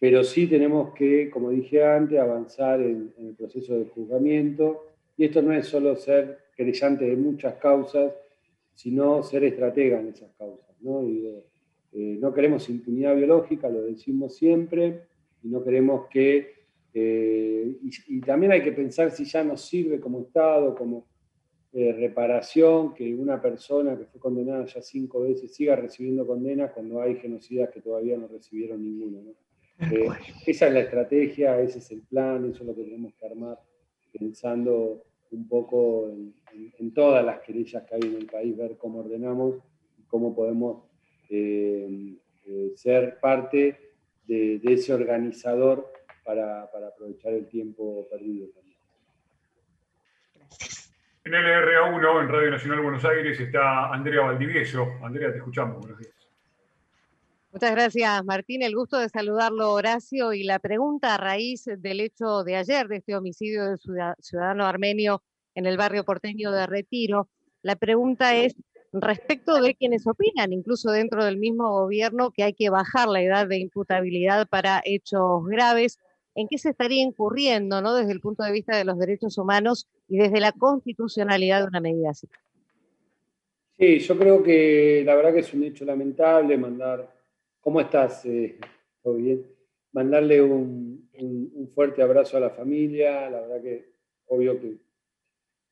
pero 0.00 0.24
sí 0.24 0.48
tenemos 0.48 0.92
que, 0.94 1.30
como 1.30 1.50
dije 1.50 1.84
antes, 1.84 2.18
avanzar 2.18 2.80
en, 2.80 3.12
el 3.18 3.34
proceso 3.34 3.78
de 3.78 3.84
juzgamiento. 3.86 4.86
Y 5.16 5.26
esto 5.26 5.40
no 5.40 5.52
es 5.52 5.66
solo 5.66 5.94
ser 5.96 6.38
creyente 6.56 7.04
de 7.04 7.16
muchas 7.16 7.54
causas, 7.54 8.12
sino 8.74 9.22
ser 9.22 9.44
estratega 9.44 10.00
en 10.00 10.08
esas 10.08 10.30
causas. 10.36 10.68
¿no? 10.80 11.02
Eh, 11.02 12.18
no 12.20 12.32
queremos 12.32 12.68
impunidad 12.68 13.16
biológica, 13.16 13.68
lo 13.68 13.82
decimos 13.82 14.36
siempre, 14.36 15.02
y 15.42 15.48
no 15.48 15.62
queremos 15.62 16.08
que... 16.08 16.58
Eh, 16.94 17.76
y, 18.08 18.20
también 18.20 18.50
hay 18.50 18.62
que 18.62 18.72
pensar 18.72 19.12
si 19.12 19.24
ya 19.24 19.44
nos 19.44 19.60
sirve 19.60 20.00
como 20.00 20.22
Estado, 20.22 20.74
como 20.74 21.06
eh, 21.80 21.92
reparación, 21.92 22.94
que 22.94 23.14
una 23.14 23.40
persona 23.40 23.96
que 23.96 24.06
fue 24.06 24.20
condenada 24.20 24.64
ya 24.66 24.82
cinco 24.82 25.20
veces 25.20 25.54
siga 25.54 25.76
recibiendo 25.76 26.26
condenas 26.26 26.72
cuando 26.72 27.00
hay 27.00 27.16
genocidas 27.16 27.70
que 27.70 27.80
todavía 27.80 28.16
no 28.16 28.26
recibieron 28.26 28.82
ninguno. 28.82 29.34
esa 30.46 30.66
es 30.66 30.72
la 30.72 30.80
estrategia, 30.80 31.60
ese 31.60 31.78
es 31.78 31.90
el 31.92 32.02
plan, 32.02 32.44
eso 32.46 32.62
es 32.62 32.66
lo 32.66 32.74
que 32.74 32.82
tenemos 32.82 33.14
que 33.14 33.26
armar 33.26 33.58
pensando 34.12 35.04
un 35.30 35.46
poco 35.46 36.08
en, 36.08 36.34
en 36.78 36.92
todas 36.92 37.24
las 37.24 37.40
querellas 37.40 37.84
que 37.84 37.94
hay 37.94 38.00
en 38.02 38.14
el 38.16 38.26
país, 38.26 38.56
ver 38.56 38.76
cómo 38.76 39.00
ordenamos 39.00 39.56
y 39.98 40.02
cómo 40.04 40.34
podemos 40.34 40.84
eh, 41.30 42.16
eh, 42.46 42.72
ser 42.74 43.18
parte 43.20 43.78
de, 44.26 44.60
ese 44.64 44.94
organizador 44.94 45.92
para, 46.24 46.62
aprovechar 46.62 47.34
el 47.34 47.46
tiempo 47.46 48.06
perdido 48.10 48.48
también. 48.48 48.77
En 51.28 51.34
el 51.34 51.44
RA1, 51.44 52.22
en 52.22 52.28
Radio 52.30 52.50
Nacional 52.52 52.80
Buenos 52.80 53.04
Aires, 53.04 53.38
está 53.38 53.92
Andrea 53.92 54.22
Valdivieso. 54.22 54.94
Andrea, 55.02 55.30
te 55.30 55.36
escuchamos. 55.36 55.76
Buenos 55.76 55.98
días. 55.98 56.14
Muchas 57.52 57.70
gracias, 57.70 58.24
Martín. 58.24 58.62
El 58.62 58.74
gusto 58.74 58.98
de 58.98 59.10
saludarlo, 59.10 59.72
Horacio. 59.72 60.32
Y 60.32 60.44
la 60.44 60.58
pregunta 60.58 61.14
a 61.14 61.18
raíz 61.18 61.66
del 61.66 62.00
hecho 62.00 62.44
de 62.44 62.56
ayer, 62.56 62.88
de 62.88 62.96
este 62.96 63.14
homicidio 63.14 63.66
del 63.66 63.78
ciudadano 64.20 64.64
armenio 64.64 65.22
en 65.54 65.66
el 65.66 65.76
barrio 65.76 66.02
porteño 66.02 66.50
de 66.50 66.66
Retiro, 66.66 67.28
la 67.60 67.76
pregunta 67.76 68.34
es 68.34 68.56
respecto 68.94 69.60
de 69.60 69.74
quienes 69.74 70.06
opinan, 70.06 70.54
incluso 70.54 70.90
dentro 70.90 71.26
del 71.26 71.36
mismo 71.36 71.70
gobierno, 71.70 72.30
que 72.30 72.44
hay 72.44 72.54
que 72.54 72.70
bajar 72.70 73.06
la 73.06 73.20
edad 73.20 73.46
de 73.46 73.58
imputabilidad 73.58 74.48
para 74.48 74.80
hechos 74.82 75.44
graves. 75.46 75.98
¿En 76.38 76.46
qué 76.48 76.56
se 76.56 76.70
estaría 76.70 77.02
incurriendo 77.02 77.82
¿no? 77.82 77.94
desde 77.94 78.12
el 78.12 78.20
punto 78.20 78.44
de 78.44 78.52
vista 78.52 78.76
de 78.76 78.84
los 78.84 78.98
derechos 78.98 79.36
humanos 79.38 79.88
y 80.08 80.18
desde 80.18 80.40
la 80.40 80.52
constitucionalidad 80.52 81.62
de 81.62 81.66
una 81.66 81.80
medida 81.80 82.10
así? 82.10 82.28
Sí, 83.76 83.98
yo 83.98 84.18
creo 84.18 84.42
que 84.42 85.02
la 85.04 85.14
verdad 85.14 85.34
que 85.34 85.40
es 85.40 85.52
un 85.52 85.64
hecho 85.64 85.84
lamentable 85.84 86.56
mandar 86.56 87.18
¿Cómo 87.60 87.80
estás? 87.80 88.24
Eh, 88.24 88.58
¿Todo 89.02 89.16
bien? 89.16 89.44
Mandarle 89.92 90.40
un, 90.40 91.10
fuerte 91.74 92.02
abrazo 92.02 92.36
a 92.36 92.40
la 92.40 92.50
familia. 92.50 93.28
La 93.28 93.40
verdad 93.40 93.60
que, 93.60 93.92
obvio 94.26 94.58
que 94.60 94.78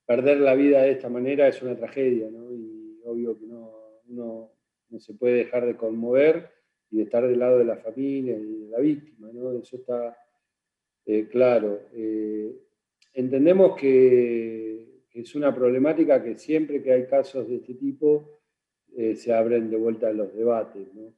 perder 0.04 0.40
la 0.40 0.54
vida 0.54 0.82
de 0.82 0.90
esta 0.90 1.08
manera 1.08 1.48
es 1.48 1.62
una 1.62 1.76
tragedia, 1.76 2.28
¿no? 2.30 2.52
Y 2.52 3.00
obvio 3.04 3.38
que 3.38 3.46
no, 3.46 3.72
uno 4.08 4.52
no 4.90 5.00
se 5.00 5.14
puede 5.14 5.36
dejar 5.36 5.64
de 5.64 5.76
conmover 5.76 6.50
y 6.90 6.98
de 6.98 7.04
estar 7.04 7.26
del 7.26 7.38
lado 7.38 7.58
de 7.58 7.64
la 7.64 7.76
familia 7.76 8.36
y 8.36 8.64
de 8.64 8.68
la 8.68 8.78
víctima, 8.78 9.30
¿no? 9.32 9.52
Eso 9.52 9.76
está 9.76 10.16
eh, 11.06 11.28
claro. 11.30 11.80
Eh, 11.94 12.52
entendemos 13.14 13.76
que, 13.76 14.74
es 15.14 15.34
una 15.34 15.54
problemática 15.54 16.22
que 16.22 16.36
siempre 16.36 16.82
que 16.82 16.92
hay 16.92 17.06
casos 17.06 17.48
de 17.48 17.56
este 17.56 17.72
tipo 17.72 18.38
se 19.14 19.32
abren 19.32 19.70
de 19.70 19.76
vuelta 19.78 20.12
los 20.12 20.34
debates, 20.34 20.94
¿no? 20.94 21.14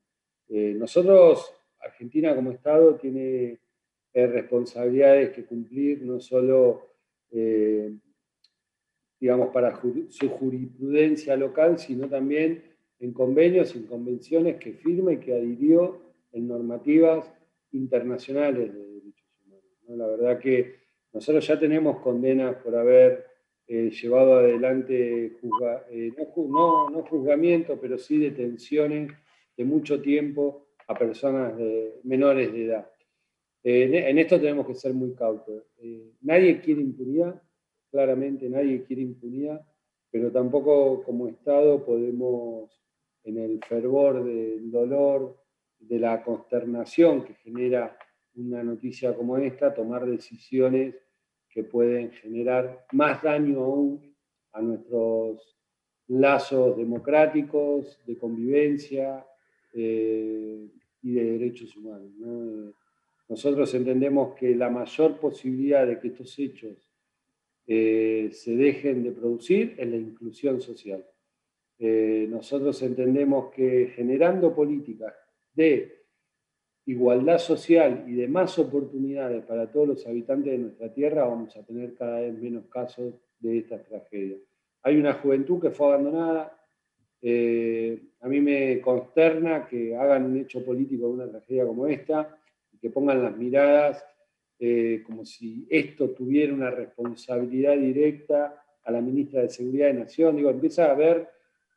Eh, 0.49 0.75
nosotros, 0.75 1.53
Argentina 1.81 2.35
como 2.35 2.53
Estado, 2.53 2.95
tiene 2.97 3.59
eh, 4.15 4.27
responsabilidades 4.27 5.31
que 5.31 5.45
cumplir, 5.45 6.03
no 6.03 6.21
solo, 6.21 6.87
eh, 7.31 7.93
digamos, 9.21 9.51
para 9.51 9.79
su 10.09 10.29
jurisprudencia 10.31 11.37
local, 11.37 11.79
sino 11.79 12.09
también 12.09 12.65
en 12.99 13.13
convenios, 13.13 13.77
en 13.77 13.87
convenciones 13.87 14.57
que 14.57 14.73
firma 14.73 15.13
y 15.13 15.19
que 15.19 15.35
adhirió 15.35 16.01
en 16.33 16.49
normativas 16.49 17.31
internacionales 17.73 18.73
de 18.73 18.88
La 19.89 20.07
verdad 20.07 20.39
que 20.39 20.77
nosotros 21.13 21.47
ya 21.47 21.59
tenemos 21.59 22.01
condenas 22.01 22.57
por 22.57 22.77
haber 22.77 23.27
llevado 23.67 24.39
adelante, 24.39 25.37
no, 25.43 26.91
no, 26.91 27.03
juzgamiento, 27.03 27.79
pero 27.81 27.99
sí 27.99 28.19
detenciones 28.19 29.13
de 29.57 29.65
mucho 29.65 30.01
tiempo 30.01 30.69
a 30.87 30.95
personas 30.95 31.55
menores 32.03 32.53
de 32.53 32.65
edad. 32.65 32.91
en 33.63 34.19
esto 34.19 34.41
tenemos 34.41 34.67
que 34.67 34.75
ser 34.75 34.95
muy 34.95 35.15
cautos. 35.15 35.65
Eh, 35.79 36.13
nadie 36.23 36.61
quiere 36.61 36.81
impunidad, 36.81 37.43
claramente 37.91 38.49
nadie 38.49 38.85
quiere 38.85 39.03
impunidad, 39.03 39.61
pero 40.11 40.31
tampoco 40.31 41.03
como 41.03 41.29
Estado 41.29 41.85
podemos, 41.85 42.71
en 43.25 43.39
el 43.39 43.61
fervor 43.65 44.25
del 44.25 44.71
dolor, 44.71 45.37
de 45.79 45.99
la 45.99 46.23
consternación 46.23 47.25
que 47.25 47.35
genera 47.35 47.97
una 48.39 48.63
noticia 48.63 49.15
como 49.15 49.37
esta, 49.37 49.75
tomar 49.75 50.07
decisiones 50.07 50.95
que 51.51 51.65
pueden 51.65 52.11
generar 52.13 52.87
más 52.93 53.23
daño 53.23 53.61
aún 53.61 54.15
a 54.53 54.63
nuestros 54.63 55.57
lazos 56.09 56.77
democráticos, 56.77 58.01
de 58.07 58.17
convivencia, 58.17 59.27
eh, 59.75 60.67
y 61.03 61.13
de 61.13 61.25
derechos 61.39 61.77
humanos. 61.77 62.11
Nosotros 63.29 63.73
entendemos 63.75 64.35
que 64.35 64.55
la 64.55 64.71
mayor 64.71 65.19
posibilidad 65.19 65.87
de 65.87 65.99
que 66.01 66.09
estos 66.09 66.39
hechos 66.39 66.91
eh, 67.67 68.31
se 68.33 68.57
dejen 68.57 69.05
de 69.05 69.13
producir 69.13 69.75
es 69.79 69.89
la 69.89 69.97
inclusión 69.97 70.61
social. 70.61 71.05
Eh, 71.79 72.27
nosotros 72.29 72.83
entendemos 72.83 73.53
que 73.53 73.93
generando 73.95 74.55
políticas 74.55 75.15
de 75.55 75.98
igualdad 76.89 77.39
social 77.39 78.05
y 78.07 78.15
de 78.15 78.29
más 78.29 78.59
oportunidades 78.59 79.45
para 79.45 79.71
todos 79.71 79.89
los 79.89 80.07
habitantes 80.07 80.53
de 80.53 80.59
nuestra 80.59 80.93
tierra, 80.93 81.27
vamos 81.27 81.55
a 81.55 81.63
tener 81.63 81.95
cada 81.95 82.21
vez 82.21 82.33
menos 82.41 82.65
casos 82.67 83.13
de 83.39 83.59
estas 83.59 83.85
tragedias. 83.85 84.41
Hay 84.83 84.97
una 84.97 85.13
juventud 85.13 85.61
que 85.61 85.71
fue 85.71 85.89
abandonada, 85.89 86.59
eh, 87.21 88.01
a 88.23 88.29
mí 88.29 88.41
me 88.41 88.81
consterna 88.81 89.67
que 89.67 89.95
hagan 89.95 90.25
un 90.25 90.39
hecho 90.39 90.65
político 90.65 91.09
de 91.09 91.13
una 91.13 91.29
tragedia 91.29 91.67
como 91.67 91.87
esta 91.87 92.39
y 92.73 92.79
que 92.79 92.89
pongan 92.89 93.23
las 93.23 93.37
miradas 93.37 94.03
eh, 94.59 95.03
como 95.05 95.27
si 95.27 95.67
esto 95.69 96.11
tuviera 96.11 96.55
una 96.55 96.71
responsabilidad 96.71 97.77
directa 97.77 98.65
a 98.83 98.91
la 98.91 99.03
ministra 99.03 99.43
de 99.43 99.51
Seguridad 99.51 99.89
de 99.89 99.95
Nación. 99.95 100.37
Digo, 100.37 100.49
empieza 100.49 100.87
a 100.87 100.93
haber 100.93 101.29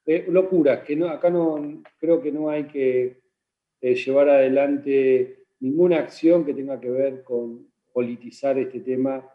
eh, 0.06 0.26
locuras, 0.30 0.86
que 0.86 0.96
no, 0.96 1.10
acá 1.10 1.30
no 1.30 1.84
creo 2.00 2.22
que 2.22 2.32
no 2.32 2.50
hay 2.50 2.64
que 2.64 3.21
llevar 3.82 4.30
adelante 4.30 5.46
ninguna 5.60 6.00
acción 6.00 6.46
que 6.46 6.54
tenga 6.54 6.80
que 6.80 6.90
ver 6.90 7.24
con 7.24 7.68
politizar 7.94 8.58
este 8.58 8.80
tema 8.80 9.28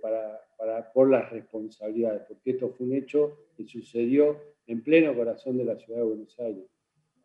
para, 0.00 0.40
para, 0.56 0.92
por 0.92 1.08
las 1.10 1.30
responsabilidades, 1.30 2.22
porque 2.28 2.50
esto 2.50 2.70
fue 2.70 2.86
un 2.86 2.94
hecho 2.94 3.38
que 3.56 3.66
sucedió 3.66 4.36
en 4.66 4.82
pleno 4.82 5.14
corazón 5.14 5.56
de 5.56 5.64
la 5.64 5.76
ciudad 5.76 6.00
de 6.00 6.04
Buenos 6.04 6.38
Aires. 6.38 6.64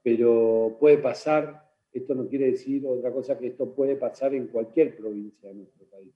Pero 0.02 0.78
puede 0.80 0.98
pasar, 0.98 1.70
esto 1.92 2.16
no 2.16 2.28
quiere 2.28 2.52
decir 2.52 2.86
otra 2.88 3.12
cosa 3.12 3.38
que 3.38 3.48
esto 3.48 3.74
puede 3.74 3.96
pasar 3.96 4.34
en 4.34 4.48
cualquier 4.48 4.96
provincia 4.96 5.50
de 5.50 5.56
nuestro 5.56 5.86
país. 5.86 6.14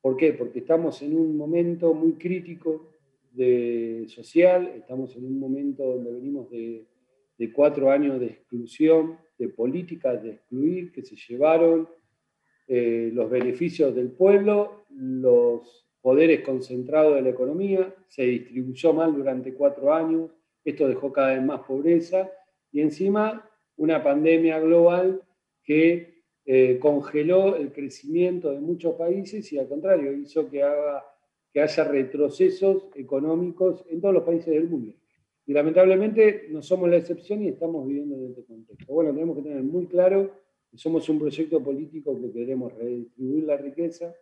¿Por 0.00 0.16
qué? 0.16 0.32
Porque 0.32 0.60
estamos 0.60 1.00
en 1.02 1.16
un 1.16 1.36
momento 1.36 1.94
muy 1.94 2.14
crítico 2.14 2.90
de 3.30 4.04
social, 4.08 4.72
estamos 4.76 5.14
en 5.16 5.26
un 5.26 5.38
momento 5.38 5.84
donde 5.84 6.12
venimos 6.12 6.50
de, 7.42 7.52
cuatro 7.52 7.90
años 7.90 8.20
de 8.20 8.26
exclusión, 8.26 9.18
de 9.38 9.48
políticas 9.48 10.22
de 10.22 10.30
excluir 10.32 10.92
que 10.92 11.02
se 11.02 11.16
llevaron 11.16 11.88
eh, 12.68 13.10
los 13.12 13.30
beneficios 13.30 13.94
del 13.94 14.10
pueblo, 14.10 14.84
los 14.90 15.86
poderes 16.00 16.40
concentrados 16.42 17.14
de 17.14 17.22
la 17.22 17.30
economía, 17.30 17.94
se 18.08 18.22
distribuyó 18.24 18.92
mal 18.92 19.14
durante 19.14 19.54
cuatro 19.54 19.92
años, 19.92 20.30
esto 20.64 20.86
dejó 20.88 21.12
cada 21.12 21.34
vez 21.34 21.42
más 21.42 21.60
pobreza 21.60 22.30
y 22.70 22.80
encima 22.80 23.48
una 23.76 24.02
pandemia 24.02 24.60
global 24.60 25.22
que 25.64 26.22
eh, 26.44 26.78
congeló 26.80 27.56
el 27.56 27.72
crecimiento 27.72 28.50
de 28.50 28.60
muchos 28.60 28.94
países 28.96 29.52
y 29.52 29.58
al 29.58 29.68
contrario 29.68 30.12
hizo 30.12 30.48
que, 30.50 30.62
haga, 30.62 31.04
que 31.52 31.60
haya 31.60 31.84
retrocesos 31.84 32.88
económicos 32.94 33.84
en 33.88 34.00
todos 34.00 34.14
los 34.14 34.24
países 34.24 34.52
del 34.52 34.68
mundo. 34.68 34.94
Y 35.46 35.52
lamentablemente 35.52 36.46
no 36.50 36.62
somos 36.62 36.88
la 36.88 36.98
excepción 36.98 37.42
y 37.42 37.48
estamos 37.48 37.86
viviendo 37.86 38.16
en 38.16 38.26
este 38.26 38.44
contexto. 38.44 38.92
Bueno, 38.92 39.12
tenemos 39.12 39.36
que 39.36 39.42
tener 39.42 39.62
muy 39.62 39.86
claro 39.86 40.30
que 40.70 40.78
somos 40.78 41.08
un 41.08 41.18
proyecto 41.18 41.62
político 41.62 42.20
que 42.20 42.32
queremos 42.32 42.72
redistribuir 42.74 43.44
la 43.44 43.56
riqueza, 43.56 44.14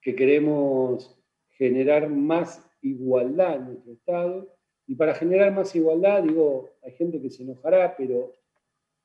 que 0.00 0.14
queremos 0.14 1.16
generar 1.50 2.08
más 2.10 2.68
igualdad 2.82 3.56
en 3.56 3.64
nuestro 3.66 3.92
Estado. 3.92 4.56
Y 4.86 4.96
para 4.96 5.14
generar 5.14 5.54
más 5.54 5.74
igualdad, 5.76 6.24
digo, 6.24 6.70
hay 6.82 6.92
gente 6.92 7.20
que 7.20 7.30
se 7.30 7.44
enojará, 7.44 7.94
pero 7.96 8.32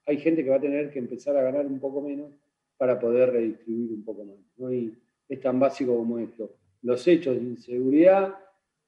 hay 0.06 0.18
gente 0.18 0.44
que 0.44 0.50
va 0.50 0.56
a 0.56 0.62
tener 0.62 0.92
que 0.92 1.00
empezar 1.00 1.38
a 1.38 1.44
ganar 1.44 1.68
un 1.68 1.80
poco 1.80 2.02
menos 2.02 2.32
para 2.78 3.00
poder 3.00 3.32
redistribuir 3.32 3.92
un 3.92 4.04
poco 4.04 4.26
más. 4.26 4.38
¿no? 4.58 4.70
Es 4.70 5.42
tan 5.42 5.60
básico 5.60 5.96
como 5.96 6.18
esto. 6.18 6.56
Los 6.82 7.08
hechos 7.08 7.36
de 7.36 7.44
inseguridad 7.44 8.36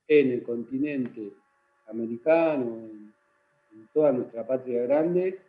en 0.08 0.32
el 0.32 0.44
continente 0.44 1.32
americano, 1.90 2.64
en, 2.64 3.14
toda 3.94 4.12
nuestra 4.12 4.46
patria 4.46 4.84
grande, 4.84 5.40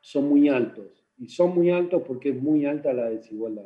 son 0.00 0.28
muy 0.28 0.48
altos. 0.48 1.04
Y 1.18 1.28
son 1.28 1.54
muy 1.54 1.70
altos 1.70 2.02
porque 2.06 2.30
es 2.30 2.40
muy 2.40 2.64
alta 2.64 2.92
la 2.92 3.10
desigualdad. 3.10 3.64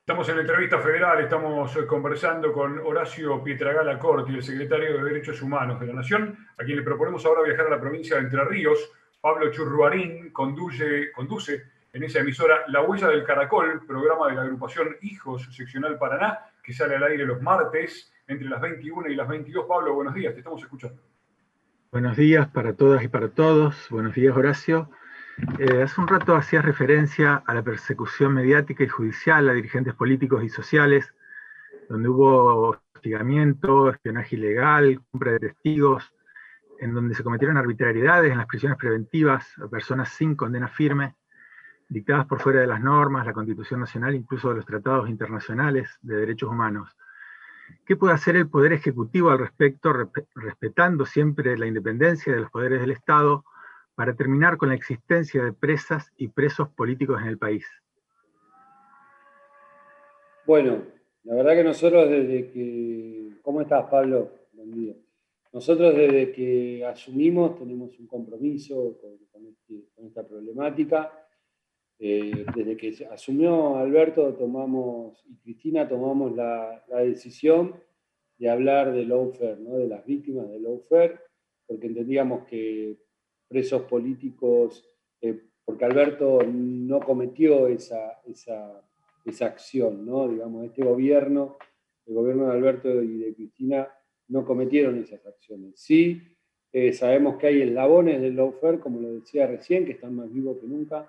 Estamos 0.00 0.28
en 0.28 0.36
la 0.36 0.40
entrevista 0.42 0.78
federal, 0.80 1.20
estamos 1.20 1.76
eh, 1.76 1.86
conversando 1.86 2.52
con 2.52 2.78
Horacio 2.80 3.42
Pietragala 3.42 3.98
Corti, 3.98 4.34
el 4.34 4.42
secretario 4.42 4.98
de 4.98 5.04
Derechos 5.04 5.40
Humanos 5.40 5.80
de 5.80 5.86
la 5.86 5.92
Nación, 5.94 6.36
a 6.58 6.64
quien 6.64 6.76
le 6.76 6.82
proponemos 6.82 7.24
ahora 7.24 7.42
viajar 7.42 7.68
a 7.68 7.70
la 7.70 7.80
provincia 7.80 8.16
de 8.16 8.22
Entre 8.22 8.44
Ríos. 8.44 8.90
Pablo 9.20 9.50
Churruarín 9.50 10.32
conduce, 10.32 11.12
conduce 11.12 11.62
en 11.92 12.02
esa 12.02 12.20
emisora 12.20 12.64
La 12.68 12.82
Huella 12.82 13.08
del 13.08 13.24
Caracol, 13.24 13.84
programa 13.86 14.28
de 14.28 14.34
la 14.34 14.42
agrupación 14.42 14.96
Hijos 15.02 15.48
Seccional 15.54 15.98
Paraná, 15.98 16.40
que 16.62 16.72
sale 16.72 16.96
al 16.96 17.04
aire 17.04 17.24
los 17.24 17.40
martes 17.40 18.12
entre 18.30 18.48
las 18.48 18.60
21 18.60 19.08
y 19.08 19.16
las 19.16 19.28
22. 19.28 19.66
Pablo, 19.66 19.94
buenos 19.94 20.14
días, 20.14 20.32
te 20.32 20.38
estamos 20.38 20.62
escuchando. 20.62 21.02
Buenos 21.90 22.16
días 22.16 22.46
para 22.48 22.74
todas 22.74 23.02
y 23.02 23.08
para 23.08 23.28
todos. 23.28 23.88
Buenos 23.90 24.14
días, 24.14 24.36
Horacio. 24.36 24.88
Eh, 25.58 25.82
hace 25.82 26.00
un 26.00 26.06
rato 26.06 26.36
hacía 26.36 26.62
referencia 26.62 27.42
a 27.44 27.54
la 27.54 27.62
persecución 27.62 28.32
mediática 28.32 28.84
y 28.84 28.88
judicial 28.88 29.48
a 29.48 29.52
dirigentes 29.52 29.94
políticos 29.94 30.44
y 30.44 30.48
sociales, 30.48 31.12
donde 31.88 32.08
hubo 32.08 32.78
hostigamiento, 32.94 33.90
espionaje 33.90 34.36
ilegal, 34.36 35.02
compra 35.10 35.32
de 35.32 35.40
testigos, 35.40 36.14
en 36.78 36.94
donde 36.94 37.16
se 37.16 37.24
cometieron 37.24 37.56
arbitrariedades 37.56 38.30
en 38.30 38.38
las 38.38 38.46
prisiones 38.46 38.78
preventivas 38.78 39.58
a 39.58 39.66
personas 39.66 40.10
sin 40.10 40.36
condena 40.36 40.68
firme, 40.68 41.16
dictadas 41.88 42.26
por 42.26 42.40
fuera 42.40 42.60
de 42.60 42.68
las 42.68 42.80
normas, 42.80 43.26
la 43.26 43.32
Constitución 43.32 43.80
Nacional, 43.80 44.14
incluso 44.14 44.50
de 44.50 44.54
los 44.54 44.66
tratados 44.66 45.08
internacionales 45.08 45.98
de 46.02 46.14
derechos 46.14 46.48
humanos. 46.48 46.96
¿Qué 47.86 47.96
puede 47.96 48.14
hacer 48.14 48.36
el 48.36 48.48
Poder 48.48 48.72
Ejecutivo 48.72 49.30
al 49.30 49.38
respecto, 49.38 49.92
respetando 50.34 51.06
siempre 51.06 51.56
la 51.58 51.66
independencia 51.66 52.32
de 52.32 52.40
los 52.40 52.50
poderes 52.50 52.80
del 52.80 52.92
Estado, 52.92 53.44
para 53.94 54.14
terminar 54.14 54.56
con 54.56 54.70
la 54.70 54.74
existencia 54.74 55.44
de 55.44 55.52
presas 55.52 56.12
y 56.16 56.28
presos 56.28 56.68
políticos 56.70 57.20
en 57.20 57.28
el 57.28 57.38
país? 57.38 57.66
Bueno, 60.46 60.82
la 61.24 61.34
verdad 61.34 61.52
que 61.52 61.64
nosotros 61.64 62.08
desde 62.08 62.50
que... 62.50 63.38
¿Cómo 63.42 63.60
estás, 63.60 63.84
Pablo? 63.90 64.30
Buen 64.52 64.72
día. 64.72 64.94
Nosotros 65.52 65.94
desde 65.94 66.32
que 66.32 66.84
asumimos 66.86 67.58
tenemos 67.58 67.98
un 67.98 68.06
compromiso 68.06 68.98
con, 69.00 69.46
este, 69.46 69.84
esta 70.06 70.26
problemática. 70.26 71.12
Eh, 72.02 72.46
desde 72.56 72.78
que 72.78 73.06
asumió 73.10 73.76
Alberto 73.76 74.32
tomamos, 74.32 75.22
y 75.28 75.36
Cristina 75.36 75.86
tomamos 75.86 76.34
la, 76.34 76.82
decisión 77.04 77.74
de 78.38 78.48
hablar 78.48 78.90
de 78.92 79.04
lawfare, 79.04 79.58
¿no? 79.60 79.76
de 79.76 79.86
las 79.86 80.06
víctimas 80.06 80.48
de 80.48 80.60
lawfare, 80.60 81.20
porque 81.66 81.88
entendíamos 81.88 82.46
que 82.46 82.96
presos 83.46 83.82
políticos, 83.82 84.88
eh, 85.20 85.42
porque 85.62 85.84
Alberto 85.84 86.38
no 86.42 87.00
cometió 87.00 87.68
esa, 87.68 88.22
esa, 88.26 88.82
esa 89.26 89.44
acción, 89.44 90.06
¿no? 90.06 90.26
digamos, 90.26 90.64
este 90.64 90.82
gobierno, 90.82 91.58
el 92.06 92.14
gobierno 92.14 92.46
de 92.46 92.52
Alberto 92.52 93.02
y 93.02 93.18
de 93.18 93.34
Cristina 93.34 93.88
no 94.28 94.46
cometieron 94.46 94.98
esas 94.98 95.26
acciones. 95.26 95.78
Sí, 95.78 96.22
eh, 96.72 96.94
sabemos 96.94 97.36
que 97.36 97.48
hay 97.48 97.60
eslabones 97.60 98.22
del 98.22 98.36
lawfare, 98.36 98.80
como 98.80 99.00
lo 99.00 99.12
decía 99.12 99.46
recién, 99.46 99.84
que 99.84 99.92
están 99.92 100.14
más 100.14 100.32
vivos 100.32 100.56
que 100.58 100.66
nunca, 100.66 101.06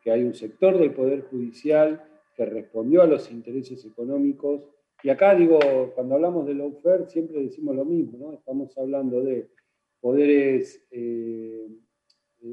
que 0.00 0.10
hay 0.10 0.22
un 0.22 0.34
sector 0.34 0.78
del 0.78 0.92
Poder 0.92 1.22
Judicial 1.22 2.04
que 2.36 2.44
respondió 2.44 3.02
a 3.02 3.06
los 3.06 3.30
intereses 3.30 3.84
económicos. 3.84 4.62
Y 5.02 5.10
acá 5.10 5.34
digo, 5.34 5.58
cuando 5.94 6.14
hablamos 6.14 6.46
de 6.46 6.54
lawfare 6.54 7.06
siempre 7.06 7.42
decimos 7.42 7.74
lo 7.76 7.84
mismo, 7.84 8.18
¿no? 8.18 8.32
Estamos 8.34 8.76
hablando 8.78 9.22
de 9.22 9.48
poderes, 10.00 10.86
eh, 10.90 11.68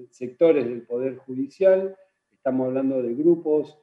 sectores 0.09 0.65
del 0.65 0.81
Poder 0.83 1.17
Judicial, 1.17 1.95
estamos 2.31 2.67
hablando 2.67 3.01
de 3.01 3.13
grupos, 3.13 3.77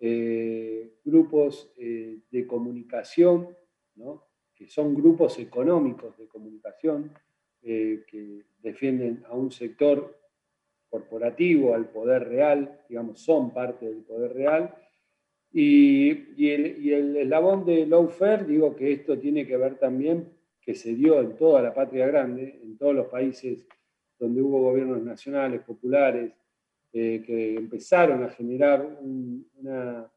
eh, 0.00 0.94
grupos 1.04 1.72
de 1.76 2.46
comunicación, 2.46 3.48
¿no? 3.96 4.24
que 4.54 4.68
son 4.68 4.94
grupos 4.94 5.38
económicos 5.38 6.16
de 6.16 6.28
comunicación 6.28 7.12
eh, 7.62 8.04
que 8.06 8.44
defienden 8.58 9.24
a 9.28 9.34
un 9.34 9.50
sector 9.50 10.18
corporativo, 10.94 11.74
al 11.74 11.88
poder 11.88 12.28
real, 12.28 12.80
digamos, 12.88 13.18
son 13.20 13.52
parte 13.52 13.84
del 13.86 14.02
poder 14.02 14.32
real. 14.32 14.72
Y, 15.52 16.10
el, 16.48 17.16
eslabón 17.16 17.64
de 17.64 17.84
lawfare, 17.84 18.44
digo 18.44 18.76
que 18.76 18.92
esto 18.92 19.18
tiene 19.18 19.44
que 19.44 19.56
ver 19.56 19.76
también 19.76 20.28
que 20.60 20.74
se 20.74 20.94
dio 20.94 21.20
en 21.20 21.36
toda 21.36 21.60
la 21.60 21.74
patria 21.74 22.06
grande, 22.06 22.60
en 22.62 22.78
todos 22.78 22.94
los 22.94 23.08
países 23.08 23.66
donde 24.18 24.40
hubo 24.40 24.62
gobiernos 24.62 25.02
nacionales, 25.02 25.62
populares, 25.62 26.32
eh, 26.92 27.22
que 27.26 27.56
empezaron 27.56 28.22
a 28.22 28.30
generar 28.30 28.86
una, 29.00 30.08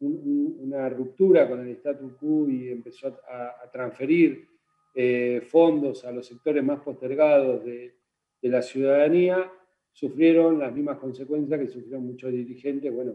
una 0.00 0.88
ruptura 0.90 1.48
con 1.48 1.60
el 1.60 1.76
statu 1.76 2.14
quo 2.18 2.46
y 2.48 2.68
empezó 2.68 3.08
a, 3.08 3.70
transferir 3.72 4.46
eh, 4.94 5.40
fondos 5.48 6.04
a 6.04 6.12
los 6.12 6.26
sectores 6.26 6.62
más 6.62 6.80
postergados 6.80 7.64
de, 7.64 7.94
la 8.42 8.62
ciudadanía, 8.62 9.52
sufrieron 9.92 10.58
las 10.58 10.74
mismas 10.74 10.98
consecuencias 10.98 11.60
que 11.60 11.68
sufrieron 11.68 12.06
muchos 12.06 12.30
dirigentes 12.32 12.94
bueno, 12.94 13.14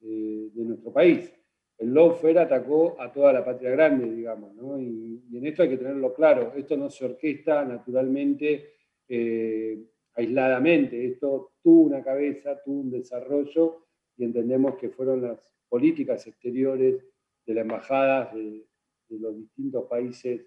eh, 0.00 0.50
de 0.52 0.64
nuestro 0.64 0.92
país. 0.92 1.32
El 1.78 1.92
lawfare 1.92 2.40
atacó 2.40 2.96
a 2.98 3.12
toda 3.12 3.32
la 3.32 3.44
patria 3.44 3.70
grande, 3.70 4.10
digamos, 4.10 4.54
¿no? 4.54 4.80
y, 4.80 5.22
en 5.32 5.46
esto 5.46 5.62
hay 5.62 5.68
que 5.68 5.76
tenerlo 5.76 6.14
claro, 6.14 6.54
esto 6.56 6.76
no 6.76 6.88
se 6.88 7.04
orquesta 7.04 7.64
naturalmente 7.64 8.70
eh, 9.08 9.78
aisladamente, 10.14 11.04
esto 11.04 11.52
tuvo 11.62 11.82
una 11.82 12.02
cabeza, 12.02 12.60
tuvo 12.64 12.80
un 12.80 12.90
desarrollo 12.90 13.86
y 14.16 14.24
entendemos 14.24 14.76
que 14.76 14.88
fueron 14.88 15.20
las 15.22 15.50
políticas 15.68 16.26
exteriores 16.26 17.04
de 17.44 17.54
las 17.54 17.62
embajadas 17.62 18.34
de, 18.34 18.64
los 19.10 19.36
distintos 19.36 19.84
países, 19.84 20.44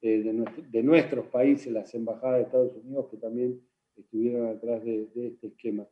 eh, 0.00 0.22
de, 0.22 0.82
nuestros 0.82 1.26
países, 1.26 1.72
las 1.72 1.94
embajadas 1.94 2.38
de 2.38 2.42
Estados 2.44 2.76
Unidos 2.76 3.08
que 3.10 3.16
también 3.18 3.60
estuvieron 3.96 4.48
atrás 4.48 4.84
de, 4.84 5.08
este 5.14 5.48
esquema. 5.48 5.86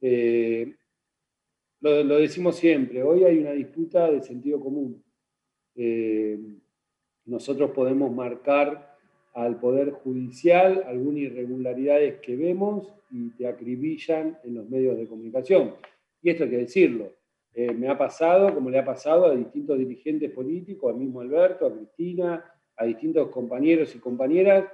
Eh, 0.00 0.74
lo, 1.80 2.18
decimos 2.18 2.56
siempre, 2.56 3.02
hoy 3.02 3.24
hay 3.24 3.38
una 3.38 3.52
disputa 3.52 4.10
de 4.10 4.22
sentido 4.22 4.60
común. 4.60 5.02
Eh, 5.74 6.38
nosotros 7.24 7.70
podemos 7.70 8.12
marcar 8.12 8.96
al 9.34 9.58
Poder 9.58 9.90
Judicial 9.90 10.84
algunas 10.86 11.22
irregularidades 11.22 12.20
que 12.20 12.36
vemos 12.36 12.92
y 13.10 13.30
te 13.30 13.46
acribillan 13.46 14.38
en 14.44 14.54
los 14.54 14.68
medios 14.68 14.96
de 14.96 15.06
comunicación. 15.06 15.74
Y 16.22 16.30
esto 16.30 16.44
hay 16.44 16.50
que 16.50 16.58
decirlo. 16.58 17.12
Eh, 17.54 17.72
me 17.72 17.88
ha 17.88 17.98
pasado, 17.98 18.54
como 18.54 18.70
le 18.70 18.78
ha 18.78 18.84
pasado 18.84 19.26
a 19.26 19.34
distintos 19.34 19.78
dirigentes 19.78 20.30
políticos, 20.30 20.92
al 20.92 20.98
mismo 20.98 21.20
Alberto, 21.20 21.66
a 21.66 21.74
Cristina, 21.74 22.44
a 22.76 22.84
distintos 22.84 23.28
compañeros 23.28 23.94
y 23.94 23.98
compañeras 23.98 24.64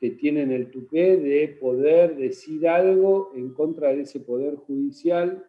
que 0.00 0.10
tienen 0.10 0.52
el 0.52 0.70
tupé 0.70 1.16
de 1.16 1.48
poder 1.60 2.16
decir 2.16 2.68
algo 2.68 3.32
en 3.34 3.52
contra 3.52 3.88
de 3.92 4.02
ese 4.02 4.20
poder 4.20 4.56
judicial, 4.56 5.46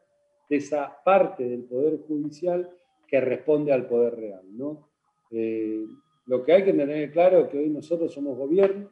de 0.50 0.56
esa 0.56 0.98
parte 1.04 1.48
del 1.48 1.64
poder 1.64 2.00
judicial 2.08 2.70
que 3.08 3.20
responde 3.22 3.72
al 3.72 3.88
poder 3.88 4.16
real. 4.16 4.44
¿no? 4.52 4.90
Eh, 5.32 5.86
lo 6.26 6.44
que 6.44 6.54
hay 6.54 6.64
que 6.64 6.74
tener 6.74 7.12
claro 7.12 7.40
es 7.40 7.50
que 7.50 7.58
hoy 7.58 7.70
nosotros 7.70 8.14
somos 8.14 8.38
gobierno, 8.38 8.90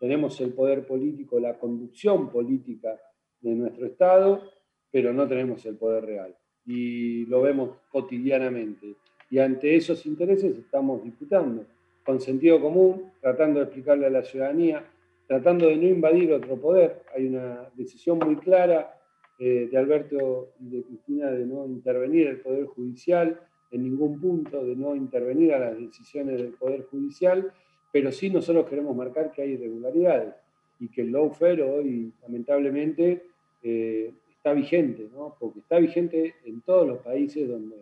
tenemos 0.00 0.40
el 0.40 0.52
poder 0.52 0.86
político, 0.86 1.40
la 1.40 1.58
conducción 1.58 2.30
política 2.30 3.00
de 3.40 3.54
nuestro 3.54 3.86
Estado, 3.86 4.42
pero 4.90 5.12
no 5.12 5.26
tenemos 5.28 5.64
el 5.66 5.76
poder 5.76 6.04
real 6.04 6.36
y 6.68 7.24
lo 7.26 7.42
vemos 7.42 7.70
cotidianamente. 7.90 8.96
Y 9.30 9.38
ante 9.38 9.74
esos 9.74 10.04
intereses 10.06 10.56
estamos 10.56 11.02
disputando, 11.02 11.64
con 12.08 12.22
sentido 12.22 12.58
común, 12.58 13.12
tratando 13.20 13.58
de 13.58 13.66
explicarle 13.66 14.06
a 14.06 14.08
la 14.08 14.22
ciudadanía, 14.22 14.82
tratando 15.26 15.66
de 15.66 15.76
no 15.76 15.88
invadir 15.88 16.32
otro 16.32 16.56
poder. 16.56 17.02
Hay 17.14 17.26
una 17.26 17.68
decisión 17.74 18.18
muy 18.18 18.36
clara 18.36 18.98
eh, 19.38 19.68
de 19.70 19.76
Alberto 19.76 20.54
y 20.58 20.70
de 20.70 20.84
Cristina 20.84 21.30
de 21.30 21.44
no 21.44 21.66
intervenir 21.66 22.28
el 22.28 22.40
Poder 22.40 22.64
Judicial 22.64 23.38
en 23.70 23.82
ningún 23.82 24.18
punto, 24.18 24.64
de 24.64 24.74
no 24.74 24.96
intervenir 24.96 25.52
a 25.52 25.58
las 25.58 25.78
decisiones 25.78 26.38
del 26.38 26.52
Poder 26.52 26.86
Judicial, 26.86 27.52
pero 27.92 28.10
sí 28.10 28.30
nosotros 28.30 28.66
queremos 28.70 28.96
marcar 28.96 29.30
que 29.30 29.42
hay 29.42 29.50
irregularidades 29.50 30.32
y 30.80 30.88
que 30.88 31.02
el 31.02 31.12
lawfare 31.12 31.62
hoy, 31.62 32.10
lamentablemente, 32.22 33.22
eh, 33.62 34.14
está 34.30 34.54
vigente, 34.54 35.10
¿no? 35.12 35.36
porque 35.38 35.58
está 35.58 35.78
vigente 35.78 36.36
en 36.46 36.62
todos 36.62 36.88
los 36.88 37.00
países 37.00 37.46
donde, 37.46 37.76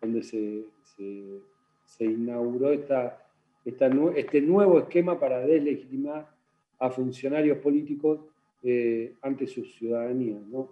donde 0.00 0.24
se, 0.24 0.64
se, 1.84 2.04
inauguró 2.04 2.72
esta, 2.72 3.29
este 3.64 4.40
nuevo 4.40 4.78
esquema 4.78 5.18
para 5.18 5.40
deslegitimar 5.40 6.28
a 6.78 6.90
funcionarios 6.90 7.58
políticos 7.58 8.20
eh, 8.62 9.14
ante 9.22 9.46
sus 9.46 9.74
ciudadanías. 9.74 10.40
¿no? 10.46 10.68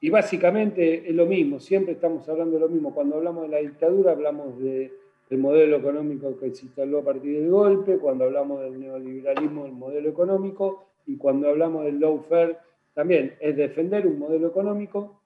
Y 0.00 0.10
básicamente 0.10 1.08
es 1.08 1.14
lo 1.14 1.26
mismo, 1.26 1.60
siempre 1.60 1.94
estamos 1.94 2.28
hablando 2.28 2.54
de 2.54 2.60
lo 2.60 2.68
mismo. 2.68 2.94
Cuando 2.94 3.16
hablamos 3.16 3.42
de 3.42 3.48
la 3.48 3.58
dictadura 3.58 4.12
hablamos 4.12 4.58
de, 4.60 4.92
del 5.28 5.38
modelo 5.38 5.76
económico 5.76 6.38
que 6.38 6.54
se 6.54 6.66
instaló 6.66 7.00
a 7.00 7.04
partir 7.04 7.40
del 7.40 7.50
golpe, 7.50 7.98
cuando 7.98 8.24
hablamos 8.24 8.60
del 8.62 8.78
neoliberalismo, 8.78 9.64
del 9.64 9.72
modelo 9.72 10.08
económico, 10.08 10.86
y 11.06 11.16
cuando 11.16 11.48
hablamos 11.48 11.84
del 11.84 12.00
lawfare, 12.00 12.56
también 12.94 13.34
es 13.40 13.56
defender 13.56 14.06
un 14.06 14.18
modelo 14.18 14.48
económico 14.48 15.20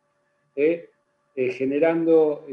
eh, 0.56 0.88
eh, 1.36 1.50
generando 1.50 2.44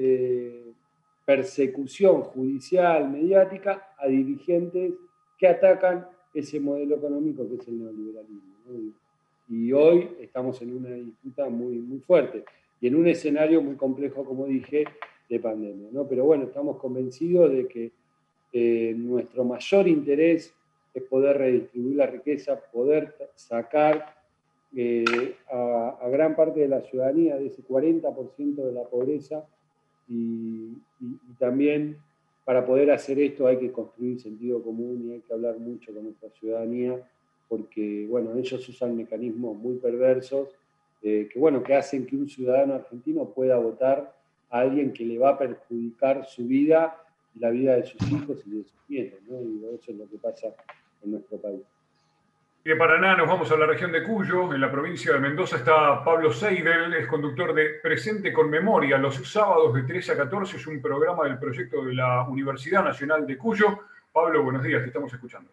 persecución 1.27 2.21
judicial, 2.21 3.09
mediática 3.11 3.89
a 3.97 4.07
dirigentes 4.07 4.93
que 5.37 5.49
atacan 5.49 6.07
ese 6.33 6.57
modelo 6.57 6.95
económico 6.95 7.45
que 7.49 7.55
es 7.55 7.67
el 7.67 7.79
neoliberalismo. 7.79 8.93
Y 9.49 9.73
hoy 9.73 10.09
estamos 10.21 10.61
en 10.61 10.77
una 10.77 10.91
disputa 10.91 11.49
muy, 11.49 11.79
muy 11.79 11.99
fuerte 11.99 12.45
y 12.79 12.87
en 12.87 12.95
un 12.95 13.09
escenario 13.09 13.61
muy 13.61 13.75
complejo, 13.75 14.23
como 14.23 14.45
dije, 14.45 14.85
de 15.27 15.39
pandemia. 15.41 15.89
¿no? 15.91 16.07
Pero 16.07 16.23
bueno, 16.23 16.45
estamos 16.45 16.77
convencidos 16.77 17.51
de 17.51 17.67
que 17.67 17.91
nuestro 18.95 19.43
mayor 19.43 19.85
interés 19.85 20.53
es 20.93 21.03
poder 21.03 21.39
redistribuir 21.39 21.97
la 21.97 22.07
riqueza, 22.07 22.57
poder 22.71 23.13
sacar 23.35 24.15
a, 25.51 26.07
gran 26.09 26.37
parte 26.37 26.61
de 26.61 26.69
la 26.69 26.79
ciudadanía, 26.83 27.35
de 27.35 27.47
ese 27.47 27.61
40% 27.63 28.55
de 28.55 28.71
la 28.71 28.83
pobreza, 28.83 29.45
y, 30.07 30.71
también 31.37 31.97
para 32.45 32.65
poder 32.65 32.91
hacer 32.91 33.19
esto 33.19 33.45
hay 33.47 33.57
que 33.57 33.71
construir 33.71 34.19
sentido 34.21 34.61
común 34.63 35.05
y 35.05 35.13
hay 35.13 35.19
que 35.19 35.33
hablar 35.33 35.57
mucho 35.59 35.93
con 35.93 36.05
nuestra 36.05 36.29
ciudadanía, 36.29 36.97
porque 37.49 38.07
bueno, 38.09 38.35
ellos 38.37 38.67
usan 38.69 38.95
mecanismos 38.95 39.57
muy 39.57 39.75
perversos 39.75 40.49
que, 41.01 41.29
bueno, 41.35 41.63
que 41.63 41.75
hacen 41.75 42.05
que 42.05 42.15
un 42.15 42.27
ciudadano 42.27 42.75
argentino 42.75 43.29
pueda 43.29 43.57
votar 43.57 44.15
a 44.49 44.59
alguien 44.59 44.93
que 44.93 45.05
le 45.05 45.17
va 45.17 45.31
a 45.31 45.37
perjudicar 45.37 46.25
su 46.25 46.45
vida 46.45 46.97
y 47.35 47.39
la 47.39 47.49
vida 47.49 47.75
de 47.75 47.85
sus 47.85 48.01
hijos 48.11 48.43
y 48.45 48.51
de 48.51 48.63
sus 48.63 48.89
nietos. 48.89 49.19
¿no? 49.27 49.41
Y 49.41 49.75
eso 49.75 49.91
es 49.91 49.97
lo 49.97 50.09
que 50.09 50.17
pasa 50.17 50.47
en 51.03 51.11
nuestro 51.11 51.37
país. 51.37 51.61
Y 52.67 52.71
de 52.71 52.75
Paraná 52.75 53.15
nos 53.15 53.29
vamos 53.29 53.49
a 53.49 53.55
la 53.55 53.65
región 53.65 53.93
de 53.93 54.03
Cuyo, 54.03 54.53
en 54.53 54.59
la 54.59 54.69
provincia 54.69 55.13
de 55.13 55.21
Mendoza 55.21 55.55
está 55.55 56.03
Pablo 56.03 56.33
Seidel, 56.33 56.93
es 56.95 57.07
conductor 57.07 57.55
de 57.55 57.79
Presente 57.81 58.33
con 58.33 58.49
Memoria. 58.49 58.97
Los 58.97 59.15
sábados 59.25 59.73
de 59.73 59.83
13 59.83 60.11
a 60.11 60.17
14 60.17 60.57
es 60.57 60.67
un 60.67 60.81
programa 60.81 61.23
del 61.23 61.39
proyecto 61.39 61.85
de 61.85 61.93
la 61.93 62.27
Universidad 62.27 62.83
Nacional 62.83 63.25
de 63.25 63.37
Cuyo. 63.37 63.79
Pablo, 64.11 64.43
buenos 64.43 64.63
días, 64.63 64.81
te 64.81 64.87
estamos 64.87 65.13
escuchando. 65.13 65.49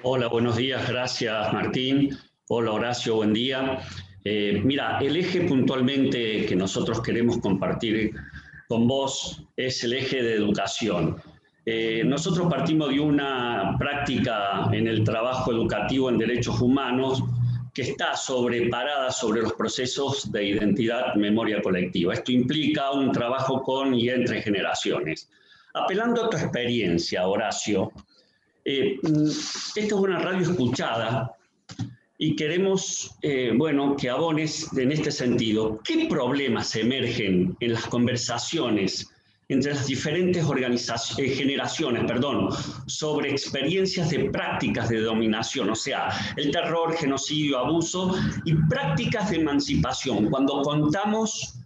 Hola, 0.00 0.28
buenos 0.28 0.56
días, 0.56 0.88
gracias 0.88 1.52
Martín. 1.52 2.16
Hola 2.48 2.72
Horacio, 2.72 3.16
buen 3.16 3.34
día. 3.34 3.80
Eh, 4.24 4.62
mira, 4.64 5.00
el 5.00 5.18
eje 5.18 5.42
puntualmente 5.42 6.46
que 6.46 6.56
nosotros 6.56 7.02
queremos 7.02 7.36
compartir 7.36 8.14
con 8.66 8.88
vos 8.88 9.46
es 9.58 9.84
el 9.84 9.92
eje 9.92 10.22
de 10.22 10.36
educación. 10.36 11.20
Eh, 11.66 12.02
nosotros 12.04 12.48
partimos 12.50 12.90
de 12.90 13.00
una 13.00 13.76
práctica 13.78 14.68
en 14.72 14.86
el 14.86 15.02
trabajo 15.02 15.50
educativo 15.50 16.10
en 16.10 16.18
derechos 16.18 16.60
humanos 16.60 17.22
que 17.72 17.82
está 17.82 18.16
sobreparada 18.16 19.10
sobre 19.10 19.42
los 19.42 19.54
procesos 19.54 20.30
de 20.30 20.44
identidad, 20.44 21.14
memoria 21.14 21.60
colectiva. 21.62 22.12
Esto 22.12 22.32
implica 22.32 22.92
un 22.92 23.10
trabajo 23.10 23.62
con 23.62 23.94
y 23.94 24.10
entre 24.10 24.42
generaciones. 24.42 25.28
Apelando 25.72 26.24
a 26.24 26.30
tu 26.30 26.36
experiencia, 26.36 27.26
Horacio, 27.26 27.90
eh, 28.64 28.98
mm, 29.02 29.26
esta 29.26 29.80
es 29.80 29.92
una 29.92 30.18
radio 30.18 30.42
escuchada 30.42 31.32
y 32.16 32.36
queremos, 32.36 33.16
eh, 33.22 33.52
bueno, 33.56 33.96
que 33.96 34.08
abones 34.08 34.72
en 34.76 34.92
este 34.92 35.10
sentido. 35.10 35.80
¿Qué 35.82 36.06
problemas 36.08 36.76
emergen 36.76 37.56
en 37.58 37.72
las 37.72 37.86
conversaciones 37.86 39.13
entre 39.48 39.74
las 39.74 39.86
diferentes 39.86 40.44
eh, 41.18 41.28
generaciones 41.28 42.04
perdón, 42.04 42.48
sobre 42.86 43.30
experiencias 43.30 44.10
de 44.10 44.30
prácticas 44.30 44.88
de 44.88 45.00
dominación, 45.00 45.70
o 45.70 45.74
sea, 45.74 46.10
el 46.36 46.50
terror, 46.50 46.96
genocidio, 46.96 47.58
abuso 47.58 48.14
y 48.44 48.54
prácticas 48.68 49.30
de 49.30 49.36
emancipación, 49.36 50.30
cuando 50.30 50.62
contamos 50.62 51.58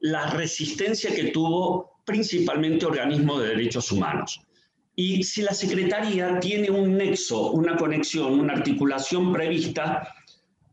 la 0.00 0.30
resistencia 0.30 1.14
que 1.14 1.24
tuvo 1.30 2.00
principalmente 2.04 2.86
organismos 2.86 3.42
de 3.42 3.48
derechos 3.48 3.90
humanos. 3.92 4.40
Y 4.94 5.22
si 5.22 5.42
la 5.42 5.54
Secretaría 5.54 6.38
tiene 6.40 6.70
un 6.70 6.98
nexo, 6.98 7.52
una 7.52 7.76
conexión, 7.76 8.38
una 8.38 8.54
articulación 8.54 9.32
prevista, 9.32 10.06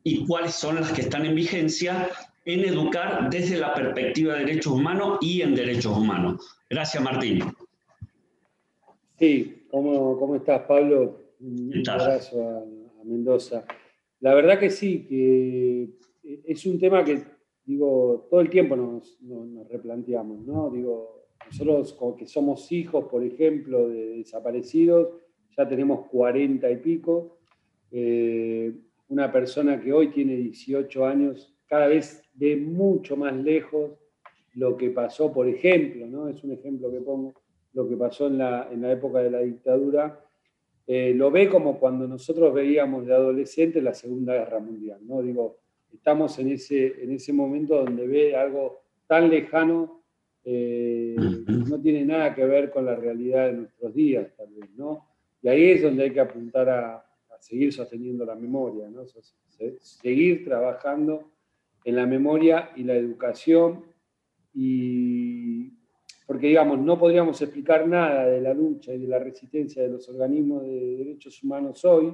y 0.04 0.26
cuáles 0.26 0.56
son 0.56 0.76
las 0.76 0.92
que 0.92 1.02
están 1.02 1.26
en 1.26 1.36
vigencia 1.36 2.10
en 2.54 2.66
educar 2.66 3.30
desde 3.30 3.60
la 3.60 3.74
perspectiva 3.76 4.34
de 4.34 4.46
derechos 4.46 4.74
humanos 4.74 5.20
y 5.22 5.42
en 5.42 5.54
derechos 5.54 5.96
humanos. 5.96 6.58
Gracias, 6.68 7.04
Martín. 7.04 7.44
Sí, 9.20 9.68
¿cómo, 9.70 10.18
cómo 10.18 10.36
estás, 10.36 10.62
Pablo? 10.62 11.22
Un 11.40 11.84
abrazo 11.88 12.42
a, 12.42 13.06
Mendoza. 13.06 13.66
La 14.20 14.34
verdad 14.34 14.60
que 14.60 14.70
sí, 14.70 15.06
que 15.08 15.90
es 16.46 16.66
un 16.66 16.80
tema 16.80 17.04
que, 17.04 17.24
digo, 17.66 18.28
todo 18.30 18.42
el 18.42 18.50
tiempo 18.50 18.76
nos, 18.76 19.22
nos 19.22 19.68
replanteamos, 19.70 20.42
¿no? 20.42 20.70
Digo, 20.70 21.28
nosotros 21.46 21.94
como 21.94 22.16
que 22.16 22.26
somos 22.26 22.72
hijos, 22.72 23.06
por 23.06 23.24
ejemplo, 23.24 23.88
de 23.90 24.18
desaparecidos, 24.18 25.10
ya 25.56 25.68
tenemos 25.68 26.08
40 26.08 26.70
y 26.70 26.78
pico. 26.78 27.38
Eh, 27.92 28.74
una 29.08 29.32
persona 29.32 29.80
que 29.80 29.94
hoy 29.94 30.10
tiene 30.10 30.36
18 30.36 31.06
años 31.06 31.56
cada 31.70 31.88
vez 31.88 32.24
ve 32.34 32.58
mucho 32.58 33.16
más 33.16 33.36
lejos 33.36 33.92
lo 34.56 34.76
que 34.76 34.90
pasó, 34.90 35.32
por 35.32 35.48
ejemplo, 35.48 36.08
¿no? 36.08 36.28
es 36.28 36.44
un 36.44 36.52
ejemplo 36.52 36.92
que 36.92 37.00
pongo, 37.00 37.34
lo 37.74 37.88
que 37.88 37.96
pasó 37.96 38.28
en 38.28 38.40
la, 38.40 38.68
en 38.72 38.82
la 38.82 38.92
época 38.92 39.20
de 39.20 39.30
la 39.30 39.40
dictadura, 39.40 40.20
eh, 40.88 41.14
lo 41.14 41.30
ve 41.30 41.48
como 41.48 41.80
cuando 41.80 42.08
nosotros 42.08 42.52
veíamos 42.52 43.06
de 43.06 43.14
adolescente 43.14 43.80
la 43.80 43.94
Segunda 43.94 44.34
Guerra 44.34 44.60
Mundial. 44.60 45.00
¿no? 45.04 45.22
Digo, 45.22 45.60
estamos 45.94 46.40
en 46.40 46.52
ese, 46.52 47.04
en 47.04 47.12
ese 47.12 47.32
momento 47.32 47.84
donde 47.86 48.08
ve 48.08 48.36
algo 48.36 48.82
tan 49.06 49.30
lejano, 49.30 50.02
eh, 50.44 51.16
no 51.48 51.80
tiene 51.80 52.04
nada 52.04 52.34
que 52.34 52.44
ver 52.46 52.72
con 52.72 52.86
la 52.86 52.96
realidad 52.96 53.48
de 53.48 53.54
nuestros 53.54 53.94
días, 53.94 54.34
tal 54.36 54.48
vez, 54.50 54.72
¿no? 54.76 55.06
Y 55.44 55.48
ahí 55.48 55.72
es 55.72 55.84
donde 55.84 56.06
hay 56.06 56.12
que 56.12 56.20
apuntar 56.20 56.70
a, 56.70 57.06
seguir 57.40 57.72
sosteniendo 57.72 58.26
la 58.26 58.36
memoria, 58.36 58.90
¿no? 58.90 59.04
seguir 59.80 60.44
trabajando 60.44 61.32
en 61.90 61.96
la 61.96 62.06
memoria 62.06 62.72
y 62.76 62.84
la 62.84 62.96
educación, 62.96 63.84
y 64.54 65.72
porque 66.26 66.48
digamos, 66.48 66.80
no 66.80 67.00
podríamos 67.00 67.42
explicar 67.42 67.88
nada 67.88 68.28
de 68.28 68.40
la 68.40 68.54
lucha 68.54 68.94
y 68.94 69.00
de 69.00 69.08
la 69.08 69.18
resistencia 69.18 69.82
de 69.82 69.90
los 69.90 70.08
organismos 70.10 70.62
de 70.64 70.98
derechos 70.98 71.44
humanos 71.44 71.84
hoy, 71.86 72.14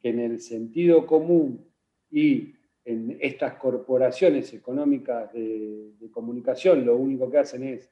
que 0.00 0.10
en 0.10 0.20
el 0.20 0.40
sentido 0.40 1.04
común 1.04 1.66
y 2.10 2.54
en 2.84 3.18
estas 3.20 3.54
corporaciones 3.54 4.52
económicas 4.54 5.32
de, 5.32 5.90
comunicación 6.12 6.84
lo 6.84 6.96
único 6.96 7.30
que 7.30 7.38
hacen 7.38 7.64
es 7.64 7.90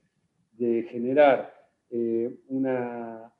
de 0.52 0.82
generar 0.84 1.52
eh, 1.90 2.42
una, 2.48 3.32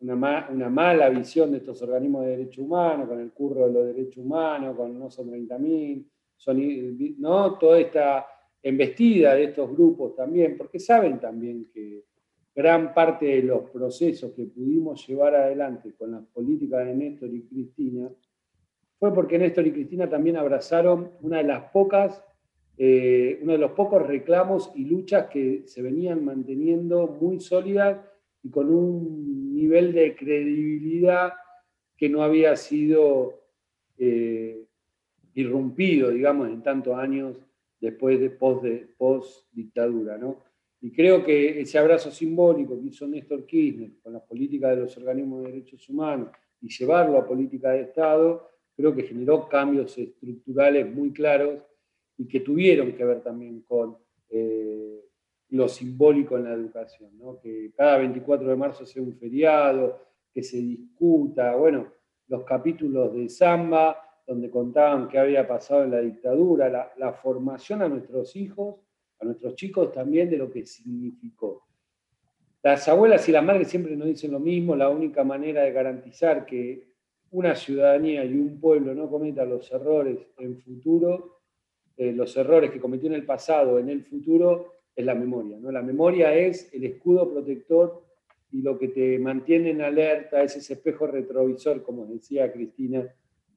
una, 0.00 0.70
mala 0.70 1.08
visión 1.10 1.52
de 1.52 1.58
estos 1.58 1.82
organismos 1.82 2.24
de 2.24 2.30
derechos 2.30 2.58
humanos, 2.58 3.08
con 3.08 3.20
el 3.20 3.30
curro 3.30 3.66
de 3.66 3.72
los 3.72 3.86
derechos 3.86 4.24
humanos, 4.24 4.76
con 4.76 4.98
no 4.98 5.10
son 5.10 5.30
30.000, 5.30 6.04
son, 6.42 6.58
¿no? 7.20 7.56
toda 7.56 7.78
esta 7.78 8.26
embestida 8.60 9.34
de 9.34 9.44
estos 9.44 9.70
grupos 9.70 10.16
también, 10.16 10.56
porque 10.56 10.80
saben 10.80 11.20
también 11.20 11.68
que 11.72 12.04
gran 12.54 12.92
parte 12.92 13.26
de 13.26 13.42
los 13.42 13.70
procesos 13.70 14.32
que 14.32 14.46
pudimos 14.46 15.06
llevar 15.06 15.36
adelante 15.36 15.94
con 15.96 16.12
las 16.12 16.24
políticas 16.26 16.84
de 16.84 16.94
Néstor 16.94 17.32
y 17.32 17.42
Cristina 17.42 18.10
fue 18.98 19.14
porque 19.14 19.38
Néstor 19.38 19.66
y 19.66 19.72
Cristina 19.72 20.08
también 20.08 20.36
abrazaron 20.36 21.12
una 21.22 21.38
de 21.38 21.44
las 21.44 21.70
pocas, 21.70 22.22
eh, 22.76 23.38
uno 23.42 23.52
de 23.52 23.58
los 23.58 23.72
pocos 23.72 24.04
reclamos 24.04 24.72
y 24.74 24.84
luchas 24.84 25.26
que 25.26 25.62
se 25.66 25.80
venían 25.80 26.24
manteniendo 26.24 27.06
muy 27.20 27.38
sólidas 27.40 27.98
y 28.42 28.50
con 28.50 28.68
un 28.68 29.54
nivel 29.54 29.92
de 29.92 30.16
credibilidad 30.16 31.32
que 31.96 32.08
no 32.08 32.22
había 32.22 32.56
sido 32.56 33.42
eh, 33.98 34.61
irrumpido, 35.34 36.10
digamos, 36.10 36.48
en 36.48 36.62
tantos 36.62 36.96
años 36.96 37.36
después 37.80 38.20
de 38.20 38.30
post, 38.30 38.62
de, 38.62 38.88
post 38.96 39.46
dictadura, 39.52 40.16
¿no? 40.16 40.38
Y 40.80 40.90
creo 40.90 41.24
que 41.24 41.60
ese 41.60 41.78
abrazo 41.78 42.10
simbólico 42.10 42.78
que 42.80 42.88
hizo 42.88 43.06
Néstor 43.06 43.46
Kirchner 43.46 43.90
con 44.02 44.12
las 44.12 44.22
políticas 44.22 44.70
de 44.76 44.82
los 44.82 44.96
organismos 44.96 45.42
de 45.42 45.52
derechos 45.52 45.88
humanos 45.88 46.28
y 46.60 46.68
llevarlo 46.68 47.18
a 47.18 47.26
política 47.26 47.70
de 47.70 47.82
Estado, 47.82 48.48
creo 48.76 48.94
que 48.94 49.04
generó 49.04 49.48
cambios 49.48 49.96
estructurales 49.96 50.92
muy 50.92 51.12
claros 51.12 51.60
y 52.18 52.26
que 52.26 52.40
tuvieron 52.40 52.92
que 52.92 53.04
ver 53.04 53.20
también 53.20 53.62
con 53.62 53.96
eh, 54.28 55.04
lo 55.50 55.68
simbólico 55.68 56.36
en 56.36 56.44
la 56.44 56.54
educación, 56.54 57.10
¿no? 57.18 57.38
que 57.40 57.72
cada 57.76 57.98
24 57.98 58.48
de 58.48 58.56
marzo 58.56 58.86
sea 58.86 59.02
un 59.02 59.14
feriado, 59.14 60.00
que 60.32 60.42
se 60.42 60.56
discuta, 60.56 61.54
bueno, 61.54 61.92
los 62.28 62.44
capítulos 62.44 63.14
de 63.14 63.28
Samba, 63.28 63.96
donde 64.32 64.50
contaban 64.50 65.08
qué 65.08 65.18
había 65.18 65.46
pasado 65.46 65.84
en 65.84 65.90
la 65.90 66.00
dictadura, 66.00 66.90
la, 66.96 67.12
formación 67.12 67.82
a 67.82 67.88
nuestros 67.88 68.34
hijos, 68.34 68.76
a 69.20 69.26
nuestros 69.26 69.54
chicos 69.54 69.92
también 69.92 70.30
de 70.30 70.38
lo 70.38 70.50
que 70.50 70.64
significó. 70.64 71.66
Las 72.62 72.88
abuelas 72.88 73.28
y 73.28 73.32
las 73.32 73.44
madres 73.44 73.68
siempre 73.68 73.94
nos 73.94 74.06
dicen 74.06 74.32
lo 74.32 74.40
mismo, 74.40 74.74
la 74.74 74.88
única 74.88 75.22
manera 75.22 75.62
de 75.62 75.72
garantizar 75.72 76.46
que 76.46 76.92
una 77.30 77.54
ciudadanía 77.54 78.24
y 78.24 78.34
un 78.34 78.58
pueblo 78.58 78.94
no 78.94 79.10
cometan 79.10 79.50
los 79.50 79.70
errores 79.70 80.18
en 80.38 80.56
futuro, 80.58 81.40
eh, 81.96 82.12
los 82.12 82.34
errores 82.36 82.70
que 82.70 82.80
cometió 82.80 83.08
en 83.08 83.14
el 83.14 83.26
pasado, 83.26 83.78
en 83.78 83.90
el 83.90 84.02
futuro, 84.02 84.72
es 84.96 85.04
la 85.04 85.14
memoria. 85.14 85.58
¿no? 85.58 85.70
La 85.70 85.82
memoria 85.82 86.34
es 86.34 86.72
el 86.72 86.84
escudo 86.84 87.30
protector 87.30 88.02
y 88.50 88.62
lo 88.62 88.78
que 88.78 88.88
te 88.88 89.18
mantiene 89.18 89.70
en 89.70 89.82
alerta 89.82 90.42
es 90.42 90.56
ese 90.56 90.74
espejo 90.74 91.06
retrovisor, 91.06 91.82
como 91.82 92.06
decía 92.06 92.50
Cristina, 92.50 93.06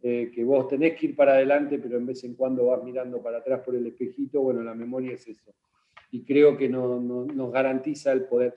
eh, 0.07 0.31
que 0.31 0.43
vos 0.43 0.67
tenés 0.67 0.95
que 0.95 1.07
ir 1.07 1.15
para 1.15 1.33
adelante, 1.33 1.79
pero 1.79 1.97
en 1.97 2.05
vez 2.05 2.23
en 2.23 2.35
cuando 2.35 2.67
vas 2.67 2.83
mirando 2.83 3.23
para 3.23 3.39
atrás 3.39 3.61
por 3.61 3.75
el 3.75 3.87
espejito, 3.87 4.41
bueno, 4.41 4.61
la 4.61 4.75
memoria 4.75 5.13
es 5.13 5.27
eso. 5.27 5.53
Y 6.11 6.23
creo 6.23 6.55
que 6.55 6.69
no, 6.69 6.99
nos 6.99 7.51
garantiza 7.51 8.11
el 8.11 8.25
poder 8.25 8.53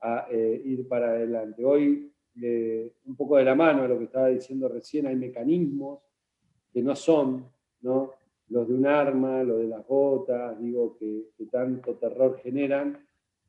a, 0.00 0.28
eh, 0.30 0.62
ir 0.64 0.86
para 0.86 1.08
adelante. 1.08 1.64
Hoy, 1.64 2.08
un 2.34 3.16
poco 3.16 3.36
de 3.36 3.44
la 3.44 3.54
mano 3.54 3.82
de 3.82 3.88
lo 3.88 3.98
que 3.98 4.04
estaba 4.04 4.28
diciendo 4.28 4.68
recién, 4.68 5.06
hay 5.06 5.16
mecanismos 5.16 6.00
que 6.72 6.82
no 6.82 6.94
son 6.94 7.50
¿no? 7.82 8.12
Los 8.48 8.68
de 8.68 8.74
un 8.74 8.86
arma, 8.86 9.42
los 9.42 9.58
de 9.58 9.66
las 9.66 9.86
botas, 9.86 10.60
digo, 10.60 10.96
que, 10.96 11.32
tanto 11.50 11.96
terror 11.96 12.38
generan, 12.42 13.04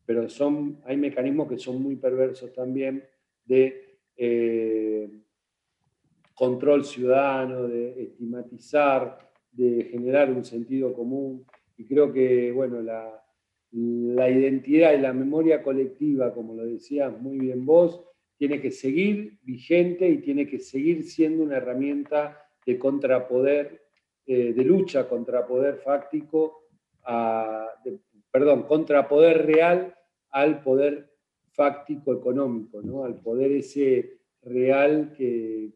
pero 0.05 0.27
son, 0.27 0.79
hay 0.85 0.97
mecanismos 0.97 1.47
que 1.47 1.57
son 1.57 1.81
muy 1.81 1.95
perversos 1.95 2.51
también 2.53 3.03
de 3.45 3.99
eh, 4.17 5.22
control 6.33 6.85
ciudadano, 6.85 7.67
de 7.67 8.03
estigmatizar, 8.03 9.19
de 9.51 9.89
generar 9.91 10.31
un 10.31 10.43
sentido 10.43 10.93
común. 10.93 11.45
Y 11.77 11.85
creo 11.85 12.11
que, 12.11 12.51
bueno, 12.51 12.81
la, 12.81 13.19
identidad 13.71 14.93
y 14.93 15.01
la 15.01 15.13
memoria 15.13 15.63
colectiva, 15.63 16.33
como 16.33 16.53
lo 16.53 16.65
decías 16.65 17.19
muy 17.19 17.39
bien 17.39 17.65
vos, 17.65 18.03
tiene 18.37 18.61
que 18.61 18.71
seguir 18.71 19.39
vigente 19.41 20.07
y 20.09 20.19
tiene 20.19 20.47
que 20.47 20.59
seguir 20.59 21.03
siendo 21.03 21.43
una 21.43 21.57
herramienta 21.57 22.39
de 22.65 22.77
contrapoder, 22.77 23.83
eh, 24.25 24.53
de 24.53 24.63
lucha 24.63 25.07
contra 25.07 25.47
poder 25.47 25.77
fáctico, 25.77 26.67
perdón, 28.31 28.63
contrapoder 28.63 29.45
real 29.45 29.95
al 30.29 30.61
poder 30.61 31.13
fáctico 31.51 32.13
económico, 32.13 32.81
¿no? 32.81 33.03
al 33.03 33.19
poder 33.19 33.51
ese 33.51 34.17
real 34.45 35.13
que, 35.15 35.71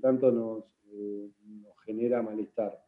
tanto 0.00 0.30
nos, 0.30 0.64
eh, 0.92 1.30
nos 1.62 1.78
genera 1.84 2.22
malestar. 2.22 2.82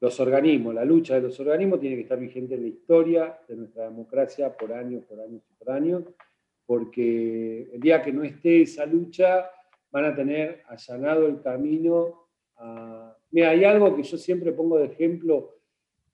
Los 0.00 0.18
organismos, 0.18 0.74
la 0.74 0.84
lucha 0.84 1.16
de 1.16 1.22
los 1.22 1.38
organismos 1.40 1.80
tiene 1.80 1.96
que 1.96 2.02
estar 2.02 2.18
vigente 2.18 2.54
en 2.54 2.62
la 2.62 2.68
historia 2.68 3.38
de 3.46 3.56
nuestra 3.56 3.84
democracia 3.84 4.56
por 4.56 4.72
años, 4.72 5.04
por 5.04 5.20
años 5.20 5.42
y 5.48 5.54
por 5.58 5.70
años, 5.70 6.04
porque 6.64 7.70
el 7.72 7.80
día 7.80 8.00
que 8.00 8.12
no 8.12 8.22
esté 8.22 8.62
esa 8.62 8.86
lucha 8.86 9.50
van 9.90 10.04
a 10.06 10.14
tener 10.14 10.62
allanado 10.68 11.26
el 11.26 11.42
camino 11.42 12.28
a... 12.56 13.14
Mira, 13.32 13.50
hay 13.50 13.64
algo 13.64 13.94
que 13.94 14.02
yo 14.02 14.16
siempre 14.16 14.52
pongo 14.52 14.78
de 14.78 14.86
ejemplo 14.86 15.56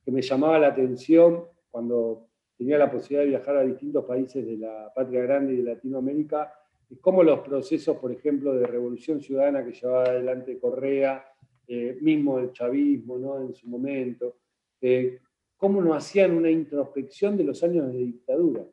que 0.04 0.10
me 0.10 0.22
llamaba 0.22 0.58
la 0.58 0.68
atención 0.68 1.44
cuando 1.70 2.28
tenía 2.56 2.78
la 2.78 2.90
posibilidad 2.90 3.22
de 3.22 3.28
viajar 3.28 3.56
a 3.56 3.64
distintos 3.64 4.04
países 4.04 4.46
de 4.46 4.56
la 4.56 4.92
patria 4.94 5.22
grande 5.22 5.54
y 5.54 5.56
de 5.58 5.74
Latinoamérica, 5.74 6.52
es 6.90 6.98
cómo 7.00 7.22
los 7.22 7.40
procesos, 7.40 7.96
por 7.96 8.12
ejemplo, 8.12 8.54
de 8.54 8.66
revolución 8.66 9.20
ciudadana 9.20 9.64
que 9.64 9.72
llevaba 9.72 10.04
adelante 10.04 10.58
Correa, 10.58 11.24
eh, 11.68 11.98
mismo 12.00 12.38
el 12.38 12.52
chavismo 12.52 13.18
¿no? 13.18 13.40
en 13.40 13.54
su 13.54 13.68
momento, 13.68 14.36
eh, 14.80 15.18
cómo 15.56 15.82
no 15.82 15.94
hacían 15.94 16.32
una 16.32 16.50
introspección 16.50 17.36
de 17.36 17.44
los 17.44 17.62
años 17.64 17.92
de 17.92 17.98
dictadura. 17.98 18.64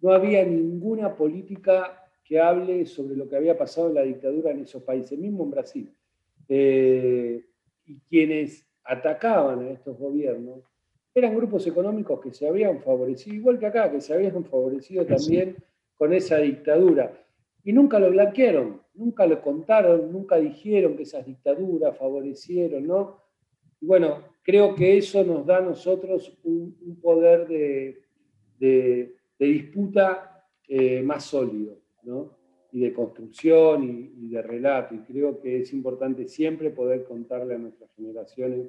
No 0.00 0.12
había 0.12 0.44
ninguna 0.44 1.14
política 1.14 2.10
que 2.24 2.40
hable 2.40 2.86
sobre 2.86 3.16
lo 3.16 3.28
que 3.28 3.36
había 3.36 3.58
pasado 3.58 3.88
en 3.88 3.94
la 3.94 4.02
dictadura 4.02 4.50
en 4.50 4.60
esos 4.60 4.82
países, 4.82 5.18
mismo 5.18 5.44
en 5.44 5.50
Brasil. 5.50 5.94
Eh, 6.48 7.44
y 7.84 7.98
quienes 8.08 8.66
atacaban 8.84 9.60
a 9.60 9.70
estos 9.70 9.98
gobiernos 9.98 10.60
eran 11.14 11.36
grupos 11.36 11.66
económicos 11.66 12.20
que 12.20 12.32
se 12.32 12.48
habían 12.48 12.80
favorecido, 12.80 13.36
igual 13.36 13.58
que 13.58 13.66
acá, 13.66 13.90
que 13.90 14.00
se 14.00 14.14
habían 14.14 14.44
favorecido 14.44 15.04
también 15.04 15.56
con 15.96 16.12
esa 16.12 16.38
dictadura. 16.38 17.12
Y 17.64 17.72
nunca 17.72 17.98
lo 17.98 18.10
blanquearon, 18.10 18.80
nunca 18.94 19.26
lo 19.26 19.40
contaron, 19.40 20.12
nunca 20.12 20.36
dijeron 20.36 20.96
que 20.96 21.04
esas 21.04 21.24
dictaduras 21.24 21.96
favorecieron, 21.96 22.86
¿no? 22.86 23.18
Y 23.80 23.86
bueno, 23.86 24.22
creo 24.42 24.74
que 24.74 24.96
eso 24.96 25.24
nos 25.24 25.46
da 25.46 25.58
a 25.58 25.62
nosotros 25.62 26.36
un, 26.44 26.98
poder 27.00 27.46
de, 27.48 29.14
disputa 29.38 30.46
eh, 30.68 31.02
más 31.02 31.24
sólido, 31.24 31.78
¿no? 32.02 32.36
Y 32.72 32.80
de 32.80 32.92
construcción 32.92 33.84
y, 33.84 34.28
de 34.28 34.42
relato. 34.42 34.94
Y 34.94 35.00
creo 35.00 35.40
que 35.40 35.60
es 35.60 35.72
importante 35.72 36.26
siempre 36.26 36.70
poder 36.70 37.04
contarle 37.04 37.54
a 37.54 37.58
nuestras 37.58 37.92
generaciones 37.94 38.68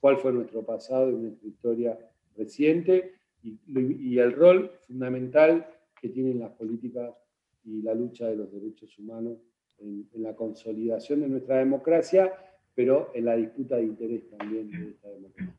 cuál 0.00 0.18
fue 0.18 0.32
nuestro 0.32 0.62
pasado 0.62 1.10
y 1.10 1.14
nuestra 1.14 1.48
historia 1.48 1.98
reciente 2.36 3.14
y 3.42 4.18
el 4.18 4.32
rol 4.32 4.70
fundamental 4.86 5.66
que 6.00 6.10
tienen 6.10 6.38
las 6.38 6.50
políticas 6.52 7.14
y 7.64 7.82
la 7.82 7.94
lucha 7.94 8.26
de 8.26 8.36
los 8.36 8.52
derechos 8.52 8.98
humanos 8.98 9.38
en, 9.78 10.06
la 10.14 10.34
consolidación 10.34 11.20
de 11.20 11.28
nuestra 11.28 11.56
democracia, 11.56 12.32
pero 12.74 13.10
en 13.14 13.24
la 13.24 13.36
disputa 13.36 13.76
de 13.76 13.82
interés 13.82 14.28
también 14.30 14.70
de 14.70 14.90
esta 14.90 15.08
democracia. 15.08 15.56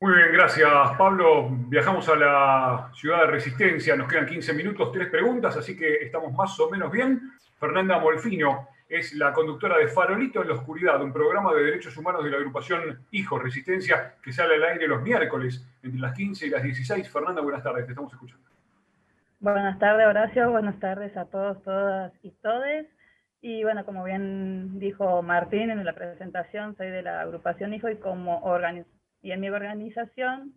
Muy 0.00 0.14
bien, 0.14 0.32
gracias 0.32 0.70
Pablo. 0.96 1.48
Viajamos 1.68 2.08
a 2.08 2.16
la 2.16 2.92
ciudad 2.94 3.22
de 3.22 3.26
Resistencia, 3.26 3.96
nos 3.96 4.08
quedan 4.08 4.26
15 4.26 4.52
minutos, 4.52 4.92
tres 4.92 5.08
preguntas, 5.08 5.56
así 5.56 5.76
que 5.76 5.96
estamos 5.96 6.32
más 6.32 6.58
o 6.60 6.70
menos 6.70 6.92
bien. 6.92 7.32
Fernanda 7.58 7.98
Molfino 7.98 8.68
es 8.88 9.12
la 9.14 9.32
conductora 9.32 9.76
de 9.76 9.88
Farolito 9.88 10.40
en 10.40 10.48
la 10.48 10.54
Oscuridad, 10.54 11.02
un 11.02 11.12
programa 11.12 11.52
de 11.52 11.64
derechos 11.64 11.96
humanos 11.96 12.24
de 12.24 12.30
la 12.30 12.36
agrupación 12.36 13.06
Hijos 13.10 13.42
Resistencia 13.42 14.14
que 14.22 14.32
sale 14.32 14.54
al 14.54 14.64
aire 14.64 14.86
los 14.86 15.02
miércoles 15.02 15.66
entre 15.82 16.00
las 16.00 16.14
15 16.14 16.46
y 16.46 16.50
las 16.50 16.62
16. 16.62 17.10
Fernanda, 17.10 17.42
buenas 17.42 17.62
tardes, 17.62 17.84
te 17.84 17.92
estamos 17.92 18.12
escuchando. 18.12 18.57
Buenas 19.40 19.78
tardes, 19.78 20.04
Horacio. 20.04 20.50
Buenas 20.50 20.80
tardes 20.80 21.16
a 21.16 21.26
todos, 21.26 21.62
todas 21.62 22.12
y 22.24 22.32
todes. 22.42 22.88
Y 23.40 23.62
bueno, 23.62 23.84
como 23.84 24.02
bien 24.02 24.80
dijo 24.80 25.22
Martín 25.22 25.70
en 25.70 25.84
la 25.84 25.92
presentación, 25.92 26.76
soy 26.76 26.90
de 26.90 27.02
la 27.02 27.20
agrupación 27.20 27.72
Hijo 27.72 27.88
y 27.88 27.98
como 27.98 28.42
y 29.22 29.30
en 29.30 29.40
mi 29.40 29.48
organización 29.48 30.52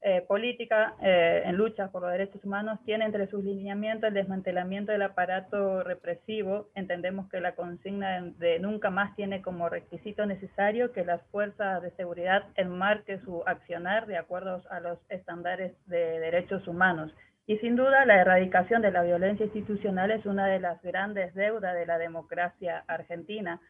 eh, 0.00 0.22
política 0.26 0.96
eh, 1.00 1.42
en 1.44 1.56
lucha 1.56 1.92
por 1.92 2.02
los 2.02 2.10
derechos 2.10 2.44
humanos 2.44 2.80
tiene 2.84 3.04
entre 3.04 3.28
sus 3.28 3.44
lineamientos 3.44 4.08
el 4.08 4.14
desmantelamiento 4.14 4.90
del 4.90 5.02
aparato 5.02 5.84
represivo. 5.84 6.68
Entendemos 6.74 7.28
que 7.30 7.40
la 7.40 7.54
consigna 7.54 8.22
de 8.22 8.58
nunca 8.58 8.90
más 8.90 9.14
tiene 9.14 9.40
como 9.40 9.68
requisito 9.68 10.26
necesario 10.26 10.92
que 10.92 11.04
las 11.04 11.22
fuerzas 11.30 11.80
de 11.80 11.92
seguridad 11.92 12.42
enmarquen 12.56 13.24
su 13.24 13.44
accionar 13.46 14.06
de 14.08 14.18
acuerdo 14.18 14.62
a 14.68 14.80
los 14.80 14.98
estándares 15.10 15.74
de 15.86 16.18
derechos 16.18 16.66
humanos 16.66 17.12
y 17.46 17.58
sin 17.58 17.76
duda 17.76 18.04
la 18.04 18.20
erradicación 18.20 18.82
de 18.82 18.90
la 18.90 19.02
violencia 19.02 19.46
institucional 19.46 20.10
es 20.10 20.26
una 20.26 20.46
de 20.46 20.58
las 20.58 20.82
grandes 20.82 21.32
deudas 21.34 21.74
de 21.74 21.86
la 21.86 21.96
democracia 21.96 22.84
argentina. 22.88 23.60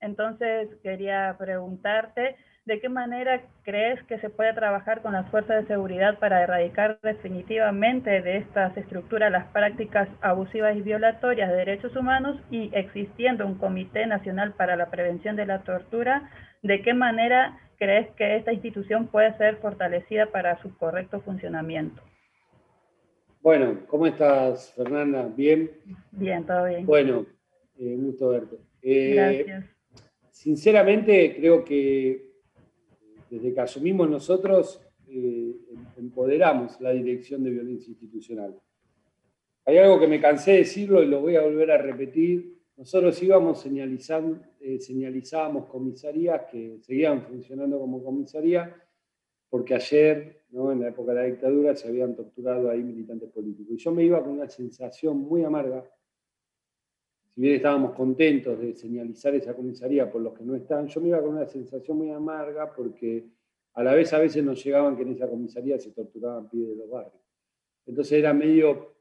Entonces 0.00 0.68
quería 0.82 1.36
preguntarte, 1.38 2.36
¿de 2.64 2.80
qué 2.80 2.88
manera 2.88 3.42
crees 3.62 4.02
que 4.04 4.18
se 4.20 4.30
puede 4.30 4.54
trabajar 4.54 5.02
con 5.02 5.12
las 5.12 5.28
fuerzas 5.30 5.62
de 5.62 5.68
seguridad 5.68 6.18
para 6.18 6.42
erradicar 6.42 6.98
definitivamente 7.02 8.22
de 8.22 8.38
estas 8.38 8.74
estructuras 8.76 9.30
las 9.30 9.46
prácticas 9.48 10.08
abusivas 10.22 10.74
y 10.76 10.82
violatorias 10.82 11.50
de 11.50 11.56
derechos 11.56 11.94
humanos 11.94 12.40
y 12.50 12.70
existiendo 12.72 13.46
un 13.46 13.58
Comité 13.58 14.06
Nacional 14.06 14.54
para 14.54 14.76
la 14.76 14.90
Prevención 14.90 15.36
de 15.36 15.46
la 15.46 15.62
Tortura? 15.62 16.30
¿De 16.62 16.80
qué 16.80 16.94
manera 16.94 17.58
crees 17.78 18.08
que 18.16 18.36
esta 18.36 18.52
institución 18.52 19.08
puede 19.08 19.36
ser 19.36 19.56
fortalecida 19.56 20.26
para 20.26 20.60
su 20.62 20.76
correcto 20.78 21.20
funcionamiento? 21.20 22.02
Bueno, 23.46 23.78
¿cómo 23.86 24.08
estás, 24.08 24.72
Fernanda? 24.72 25.28
¿Bien? 25.28 25.70
Bien, 26.10 26.44
todo 26.44 26.66
bien. 26.66 26.84
Bueno, 26.84 27.24
eh, 27.78 27.94
gusto 27.96 28.30
verte. 28.30 28.56
Eh, 28.82 29.14
Gracias. 29.14 29.66
Sinceramente, 30.32 31.36
creo 31.36 31.64
que 31.64 32.26
desde 33.30 33.54
que 33.54 33.60
asumimos 33.60 34.10
nosotros, 34.10 34.84
eh, 35.06 35.54
empoderamos 35.96 36.80
la 36.80 36.90
dirección 36.90 37.44
de 37.44 37.50
violencia 37.50 37.88
institucional. 37.88 38.58
Hay 39.64 39.78
algo 39.78 40.00
que 40.00 40.08
me 40.08 40.20
cansé 40.20 40.50
de 40.50 40.58
decirlo 40.58 41.00
y 41.04 41.06
lo 41.06 41.20
voy 41.20 41.36
a 41.36 41.42
volver 41.42 41.70
a 41.70 41.78
repetir. 41.78 42.52
Nosotros 42.76 43.22
íbamos 43.22 43.60
señalizando, 43.60 44.40
señalizábamos 44.80 45.66
comisarías 45.66 46.42
que 46.50 46.78
seguían 46.80 47.22
funcionando 47.22 47.78
como 47.78 48.02
comisaría, 48.02 48.74
porque 49.56 49.74
ayer 49.74 50.36
en 50.52 50.82
la 50.82 50.88
época 50.88 51.14
de 51.14 51.20
la 51.20 51.24
dictadura, 51.24 51.74
se 51.74 51.88
habían 51.88 52.14
torturado 52.14 52.70
ahí 52.70 52.82
militantes 52.82 53.30
políticos. 53.30 53.72
Y 53.72 53.78
yo 53.78 53.90
me 53.90 54.04
iba 54.04 54.22
con 54.22 54.32
una 54.32 54.50
sensación 54.50 55.16
muy 55.16 55.44
amarga, 55.44 55.82
si 57.34 57.40
bien 57.40 57.54
estábamos 57.54 57.94
contentos 57.94 58.60
de 58.60 58.74
señalizar 58.74 59.34
esa 59.34 59.56
comisaría 59.56 60.12
por 60.12 60.20
los 60.20 60.34
que 60.34 60.44
no 60.44 60.54
están, 60.54 60.88
yo 60.88 61.00
me 61.00 61.08
iba 61.08 61.22
con 61.22 61.36
una 61.36 61.46
sensación 61.46 61.96
muy 61.96 62.10
amarga 62.10 62.70
porque 62.70 63.24
a 63.72 63.82
la 63.82 63.94
vez 63.94 64.12
a 64.12 64.18
veces 64.18 64.44
nos 64.44 64.62
llegaban 64.62 64.94
que 64.94 65.04
en 65.04 65.12
esa 65.12 65.26
comisaría 65.26 65.78
se 65.78 65.92
torturaban 65.92 66.50
pibes 66.50 66.68
de 66.68 66.76
los 66.76 66.90
barrios. 66.90 67.22
Entonces 67.86 68.18
era 68.18 68.34
medio 68.34 68.96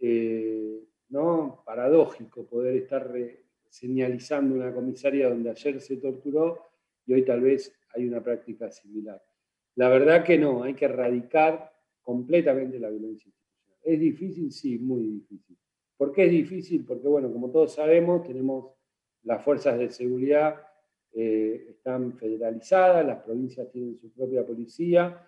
eh, 0.00 0.84
¿no? 1.10 1.62
paradójico 1.64 2.48
poder 2.48 2.74
estar 2.74 3.14
señalizando 3.68 4.56
una 4.56 4.74
comisaría 4.74 5.28
donde 5.28 5.50
ayer 5.50 5.80
se 5.80 5.98
torturó 5.98 6.66
y 7.06 7.12
hoy 7.12 7.24
tal 7.24 7.42
vez 7.42 7.72
hay 7.94 8.08
una 8.08 8.20
práctica 8.20 8.72
similar. 8.72 9.22
La 9.80 9.88
verdad 9.88 10.22
que 10.22 10.36
no, 10.36 10.62
hay 10.62 10.74
que 10.74 10.84
erradicar 10.84 11.72
completamente 12.02 12.78
la 12.78 12.90
violencia 12.90 13.28
institucional. 13.28 13.80
¿Es 13.82 13.98
difícil? 13.98 14.52
Sí, 14.52 14.78
muy 14.78 15.00
difícil. 15.04 15.56
¿Por 15.96 16.12
qué 16.12 16.26
es 16.26 16.30
difícil? 16.30 16.84
Porque, 16.84 17.08
bueno, 17.08 17.32
como 17.32 17.50
todos 17.50 17.72
sabemos, 17.72 18.22
tenemos 18.22 18.74
las 19.22 19.42
fuerzas 19.42 19.78
de 19.78 19.88
seguridad, 19.88 20.56
eh, 21.14 21.68
están 21.70 22.12
federalizadas, 22.12 23.06
las 23.06 23.22
provincias 23.22 23.70
tienen 23.70 23.96
su 23.96 24.12
propia 24.12 24.44
policía, 24.44 25.26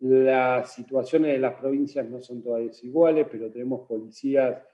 las 0.00 0.72
situaciones 0.72 1.34
de 1.34 1.38
las 1.38 1.54
provincias 1.54 2.10
no 2.10 2.20
son 2.20 2.42
todas 2.42 2.64
desiguales, 2.66 3.28
pero 3.30 3.52
tenemos 3.52 3.86
policías 3.86 4.64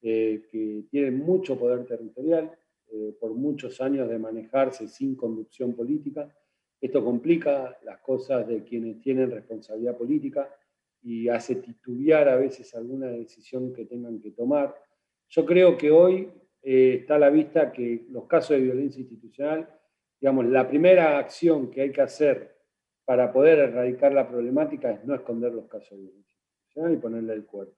eh, 0.00 0.46
que 0.48 0.84
tienen 0.88 1.18
mucho 1.18 1.58
poder 1.58 1.84
territorial, 1.86 2.56
eh, 2.92 3.16
por 3.18 3.34
muchos 3.34 3.80
años 3.80 4.08
de 4.08 4.20
manejarse 4.20 4.86
sin 4.86 5.16
conducción 5.16 5.74
política. 5.74 6.32
Esto 6.80 7.04
complica 7.04 7.78
las 7.84 7.98
cosas 7.98 8.46
de 8.48 8.64
quienes 8.64 9.00
tienen 9.00 9.30
responsabilidad 9.30 9.98
política 9.98 10.48
y 11.02 11.28
hace 11.28 11.56
titubear 11.56 12.28
a 12.28 12.36
veces 12.36 12.74
alguna 12.74 13.08
decisión 13.08 13.72
que 13.72 13.84
tengan 13.84 14.20
que 14.20 14.30
tomar. 14.30 14.74
Yo 15.28 15.44
creo 15.44 15.76
que 15.76 15.90
hoy 15.90 16.30
eh, 16.62 16.98
está 17.00 17.16
a 17.16 17.18
la 17.18 17.30
vista 17.30 17.70
que 17.70 18.06
los 18.10 18.26
casos 18.26 18.56
de 18.56 18.62
violencia 18.62 19.00
institucional, 19.00 19.68
digamos, 20.20 20.46
la 20.46 20.66
primera 20.68 21.18
acción 21.18 21.70
que 21.70 21.82
hay 21.82 21.92
que 21.92 22.02
hacer 22.02 22.56
para 23.04 23.32
poder 23.32 23.58
erradicar 23.58 24.12
la 24.12 24.28
problemática 24.28 24.90
es 24.90 25.04
no 25.04 25.14
esconder 25.14 25.52
los 25.52 25.66
casos 25.66 25.90
de 25.90 26.04
violencia 26.04 26.36
institucional 26.38 26.92
y 26.94 26.96
ponerle 26.96 27.32
el 27.34 27.44
cuerpo. 27.44 27.76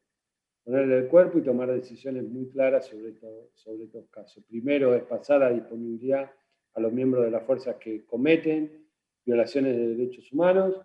Ponerle 0.65 0.99
el 0.99 1.09
cuerpo 1.09 1.39
y 1.39 1.43
tomar 1.43 1.73
decisiones 1.73 2.23
muy 2.23 2.49
claras 2.49 2.87
sobre, 2.87 3.15
sobre 3.55 3.85
estos 3.85 4.09
casos. 4.11 4.45
Primero 4.45 4.95
es 4.95 5.03
pasar 5.03 5.41
la 5.41 5.51
disponibilidad 5.51 6.31
a 6.75 6.81
los 6.81 6.93
miembros 6.93 7.25
de 7.25 7.33
las 7.33 7.43
fuerzas 7.45 7.77
que 7.77 8.05
cometen 8.05 8.82
violaciones 9.25 9.77
de 9.77 9.89
derechos 9.89 10.33
humanos, 10.33 10.81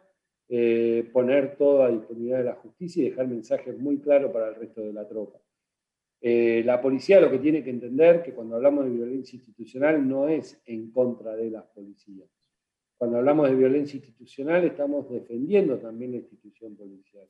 eh, 0.50 1.10
poner 1.12 1.58
toda 1.58 1.92
disponibilidad 1.92 2.38
de 2.38 2.46
la 2.46 2.56
justicia 2.56 3.04
y 3.04 3.10
dejar 3.10 3.28
mensajes 3.28 3.78
muy 3.78 4.00
claros 4.00 4.32
para 4.32 4.50
el 4.50 4.56
resto 4.56 4.82
de 4.82 4.94
la 4.94 5.08
tropa. 5.08 5.40
Eh, 6.22 6.64
la 6.66 6.82
policía 6.82 7.20
lo 7.20 7.30
que 7.30 7.38
tiene 7.38 7.64
que 7.64 7.70
entender 7.70 8.24
que 8.24 8.34
cuando 8.34 8.56
hablamos 8.56 8.86
de 8.86 8.92
violencia 8.92 9.36
institucional 9.38 10.08
no 10.08 10.28
es 10.28 10.60
en 10.66 10.92
contra 10.92 11.36
de 11.36 11.52
las 11.52 11.66
policías. 11.66 12.30
Cuando 12.98 13.18
hablamos 13.18 13.50
de 13.50 13.56
violencia 13.56 13.98
institucional 13.98 14.64
estamos 14.64 15.10
defendiendo 15.10 15.78
también 15.78 16.12
la 16.12 16.18
institución 16.18 16.76
policial. 16.76 17.28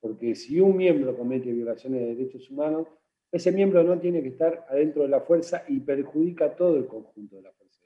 Porque 0.00 0.34
si 0.34 0.60
un 0.60 0.76
miembro 0.76 1.16
comete 1.16 1.52
violaciones 1.52 2.00
de 2.00 2.14
derechos 2.14 2.50
humanos, 2.50 2.86
ese 3.30 3.52
miembro 3.52 3.82
no 3.82 3.98
tiene 3.98 4.22
que 4.22 4.28
estar 4.28 4.64
adentro 4.68 5.02
de 5.02 5.08
la 5.08 5.20
fuerza 5.20 5.64
y 5.68 5.80
perjudica 5.80 6.54
todo 6.54 6.76
el 6.76 6.86
conjunto 6.86 7.36
de 7.36 7.42
la 7.42 7.52
fuerza. 7.52 7.83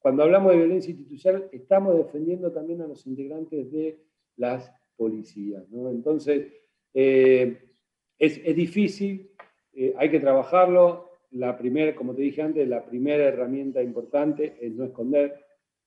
Cuando 0.00 0.22
hablamos 0.22 0.52
de 0.52 0.58
violencia 0.58 0.90
institucional, 0.90 1.48
estamos 1.52 1.96
defendiendo 1.96 2.50
también 2.50 2.80
a 2.80 2.86
los 2.86 3.06
integrantes 3.06 3.70
de 3.70 4.00
las 4.36 4.72
policías. 4.96 5.62
Entonces, 5.72 6.48
eh, 6.94 7.70
es, 8.18 8.40
es, 8.42 8.56
difícil, 8.56 9.30
eh, 9.74 9.94
hay 9.96 10.10
que 10.10 10.20
trabajarlo. 10.20 11.10
La 11.32 11.56
primera, 11.56 11.94
como 11.94 12.14
te 12.14 12.22
dije 12.22 12.40
antes, 12.40 12.66
la 12.66 12.84
primera 12.84 13.24
herramienta 13.24 13.82
importante 13.82 14.56
es 14.60 14.72
no 14.74 14.84
esconder, 14.84 15.44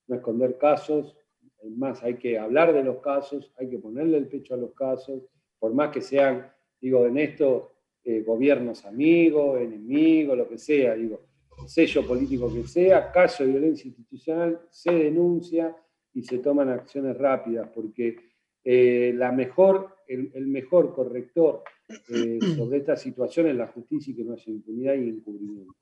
no 0.07 0.16
esconder 0.16 0.57
casos. 0.59 1.18
Más, 1.64 2.03
hay 2.03 2.16
que 2.16 2.38
hablar 2.38 2.72
de 2.72 2.84
los 2.84 2.97
casos, 2.99 3.51
hay 3.57 3.70
que 3.70 3.80
ponerle 3.80 4.18
el 4.18 4.28
pecho 4.28 4.53
a 4.53 4.57
los 4.57 4.74
casos, 4.74 5.24
por 5.57 5.74
más 5.74 5.91
que 5.91 6.01
sean, 6.01 6.51
digo, 6.80 7.07
en 7.07 7.18
esto 7.18 7.72
eh, 8.03 8.22
gobiernos 8.22 8.86
amigos, 8.86 9.61
enemigos, 9.61 10.38
lo 10.38 10.47
que 10.47 10.57
sea, 10.57 10.93
digo, 10.93 11.22
sello 11.68 12.06
político 12.06 12.54
que 12.54 12.68
sea, 12.68 13.12
caso 13.12 13.43
de 13.43 13.51
violencia 13.51 13.88
institucional, 13.88 14.62
se 14.70 14.91
denuncia 14.91 15.76
y 16.14 16.24
se 16.24 16.39
toman 16.39 16.70
acciones 16.70 17.18
rápidas, 17.18 17.70
porque 17.74 18.18
eh, 18.64 19.14
la 19.16 19.32
mejor, 19.32 19.97
el, 20.08 20.47
mejor 20.47 20.93
corrector 20.93 21.64
eh, 22.10 22.39
sobre 22.58 22.78
esta 22.78 22.95
situación 22.95 23.47
es 23.47 23.56
la 23.56 23.68
justicia 23.68 24.12
y 24.12 24.16
que 24.16 24.24
no 24.24 24.34
haya 24.34 24.51
impunidad 24.51 24.93
y 24.95 25.10
encubrimiento. 25.10 25.76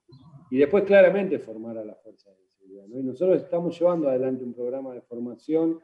Y 0.50 0.58
después 0.58 0.84
claramente 0.84 1.40
formar 1.40 1.78
a 1.78 1.86
las 1.86 2.02
fuerzas 2.02 2.36
de 2.38 2.48
seguridad. 2.58 2.86
Y 2.88 3.04
nosotros 3.04 3.42
estamos 3.42 3.78
llevando 3.80 4.10
adelante 4.10 4.44
un 4.44 4.54
programa 4.54 4.94
de 4.94 5.02
formación 5.02 5.80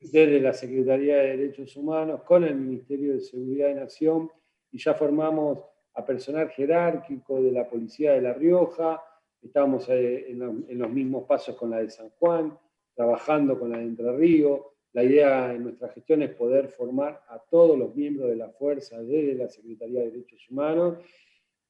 desde 0.00 0.40
la 0.40 0.52
Secretaría 0.52 1.16
de 1.16 1.36
Derechos 1.36 1.76
Humanos 1.76 2.22
con 2.22 2.44
el 2.44 2.54
Ministerio 2.54 3.12
de 3.12 3.20
Seguridad 3.20 3.68
de 3.68 3.74
Nación 3.74 4.30
y 4.72 4.78
ya 4.78 4.94
formamos 4.94 5.58
a 5.94 6.04
personal 6.04 6.48
jerárquico 6.50 7.42
de 7.42 7.52
la 7.52 7.68
Policía 7.68 8.12
de 8.12 8.22
La 8.22 8.32
Rioja, 8.32 9.02
estamos 9.42 9.88
eh, 9.88 10.30
en 10.30 10.78
los 10.78 10.90
mismos 10.90 11.24
pasos 11.24 11.56
con 11.56 11.70
la 11.70 11.78
de 11.78 11.90
San 11.90 12.10
Juan, 12.10 12.56
trabajando 12.94 13.58
con 13.58 13.70
la 13.70 13.78
de 13.78 13.84
Entre 13.84 14.16
Ríos. 14.16 14.60
La 14.92 15.04
idea 15.04 15.54
en 15.54 15.62
nuestra 15.62 15.88
gestión 15.88 16.22
es 16.22 16.34
poder 16.34 16.68
formar 16.68 17.22
a 17.28 17.38
todos 17.38 17.78
los 17.78 17.94
miembros 17.94 18.28
de 18.28 18.36
la 18.36 18.50
fuerza 18.50 19.00
desde 19.02 19.34
la 19.34 19.48
Secretaría 19.48 20.00
de 20.00 20.10
Derechos 20.10 20.50
Humanos 20.50 20.98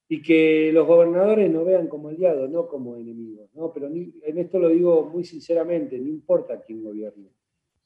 y 0.09 0.23
que 0.23 0.73
los 0.73 0.87
gobernadores 0.87 1.51
no 1.51 1.65
vean 1.65 1.87
como 1.87 2.09
aliados, 2.09 2.51
no 2.51 2.67
como 2.67 2.97
enemigos. 2.97 3.49
¿no? 3.55 3.73
Pero 3.73 3.87
en 3.87 4.39
esto 4.39 4.59
lo 4.59 4.69
digo 4.69 5.05
muy 5.05 5.23
sinceramente, 5.23 5.99
no 5.99 6.09
importa 6.09 6.61
quién 6.63 6.83
gobierne. 6.83 7.31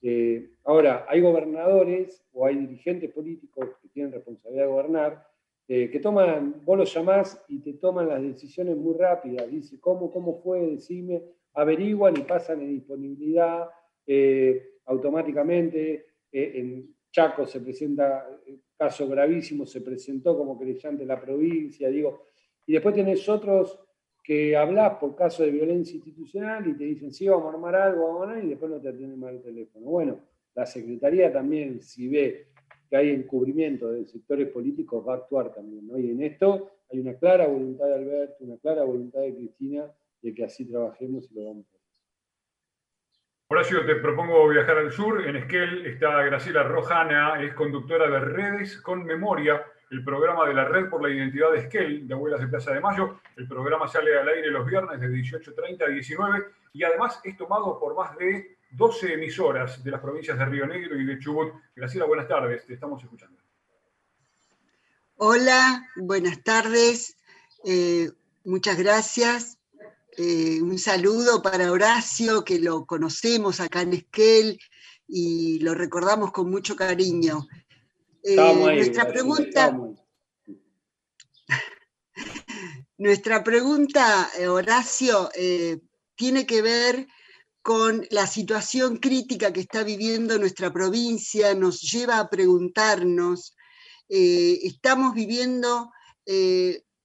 Eh, 0.01 0.51
ahora, 0.65 1.07
hay 1.09 1.21
gobernadores 1.21 2.23
o 2.33 2.47
hay 2.47 2.57
dirigentes 2.57 3.11
políticos 3.11 3.71
que 3.81 3.89
tienen 3.89 4.13
responsabilidad 4.13 4.65
de 4.65 4.71
gobernar, 4.71 5.27
eh, 5.67 5.89
que 5.91 6.01
toman, 6.01 6.63
vos 6.65 6.79
los 6.79 6.93
llamás 6.93 7.43
y 7.49 7.61
te 7.61 7.75
toman 7.75 8.09
las 8.09 8.23
decisiones 8.23 8.77
muy 8.77 8.95
rápidas. 8.97 9.51
Dice, 9.51 9.81
¿cómo, 9.81 10.11
cómo 10.11 10.41
fue? 10.43 10.61
Decime, 10.61 11.23
averiguan 11.55 12.17
y 12.17 12.23
pasan 12.23 12.61
en 12.61 12.75
disponibilidad 12.75 13.69
eh, 14.07 14.79
automáticamente. 14.87 16.07
en 16.31 16.95
Chaco 17.11 17.47
se 17.47 17.61
presenta, 17.61 18.27
caso 18.77 19.09
gravísimo, 19.09 19.65
se 19.65 19.81
presentó 19.81 20.37
como 20.37 20.61
en 20.61 21.07
la 21.07 21.21
provincia, 21.21 21.89
digo, 21.89 22.27
y 22.67 22.73
después 22.73 22.95
tenés 22.95 23.29
otros 23.29 23.79
que 24.23 24.57
hablas 24.57 24.95
por 24.99 25.15
caso 25.15 25.45
de 25.45 25.51
violencia 25.51 25.95
institucional 25.95 26.67
y 26.67 26.75
te 26.75 26.85
dicen, 26.85 27.13
sí, 27.13 27.29
vamos 27.29 27.47
a 27.47 27.51
armar 27.51 27.77
algo, 27.77 28.07
vamos 28.07 28.23
a 28.23 28.31
armar, 28.31 28.45
y 28.45 28.49
después 28.49 28.71
no 28.71 28.81
te 28.81 28.89
atienden 28.89 29.21
mal 29.21 29.35
el 29.37 29.43
teléfono. 29.43 29.87
Bueno, 29.87 30.21
la 30.55 30.67
Secretaría 30.67 31.33
también, 31.33 31.81
si 31.83 32.09
ve 32.09 32.49
hay 32.97 33.11
encubrimiento 33.11 33.91
de 33.91 34.07
sectores 34.07 34.49
políticos, 34.49 35.05
va 35.07 35.15
a 35.15 35.17
actuar 35.19 35.53
también. 35.53 35.89
Y 35.97 36.11
en 36.11 36.23
esto 36.23 36.71
hay 36.91 37.01
una 37.01 37.15
clara 37.15 37.47
voluntad 37.47 37.87
de 37.87 37.95
Alberto, 37.95 38.37
una 38.41 38.59
clara 38.59 38.85
voluntad 38.85 39.21
de 39.21 39.35
Cristina 39.35 39.85
de 40.23 40.35
que 40.35 40.45
así 40.45 40.65
trabajemos 40.65 41.31
y 41.31 41.35
lo 41.35 41.45
vamos 41.45 41.67
a 41.67 41.69
hacer. 41.69 41.81
Horacio, 43.49 43.85
te 43.85 43.97
propongo 43.97 44.49
viajar 44.49 44.79
al 44.79 44.91
sur. 44.91 45.27
En 45.27 45.37
Esquel 45.37 45.87
está 45.87 46.23
Graciela 46.23 46.63
Rojana, 46.63 47.43
es 47.43 47.53
conductora 47.55 48.11
de 48.11 48.21
Redes 48.21 48.81
con 48.81 49.05
Memoria, 49.05 49.63
el 49.91 50.03
programa 50.03 50.49
de 50.49 50.55
la 50.55 50.65
Red 50.65 50.89
por 50.89 51.03
la 51.03 51.15
Identidad 51.15 51.53
de 51.53 51.59
Esquel, 51.59 52.09
de 52.09 52.15
Abuelas 52.15 52.41
de 52.41 52.49
Plaza 52.49 52.73
de 52.73 52.81
Mayo. 52.81 53.21
El 53.37 53.47
programa 53.47 53.87
sale 53.87 54.19
al 54.19 54.29
aire 54.29 54.51
los 54.51 54.67
viernes 54.67 54.99
de 54.99 55.09
18.30 55.09 55.85
a 55.85 55.89
19 55.89 56.45
y 56.73 56.85
además 56.85 57.21
es 57.23 57.37
tomado 57.37 57.79
por 57.79 57.95
más 57.95 58.17
de 58.17 58.57
12 58.77 59.15
emisoras 59.15 59.83
de 59.85 59.91
las 59.91 60.01
provincias 60.01 60.37
de 60.37 60.45
Río 60.45 60.67
Negro 60.67 61.01
y 61.01 61.05
de 61.05 61.19
Chubut. 61.19 61.53
Graciela, 61.77 62.07
buenas 62.07 62.27
tardes, 62.27 62.67
te 62.67 62.75
estamos 62.75 63.03
escuchando. 63.03 63.41
Hola, 65.17 65.89
buenas 65.95 66.43
tardes, 66.43 67.17
eh, 67.65 68.11
muchas 68.45 68.77
gracias. 68.77 69.59
Eh, 70.17 70.61
un 70.61 70.79
saludo 70.79 71.41
para 71.41 71.71
Horacio, 71.71 72.45
que 72.45 72.59
lo 72.59 72.85
conocemos 72.85 73.61
acá 73.61 73.83
en 73.83 73.95
Esquel 73.95 74.59
y 75.07 75.61
lo 75.61 75.75
recordamos 75.75 76.33
con 76.33 76.51
mucho 76.51 76.75
cariño. 76.75 77.47
Eh, 78.25 78.37
nuestra 78.57 79.07
pregunta. 79.07 79.79
Nuestra 82.99 83.45
pregunta, 83.45 84.31
Horacio, 84.49 85.31
eh, 85.35 85.81
tiene 86.17 86.47
que 86.47 86.63
ver 86.63 87.07
con 87.65 88.07
la 88.11 88.27
situación 88.27 88.99
crítica 88.99 89.51
que 89.53 89.61
está 89.61 89.83
viviendo 89.83 90.39
nuestra 90.39 90.71
provincia, 90.71 91.55
nos 91.55 91.81
lleva 91.81 92.19
a 92.19 92.29
preguntarnos, 92.29 93.57
estamos 94.07 95.15
viviendo 95.15 95.91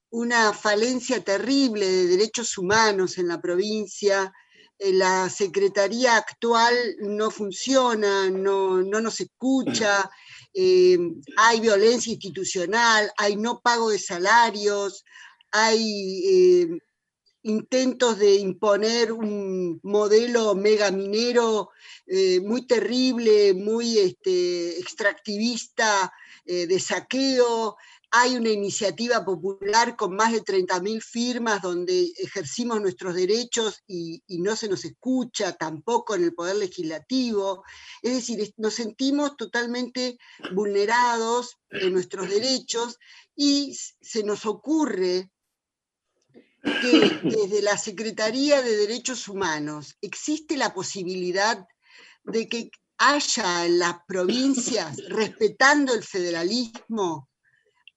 una 0.10 0.52
falencia 0.52 1.24
terrible 1.24 1.88
de 1.88 2.08
derechos 2.08 2.58
humanos 2.58 3.18
en 3.18 3.30
la 3.30 3.40
provincia, 3.40 4.34
la 4.80 5.30
secretaría 5.30 6.18
actual 6.18 6.76
no 7.00 7.32
funciona, 7.32 8.30
no, 8.30 8.82
no 8.82 9.02
nos 9.02 9.20
escucha, 9.22 10.10
eh, 10.54 10.98
hay 11.38 11.60
violencia 11.60 12.14
institucional, 12.14 13.12
hay 13.18 13.36
no 13.36 13.60
pago 13.60 13.90
de 13.90 14.00
salarios, 14.00 15.04
hay 15.52 16.22
eh, 16.26 16.68
intentos 17.44 18.20
de 18.20 18.36
imponer 18.36 19.12
un 19.12 19.80
modelo 19.84 20.56
mega 20.56 20.92
minero 20.92 21.70
eh, 22.08 22.40
muy 22.42 22.68
terrible, 22.68 23.54
muy 23.54 23.98
este, 23.98 24.80
extractivista, 24.80 26.12
de 26.46 26.80
saqueo, 26.80 27.78
hay 28.12 28.36
una 28.36 28.50
iniciativa 28.50 29.24
popular 29.24 29.96
con 29.96 30.16
más 30.16 30.32
de 30.32 30.42
30.000 30.42 31.02
firmas 31.02 31.62
donde 31.62 32.12
ejercimos 32.18 32.82
nuestros 32.82 33.14
derechos 33.14 33.84
y, 33.88 34.24
no 34.40 34.56
se 34.56 34.68
nos 34.68 34.84
escucha 34.86 35.54
tampoco 35.54 36.16
en 36.16 36.24
el 36.24 36.34
Poder 36.34 36.56
Legislativo. 36.56 37.64
Es 38.02 38.14
decir, 38.14 38.54
nos 38.58 38.74
sentimos 38.74 39.36
totalmente 39.38 40.18
vulnerados 40.54 41.58
en 41.70 41.94
nuestros 41.94 42.30
derechos 42.30 42.98
y 43.36 43.78
se 44.02 44.24
nos 44.24 44.46
ocurre 44.46 45.30
que 46.82 47.20
desde 47.24 47.62
la 47.62 47.78
Secretaría 47.78 48.62
de 48.62 48.76
Derechos 48.76 49.28
Humanos 49.28 49.96
existe 50.02 50.58
la 50.58 50.74
posibilidad 50.74 51.66
de 52.24 52.48
que 52.48 52.72
haya 52.98 53.66
en 53.66 53.80
las 53.80 53.98
provincias, 54.08 54.98
respetando 55.10 55.94
el 55.94 56.04
federalismo, 56.04 57.30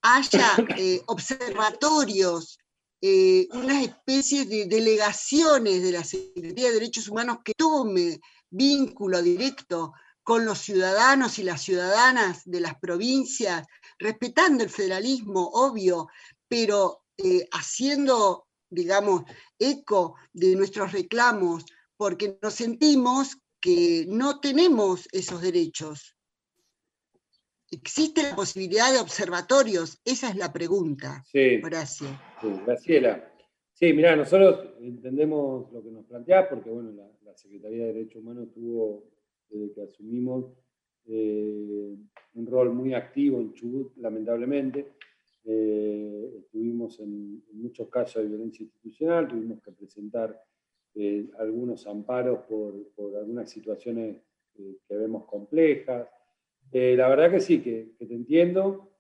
haya 0.02 0.48
eh, 0.76 1.02
observatorios, 1.06 2.58
eh, 3.00 3.48
una 3.52 3.82
especie 3.82 4.44
de 4.44 4.66
delegaciones 4.66 5.82
de 5.82 5.92
la 5.92 6.04
Secretaría 6.04 6.68
de 6.68 6.74
Derechos 6.74 7.08
Humanos 7.08 7.38
que 7.44 7.54
tome 7.54 8.20
vínculo 8.48 9.20
directo 9.22 9.92
con 10.22 10.44
los 10.44 10.58
ciudadanos 10.58 11.38
y 11.38 11.42
las 11.42 11.62
ciudadanas 11.62 12.42
de 12.44 12.60
las 12.60 12.78
provincias, 12.78 13.66
respetando 13.98 14.62
el 14.62 14.70
federalismo, 14.70 15.50
obvio, 15.52 16.08
pero 16.48 17.02
eh, 17.16 17.48
haciendo, 17.52 18.46
digamos, 18.72 19.22
eco 19.58 20.16
de 20.32 20.56
nuestros 20.56 20.92
reclamos, 20.92 21.64
porque 21.96 22.38
nos 22.42 22.54
sentimos 22.54 23.36
que 23.60 24.06
no 24.08 24.40
tenemos 24.40 25.08
esos 25.12 25.40
derechos. 25.40 26.16
¿Existe 27.70 28.22
la 28.22 28.36
posibilidad 28.36 28.92
de 28.92 28.98
observatorios? 28.98 30.00
Esa 30.04 30.28
es 30.28 30.36
la 30.36 30.52
pregunta, 30.52 31.22
sí. 31.24 31.60
Horacio. 31.62 32.08
Sí, 32.40 32.48
Graciela. 32.66 33.32
Sí, 33.72 33.92
mira, 33.92 34.14
nosotros 34.14 34.74
entendemos 34.80 35.72
lo 35.72 35.82
que 35.82 35.90
nos 35.90 36.04
plantea, 36.04 36.48
porque 36.48 36.70
bueno, 36.70 36.92
la, 36.92 37.08
la 37.24 37.34
Secretaría 37.34 37.86
de 37.86 37.92
Derechos 37.94 38.22
Humanos 38.22 38.48
tuvo, 38.52 39.04
desde 39.48 39.72
que 39.72 39.82
asumimos, 39.82 40.52
eh, 41.06 41.96
un 42.34 42.46
rol 42.46 42.72
muy 42.72 42.94
activo 42.94 43.40
en 43.40 43.52
Chubut, 43.54 43.96
lamentablemente. 43.96 44.92
Eh, 45.44 46.34
estuvimos 46.38 47.00
en, 47.00 47.42
muchos 47.52 47.88
casos 47.88 48.22
de 48.22 48.28
violencia 48.28 48.64
institucional, 48.64 49.28
tuvimos 49.28 49.62
que 49.62 49.72
presentar 49.72 50.40
eh, 50.94 51.30
algunos 51.38 51.86
amparos 51.86 52.40
por, 52.40 52.92
por 52.94 53.16
algunas 53.16 53.50
situaciones 53.50 54.16
eh, 54.58 54.76
que 54.86 54.96
vemos 54.96 55.24
complejas. 55.24 56.06
Eh, 56.70 56.94
la 56.96 57.08
verdad 57.08 57.30
que 57.30 57.40
sí, 57.40 57.62
que, 57.62 57.92
que 57.98 58.06
te 58.06 58.14
entiendo. 58.14 58.90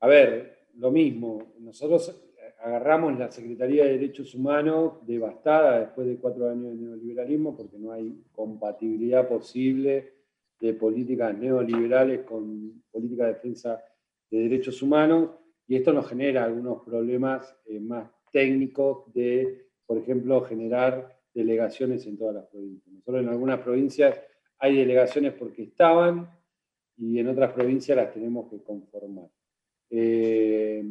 a 0.00 0.06
ver, 0.06 0.68
lo 0.76 0.90
mismo, 0.90 1.54
nosotros 1.60 2.20
agarramos 2.60 3.18
la 3.18 3.30
Secretaría 3.30 3.84
de 3.84 3.92
Derechos 3.92 4.34
Humanos 4.34 5.06
devastada 5.06 5.80
después 5.80 6.06
de 6.06 6.16
cuatro 6.16 6.48
años 6.48 6.72
de 6.72 6.86
neoliberalismo 6.86 7.56
porque 7.56 7.78
no 7.78 7.92
hay 7.92 8.24
compatibilidad 8.32 9.28
posible 9.28 10.14
de 10.60 10.72
políticas 10.72 11.36
neoliberales 11.36 12.22
con 12.22 12.82
política 12.90 13.26
de 13.26 13.34
defensa 13.34 13.84
de 14.30 14.38
derechos 14.38 14.82
humanos 14.82 15.30
y 15.66 15.76
esto 15.76 15.92
nos 15.92 16.08
genera 16.08 16.44
algunos 16.44 16.82
problemas 16.82 17.56
eh, 17.66 17.80
más 17.80 18.10
técnicos 18.32 19.12
de, 19.14 19.68
por 19.86 19.98
ejemplo, 19.98 20.42
generar 20.42 21.18
delegaciones 21.32 22.06
en 22.06 22.16
todas 22.16 22.34
las 22.34 22.46
provincias. 22.46 22.94
Nosotros 22.94 23.22
en 23.22 23.28
algunas 23.28 23.60
provincias 23.60 24.20
hay 24.58 24.76
delegaciones 24.76 25.32
porque 25.34 25.62
estaban 25.62 26.30
y 26.96 27.18
en 27.18 27.28
otras 27.28 27.52
provincias 27.52 27.96
las 27.96 28.12
tenemos 28.12 28.50
que 28.50 28.62
conformar. 28.62 29.28
Eh, 29.90 30.84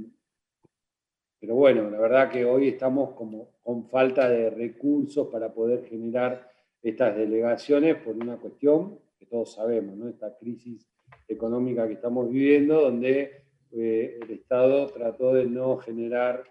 pero 1.39 1.55
bueno, 1.55 1.89
la 1.89 1.99
verdad 1.99 2.31
que 2.31 2.45
hoy 2.45 2.69
estamos 2.69 3.13
como 3.15 3.49
con 3.61 3.89
falta 3.89 4.29
de 4.29 4.49
recursos 4.49 5.27
para 5.27 5.53
poder 5.53 5.85
generar 5.85 6.49
estas 6.81 7.15
delegaciones 7.15 7.95
por 7.97 8.15
una 8.15 8.37
cuestión 8.37 8.99
que 9.17 9.25
todos 9.25 9.53
sabemos, 9.53 9.95
¿no? 9.97 10.07
Esta 10.07 10.37
crisis 10.37 10.87
económica 11.27 11.87
que 11.87 11.93
estamos 11.93 12.29
viviendo, 12.29 12.81
donde 12.81 13.43
eh, 13.71 14.19
el 14.21 14.31
Estado 14.31 14.87
trató 14.87 15.33
de 15.33 15.45
no 15.45 15.77
generar 15.77 16.43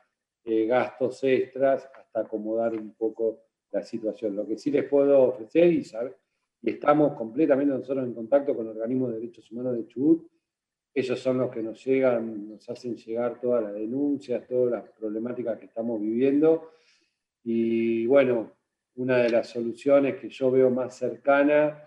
eh, 0.44 0.66
gastos 0.66 1.22
extras 1.24 1.88
hasta 1.94 2.20
acomodar 2.20 2.74
un 2.74 2.94
poco 2.94 3.44
la 3.70 3.82
situación. 3.82 4.36
Lo 4.36 4.46
que 4.46 4.58
sí 4.58 4.70
les 4.70 4.84
puedo 4.84 5.22
ofrecer, 5.22 5.72
y, 5.72 5.82
y 6.62 6.70
estamos 6.70 7.14
completamente 7.14 7.72
nosotros 7.72 8.04
en 8.04 8.14
contacto 8.14 8.56
con 8.56 8.68
organismos 8.68 9.10
de 9.10 9.20
derechos 9.20 9.50
humanos 9.50 9.76
de 9.76 9.86
Chubut, 9.86 10.26
ellos 10.94 11.18
son 11.18 11.38
los 11.38 11.50
que 11.50 11.62
nos 11.62 11.82
llegan, 11.84 12.50
nos 12.50 12.68
hacen 12.68 12.96
llegar 12.96 13.40
todas 13.40 13.62
las 13.62 13.72
denuncias, 13.72 14.46
todas 14.46 14.72
las 14.72 14.90
problemáticas 14.90 15.58
que 15.58 15.64
estamos 15.64 16.00
viviendo. 16.00 16.72
Y 17.44 18.06
bueno, 18.06 18.52
una 18.96 19.16
de 19.18 19.30
las 19.30 19.48
soluciones 19.48 20.16
que 20.16 20.28
yo 20.28 20.50
veo 20.50 20.68
más 20.68 20.94
cercana, 20.94 21.82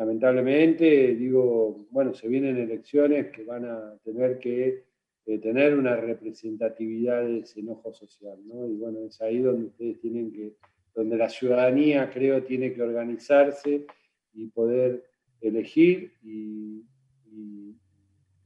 lamentablemente, 0.00 1.14
digo, 1.14 1.86
bueno, 1.90 2.14
se 2.14 2.26
vienen 2.26 2.56
elecciones 2.56 3.30
que 3.30 3.44
van 3.44 3.66
a 3.66 3.98
tener 4.02 4.38
que 4.38 4.84
eh, 5.26 5.38
tener 5.38 5.74
una 5.74 5.94
representatividad 5.94 7.22
de 7.22 7.40
ese 7.40 7.60
enojo 7.60 7.92
social, 7.92 8.38
¿no? 8.46 8.66
Y 8.66 8.76
bueno, 8.76 9.00
es 9.00 9.20
ahí 9.20 9.40
donde 9.40 9.66
ustedes 9.66 10.00
tienen 10.00 10.32
que, 10.32 10.54
donde 10.94 11.18
la 11.18 11.28
ciudadanía 11.28 12.10
creo 12.10 12.42
tiene 12.42 12.72
que 12.72 12.80
organizarse 12.80 13.84
y 14.32 14.46
poder 14.46 15.04
elegir 15.42 16.14
y, 16.22 16.82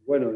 bueno, 0.04 0.32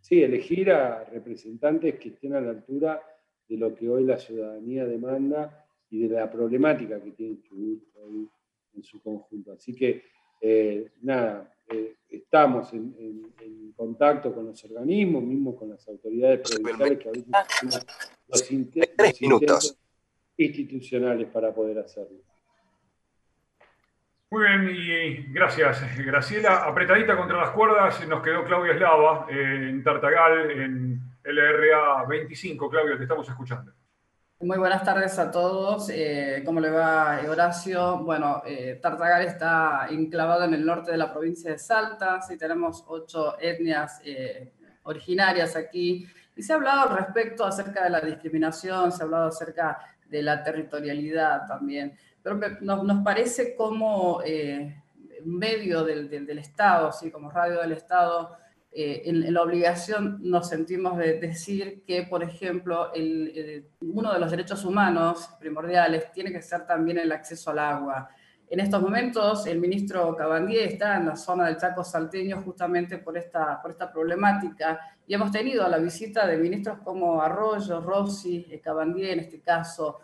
sí, 0.00 0.24
elegir 0.24 0.72
a 0.72 1.04
representantes 1.04 2.00
que 2.00 2.08
estén 2.08 2.34
a 2.34 2.40
la 2.40 2.50
altura 2.50 3.00
de 3.48 3.56
lo 3.56 3.72
que 3.76 3.88
hoy 3.88 4.02
la 4.02 4.18
ciudadanía 4.18 4.86
demanda 4.86 5.64
y 5.88 6.00
de 6.00 6.08
la 6.08 6.28
problemática 6.28 7.00
que 7.00 7.12
tiene 7.12 7.38
hoy 7.52 8.28
en 8.74 8.82
su 8.82 9.00
conjunto. 9.00 9.52
Así 9.52 9.72
que, 9.72 10.02
eh, 10.40 10.90
nada, 11.02 11.52
eh, 11.68 11.96
estamos 12.10 12.72
en, 12.72 12.94
en, 12.98 13.32
en, 13.40 13.72
contacto 13.72 14.34
con 14.34 14.46
los 14.46 14.64
organismos, 14.64 15.22
mismo 15.22 15.56
con 15.56 15.70
las 15.70 15.86
autoridades 15.88 16.40
provinciales 16.40 16.98
que 16.98 17.08
a 17.08 17.12
veces 17.12 17.26
tienen 17.60 17.80
los, 18.26 18.50
inter 18.50 18.94
los 18.98 19.22
intentos 19.22 19.78
institucionales 20.36 21.28
para 21.28 21.54
poder 21.54 21.78
hacerlo. 21.78 22.18
Muy 24.30 24.42
bien, 24.42 24.70
y 24.74 25.32
gracias, 25.32 25.80
Graciela. 25.96 26.64
Apretadita 26.64 27.16
contra 27.16 27.38
las 27.38 27.50
cuerdas 27.50 28.06
nos 28.08 28.22
quedó 28.22 28.44
Claudia 28.44 28.72
Eslava 28.72 29.26
en 29.30 29.82
Tartagal, 29.82 30.50
en 30.50 31.00
LRA 31.22 32.04
25. 32.04 32.68
Claudia, 32.68 32.96
te 32.96 33.04
estamos 33.04 33.28
escuchando. 33.28 33.72
Muy 34.40 34.58
buenas 34.58 34.84
tardes 34.84 35.18
a 35.18 35.30
todos. 35.30 35.90
Eh, 35.90 36.42
¿Cómo 36.44 36.60
le 36.60 36.70
va, 36.70 37.20
Horacio? 37.28 37.98
Bueno, 37.98 38.42
eh, 38.46 38.78
Tartagal 38.80 39.24
está 39.24 39.88
enclavado 39.90 40.44
en 40.44 40.54
el 40.54 40.64
norte 40.64 40.92
de 40.92 40.96
la 40.96 41.12
provincia 41.12 41.50
de 41.50 41.58
Salta. 41.58 42.22
Sí, 42.22 42.36
tenemos 42.38 42.84
ocho 42.86 43.38
etnias 43.40 44.00
eh, 44.04 44.52
originarias 44.84 45.56
aquí. 45.56 46.06
Y 46.36 46.42
se 46.42 46.52
ha 46.52 46.56
hablado 46.56 46.88
al 46.88 46.96
respecto 46.98 47.44
acerca 47.44 47.82
de 47.84 47.90
la 47.90 48.00
discriminación, 48.00 48.92
se 48.92 49.02
ha 49.02 49.06
hablado 49.06 49.28
acerca 49.28 49.78
de 50.06 50.22
la 50.22 50.42
territorialidad 50.42 51.46
también 51.46 51.98
pero 52.22 52.58
nos, 52.60 53.04
parece 53.04 53.54
como 53.54 54.20
eh, 54.24 54.82
medio 55.24 55.84
del, 55.84 56.08
del, 56.08 56.38
Estado, 56.38 56.88
así 56.88 57.10
como 57.10 57.30
radio 57.30 57.60
del 57.60 57.72
Estado, 57.72 58.36
eh, 58.70 59.02
en, 59.06 59.32
la 59.32 59.42
obligación 59.42 60.18
nos 60.20 60.48
sentimos 60.48 60.98
de 60.98 61.18
decir 61.18 61.82
que, 61.86 62.02
por 62.02 62.22
ejemplo, 62.22 62.92
uno 63.80 64.12
de 64.12 64.18
los 64.18 64.30
derechos 64.30 64.64
humanos 64.64 65.30
primordiales 65.40 66.12
tiene 66.12 66.30
que 66.30 66.42
ser 66.42 66.66
también 66.66 66.98
el 66.98 67.10
acceso 67.10 67.50
al 67.50 67.58
agua. 67.60 68.08
En 68.50 68.60
estos 68.60 68.80
momentos, 68.80 69.46
el 69.46 69.58
ministro 69.58 70.16
Cabandier 70.16 70.68
está 70.68 70.96
en 70.96 71.06
la 71.06 71.16
zona 71.16 71.46
del 71.46 71.58
Chaco 71.58 71.84
salteño 71.84 72.40
justamente 72.42 72.96
por 72.98 73.16
esta, 73.18 73.60
por 73.60 73.72
esta 73.72 73.92
problemática 73.92 74.80
y 75.06 75.14
hemos 75.14 75.30
tenido 75.30 75.68
la 75.68 75.78
visita 75.78 76.26
de 76.26 76.38
ministros 76.38 76.78
como 76.82 77.20
Arroyo, 77.20 77.80
Rossi, 77.80 78.46
eh, 78.50 78.60
Cabandier 78.60 79.10
en 79.10 79.20
este 79.20 79.40
caso, 79.40 80.00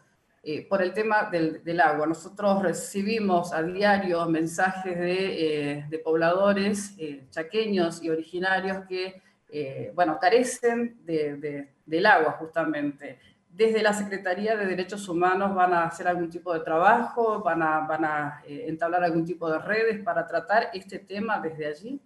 eh, 0.47 0.67
por 0.69 0.83
el 0.83 0.93
tema 0.93 1.31
del, 1.31 1.81
agua. 1.81 2.07
Nosotros 2.07 2.63
recibimos 2.63 3.53
a 3.55 3.63
diario 3.63 4.27
mensajes 4.27 4.99
de, 4.99 5.79
eh, 5.91 5.99
pobladores 6.05 6.95
eh, 6.99 7.25
chaqueños 7.31 8.03
y 8.03 8.11
originarios 8.11 8.85
que, 8.87 9.23
eh, 9.49 9.91
bueno, 9.95 10.19
carecen 10.21 10.99
de, 11.07 11.37
de, 11.37 11.69
del 11.87 12.05
agua 12.05 12.33
justamente. 12.33 13.19
Desde 13.49 13.83
la 13.83 13.95
Secretaría 13.95 14.55
de 14.55 14.67
Derechos 14.67 15.09
Humanos 15.09 15.55
van 15.55 15.73
a 15.73 15.85
hacer 15.85 16.09
algún 16.09 16.29
tipo 16.29 16.53
de 16.53 16.61
trabajo, 16.61 17.41
van 17.41 17.63
a, 17.63 17.81
van 17.87 18.05
a 18.05 18.43
entablar 18.47 19.03
algún 19.03 19.25
tipo 19.25 19.49
de 19.49 19.61
redes 19.61 20.03
para 20.03 20.27
tratar 20.27 20.69
este 20.75 20.99
tema 20.99 21.41
desde 21.41 21.67
allí. 21.67 22.01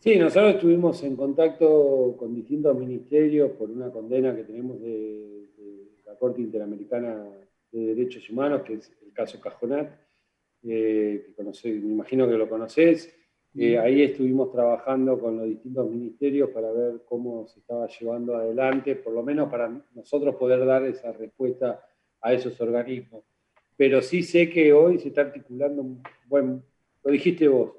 Sí, 0.00 0.18
nosotros 0.18 0.56
estuvimos 0.56 1.02
en 1.02 1.16
contacto 1.16 2.14
con 2.18 2.34
distintos 2.34 2.76
ministerios 2.76 3.52
por 3.52 3.70
una 3.70 3.90
condena 3.90 4.36
que 4.36 4.42
tenemos 4.42 4.78
de 4.82 5.43
Corte 6.18 6.40
Interamericana 6.40 7.24
de 7.70 7.94
Derechos 7.94 8.28
Humanos, 8.30 8.62
que 8.62 8.74
es 8.74 8.92
el 9.04 9.12
caso 9.12 9.40
Cajonat, 9.40 9.90
eh, 10.62 11.24
que 11.26 11.34
conoce, 11.34 11.70
me 11.70 11.92
imagino 11.92 12.28
que 12.28 12.38
lo 12.38 12.48
conoces. 12.48 13.14
Eh, 13.56 13.78
ahí 13.78 14.02
estuvimos 14.02 14.50
trabajando 14.50 15.18
con 15.18 15.38
los 15.38 15.46
distintos 15.46 15.88
ministerios 15.88 16.50
para 16.50 16.72
ver 16.72 17.02
cómo 17.04 17.46
se 17.46 17.60
estaba 17.60 17.86
llevando 17.86 18.36
adelante, 18.36 18.96
por 18.96 19.12
lo 19.12 19.22
menos 19.22 19.48
para 19.48 19.70
nosotros 19.94 20.34
poder 20.34 20.64
dar 20.66 20.84
esa 20.84 21.12
respuesta 21.12 21.80
a 22.20 22.32
esos 22.32 22.60
organismos. 22.60 23.22
Pero 23.76 24.02
sí 24.02 24.22
sé 24.22 24.50
que 24.50 24.72
hoy 24.72 24.98
se 24.98 25.08
está 25.08 25.22
articulando, 25.22 25.84
bueno, 26.26 26.62
lo 27.04 27.12
dijiste 27.12 27.46
vos, 27.46 27.72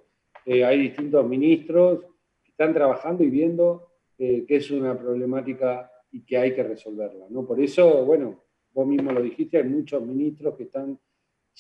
eh, 0.46 0.64
hay 0.64 0.80
distintos 0.80 1.28
ministros 1.28 2.02
que 2.44 2.52
están 2.52 2.74
trabajando 2.74 3.24
y 3.24 3.30
viendo 3.30 3.90
eh, 4.18 4.46
que 4.48 4.58
es 4.58 4.72
una 4.72 4.98
problemática 4.98 5.92
y 6.16 6.22
que 6.22 6.38
hay 6.38 6.56
que 6.56 6.64
resolverla. 6.64 7.26
¿no? 7.30 7.46
Por 7.46 7.60
eso, 7.60 8.06
bueno, 8.06 8.42
vos 8.74 8.88
mismo 8.88 9.12
lo 9.12 9.22
dijiste, 9.22 9.58
hay 9.58 9.66
muchos 9.66 10.02
ministros 10.02 10.56
que 10.56 10.64
están 10.64 10.98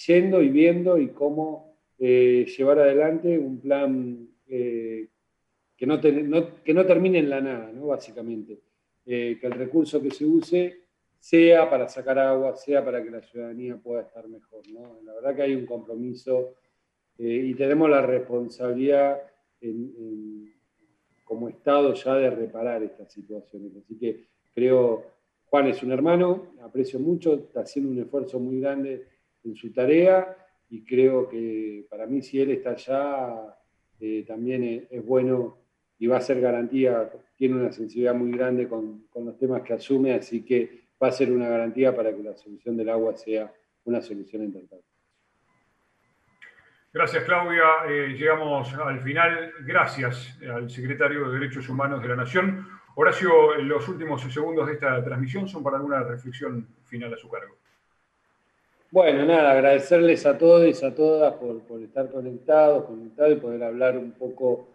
yendo 0.07 0.41
y 0.41 0.47
viendo 0.47 0.97
y 0.97 1.09
cómo 1.09 1.77
eh, 1.99 2.45
llevar 2.57 2.79
adelante 2.79 3.37
un 3.37 3.59
plan 3.59 4.29
eh, 4.47 5.09
que, 5.75 5.85
no, 5.85 5.97
no, 5.97 6.63
que 6.63 6.73
no 6.73 6.85
termine 6.85 7.19
en 7.19 7.29
la 7.29 7.41
nada, 7.41 7.69
¿no? 7.73 7.87
básicamente. 7.87 8.61
Eh, 9.05 9.37
que 9.39 9.47
el 9.47 9.53
recurso 9.53 10.01
que 10.01 10.11
se 10.11 10.25
use 10.25 10.83
sea 11.19 11.69
para 11.69 11.89
sacar 11.89 12.17
agua, 12.17 12.55
sea 12.55 12.83
para 12.83 13.03
que 13.03 13.11
la 13.11 13.21
ciudadanía 13.21 13.75
pueda 13.75 14.03
estar 14.03 14.25
mejor. 14.29 14.65
La 15.03 15.15
verdad 15.15 15.35
que 15.35 15.41
hay 15.41 15.55
un 15.55 15.65
compromiso 15.65 16.55
y 17.17 17.53
tenemos 17.55 17.89
la 17.89 18.01
responsabilidad 18.01 19.21
como 21.25 21.49
Estado 21.49 21.93
ya 21.93 22.15
de 22.15 22.29
reparar 22.29 22.83
estas 22.83 23.11
situaciones. 23.11 23.75
Así 23.75 23.97
que 23.97 24.34
creo, 24.55 25.03
Juan 25.45 25.67
es 25.67 25.83
un 25.83 25.91
hermano, 25.91 26.53
aprecio 26.63 26.99
mucho, 26.99 27.35
está 27.35 27.61
haciendo 27.61 27.91
un 27.91 27.99
esfuerzo 27.99 28.39
muy 28.39 28.59
grande 28.59 29.05
en 29.43 29.55
su 29.55 29.71
tarea 29.71 30.35
y 30.69 30.83
creo 30.83 31.29
que 31.29 31.85
para 31.89 32.07
mí 32.07 32.21
si 32.21 32.41
él 32.41 32.51
está 32.51 32.71
allá 32.71 33.57
eh, 33.99 34.23
también 34.27 34.87
es, 34.89 35.05
bueno 35.05 35.57
y 35.99 36.07
va 36.07 36.17
a 36.17 36.21
ser 36.21 36.41
garantía, 36.41 37.11
tiene 37.37 37.55
una 37.55 37.71
sensibilidad 37.71 38.15
muy 38.15 38.31
grande 38.31 38.67
con, 38.67 39.05
con 39.09 39.25
los 39.25 39.37
temas 39.37 39.61
que 39.61 39.73
asume, 39.73 40.13
así 40.13 40.43
que 40.43 40.87
va 41.01 41.09
a 41.09 41.11
ser 41.11 41.31
una 41.31 41.47
garantía 41.47 41.95
para 41.95 42.15
que 42.15 42.23
la 42.23 42.35
solución 42.35 42.75
del 42.75 42.89
agua 42.89 43.15
sea 43.15 43.53
una 43.85 44.01
solución 44.01 44.43
interna. 44.43 44.77
Gracias, 46.95 47.25
Claudia. 47.25 47.63
Eh, 47.89 48.15
llegamos 48.17 48.73
al 48.73 49.01
final. 49.01 49.51
Gracias 49.65 50.39
al 50.49 50.69
secretario 50.69 51.29
de 51.29 51.39
Derechos 51.39 51.67
Humanos 51.67 52.01
de 52.01 52.07
la 52.07 52.15
Nación. 52.15 52.65
Horacio, 52.97 53.55
los 53.55 53.89
últimos 53.89 54.21
segundos 54.21 54.67
de 54.67 54.73
esta 54.73 55.03
transmisión 55.03 55.49
son 55.49 55.61
para 55.61 55.75
alguna 55.75 56.01
reflexión 56.03 56.65
final 56.85 57.13
a 57.13 57.17
su 57.17 57.29
cargo. 57.29 57.55
Bueno, 58.89 59.25
nada, 59.25 59.51
agradecerles 59.51 60.25
a 60.25 60.37
todos 60.37 60.81
y 60.81 60.85
a 60.85 60.95
todas 60.95 61.33
por, 61.33 61.81
estar 61.81 62.09
conectados, 62.09 62.85
conectados 62.85 63.33
y 63.33 63.41
poder 63.41 63.63
hablar 63.63 63.97
un 63.97 64.13
poco 64.13 64.69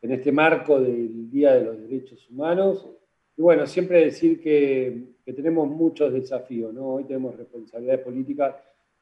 en 0.00 0.12
este 0.12 0.32
marco 0.32 0.80
del 0.80 1.30
Día 1.30 1.52
de 1.56 1.64
los 1.66 1.78
Derechos 1.78 2.26
Humanos. 2.30 2.88
Y 3.36 3.42
bueno, 3.42 3.66
siempre 3.66 4.02
decir 4.02 4.40
que, 4.40 5.18
tenemos 5.26 5.68
muchos 5.68 6.10
desafíos, 6.10 6.72
¿no? 6.72 6.94
Hoy 6.94 7.04
tenemos 7.04 7.36
responsabilidades 7.36 8.02
políticas, 8.02 8.54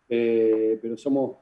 eh, 0.09 0.77
pero 0.83 0.97
somos 0.97 1.37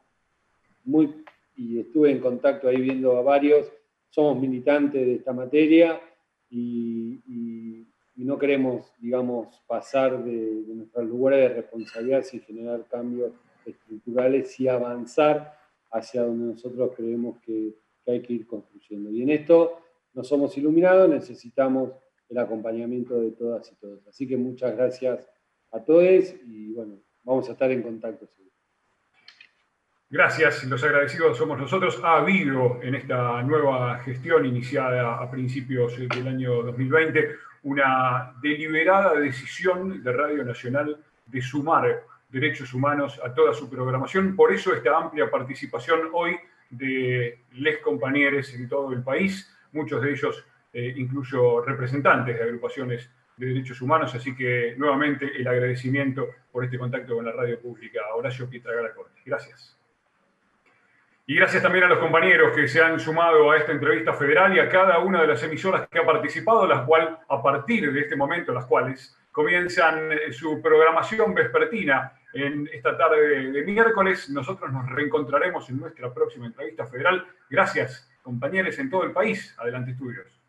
muy, 0.84 1.24
y 1.56 1.80
estuve 1.80 2.10
en 2.10 2.20
contacto 2.20 2.68
ahí 2.68 2.82
viendo 2.82 3.16
a 3.16 3.22
varios, 3.22 3.72
somos 4.10 4.38
militantes 4.38 5.06
de 5.06 5.14
esta 5.14 5.32
materia 5.32 5.98
y, 6.54 7.86
no 8.16 8.38
queremos, 8.38 8.90
digamos, 8.98 9.62
pasar 9.66 10.24
de, 10.24 10.64
nuestros 10.68 11.04
lugares 11.06 11.50
de 11.50 11.56
responsabilidad 11.56 12.22
sin 12.22 12.40
generar 12.40 12.86
cambios 12.88 13.32
estructurales 13.66 14.58
y 14.60 14.68
avanzar 14.68 15.58
hacia 15.90 16.22
donde 16.22 16.54
nosotros 16.54 16.92
creemos 16.96 17.38
que, 17.40 17.74
que 18.04 18.12
hay 18.12 18.22
que 18.22 18.32
ir 18.32 18.46
construyendo. 18.46 19.10
Y 19.10 19.22
en 19.22 19.30
esto 19.30 19.78
no 20.14 20.24
somos 20.24 20.56
iluminados, 20.56 21.08
necesitamos 21.10 21.90
el 22.28 22.38
acompañamiento 22.38 23.20
de 23.20 23.32
todas 23.32 23.70
y 23.70 23.74
todos. 23.76 24.06
Así 24.06 24.26
que 24.26 24.36
muchas 24.36 24.74
gracias 24.74 25.28
a 25.72 25.84
todos 25.84 26.34
y 26.46 26.72
bueno, 26.72 26.98
vamos 27.24 27.48
a 27.48 27.52
estar 27.52 27.70
en 27.70 27.82
contacto. 27.82 28.28
Gracias, 30.14 30.62
los 30.62 30.84
agradecidos 30.84 31.36
somos 31.36 31.58
nosotros. 31.58 32.00
Ha 32.04 32.18
habido 32.18 32.78
en 32.84 32.94
esta 32.94 33.42
nueva 33.42 33.98
gestión 33.98 34.46
iniciada 34.46 35.16
a 35.16 35.28
principios 35.28 35.98
del 35.98 36.28
año 36.28 36.62
2020 36.62 37.34
una 37.64 38.32
deliberada 38.40 39.18
decisión 39.18 40.04
de 40.04 40.12
Radio 40.12 40.44
Nacional 40.44 40.96
de 41.26 41.42
sumar 41.42 42.04
derechos 42.28 42.72
humanos 42.74 43.20
a 43.24 43.34
toda 43.34 43.52
su 43.54 43.68
programación. 43.68 44.36
Por 44.36 44.52
eso 44.52 44.72
esta 44.72 44.96
amplia 44.96 45.28
participación 45.28 46.02
hoy 46.12 46.36
de 46.70 47.40
les 47.54 47.78
compañeros 47.78 48.54
en 48.54 48.68
todo 48.68 48.92
el 48.92 49.02
país, 49.02 49.52
muchos 49.72 50.00
de 50.00 50.12
ellos 50.12 50.46
eh, 50.72 50.94
incluso 50.96 51.60
representantes 51.60 52.38
de 52.38 52.44
agrupaciones 52.44 53.10
de 53.36 53.46
derechos 53.46 53.82
humanos. 53.82 54.14
Así 54.14 54.32
que 54.36 54.76
nuevamente 54.78 55.32
el 55.36 55.48
agradecimiento 55.48 56.28
por 56.52 56.62
este 56.62 56.78
contacto 56.78 57.16
con 57.16 57.24
la 57.24 57.32
radio 57.32 57.58
pública. 57.58 58.00
Horacio 58.14 58.48
Pietra 58.48 58.76
Galacorte. 58.76 59.20
Gracias. 59.26 59.76
Y 61.26 61.36
gracias 61.36 61.62
también 61.62 61.84
a 61.84 61.88
los 61.88 62.00
compañeros 62.00 62.54
que 62.54 62.68
se 62.68 62.82
han 62.82 63.00
sumado 63.00 63.50
a 63.50 63.56
esta 63.56 63.72
entrevista 63.72 64.12
federal 64.12 64.54
y 64.54 64.60
a 64.60 64.68
cada 64.68 64.98
una 64.98 65.22
de 65.22 65.28
las 65.28 65.42
emisoras 65.42 65.88
que 65.88 65.98
ha 65.98 66.04
participado, 66.04 66.66
las 66.66 66.84
cuales, 66.86 67.14
a 67.26 67.42
partir 67.42 67.90
de 67.90 68.00
este 68.00 68.14
momento, 68.14 68.52
las 68.52 68.66
cuales 68.66 69.16
comienzan 69.32 70.12
eh, 70.12 70.32
su 70.32 70.60
programación 70.60 71.32
vespertina 71.32 72.12
en 72.34 72.68
esta 72.70 72.98
tarde 72.98 73.50
de 73.50 73.62
miércoles. 73.62 74.28
Nosotros 74.28 74.70
nos 74.70 74.86
reencontraremos 74.90 75.68
en 75.70 75.80
nuestra 75.80 76.12
próxima 76.12 76.44
entrevista 76.44 76.86
federal. 76.86 77.26
Gracias, 77.48 78.12
compañeros 78.22 78.78
en 78.78 78.90
todo 78.90 79.04
el 79.04 79.12
país. 79.12 79.54
Adelante, 79.58 79.92
estudios. 79.92 80.43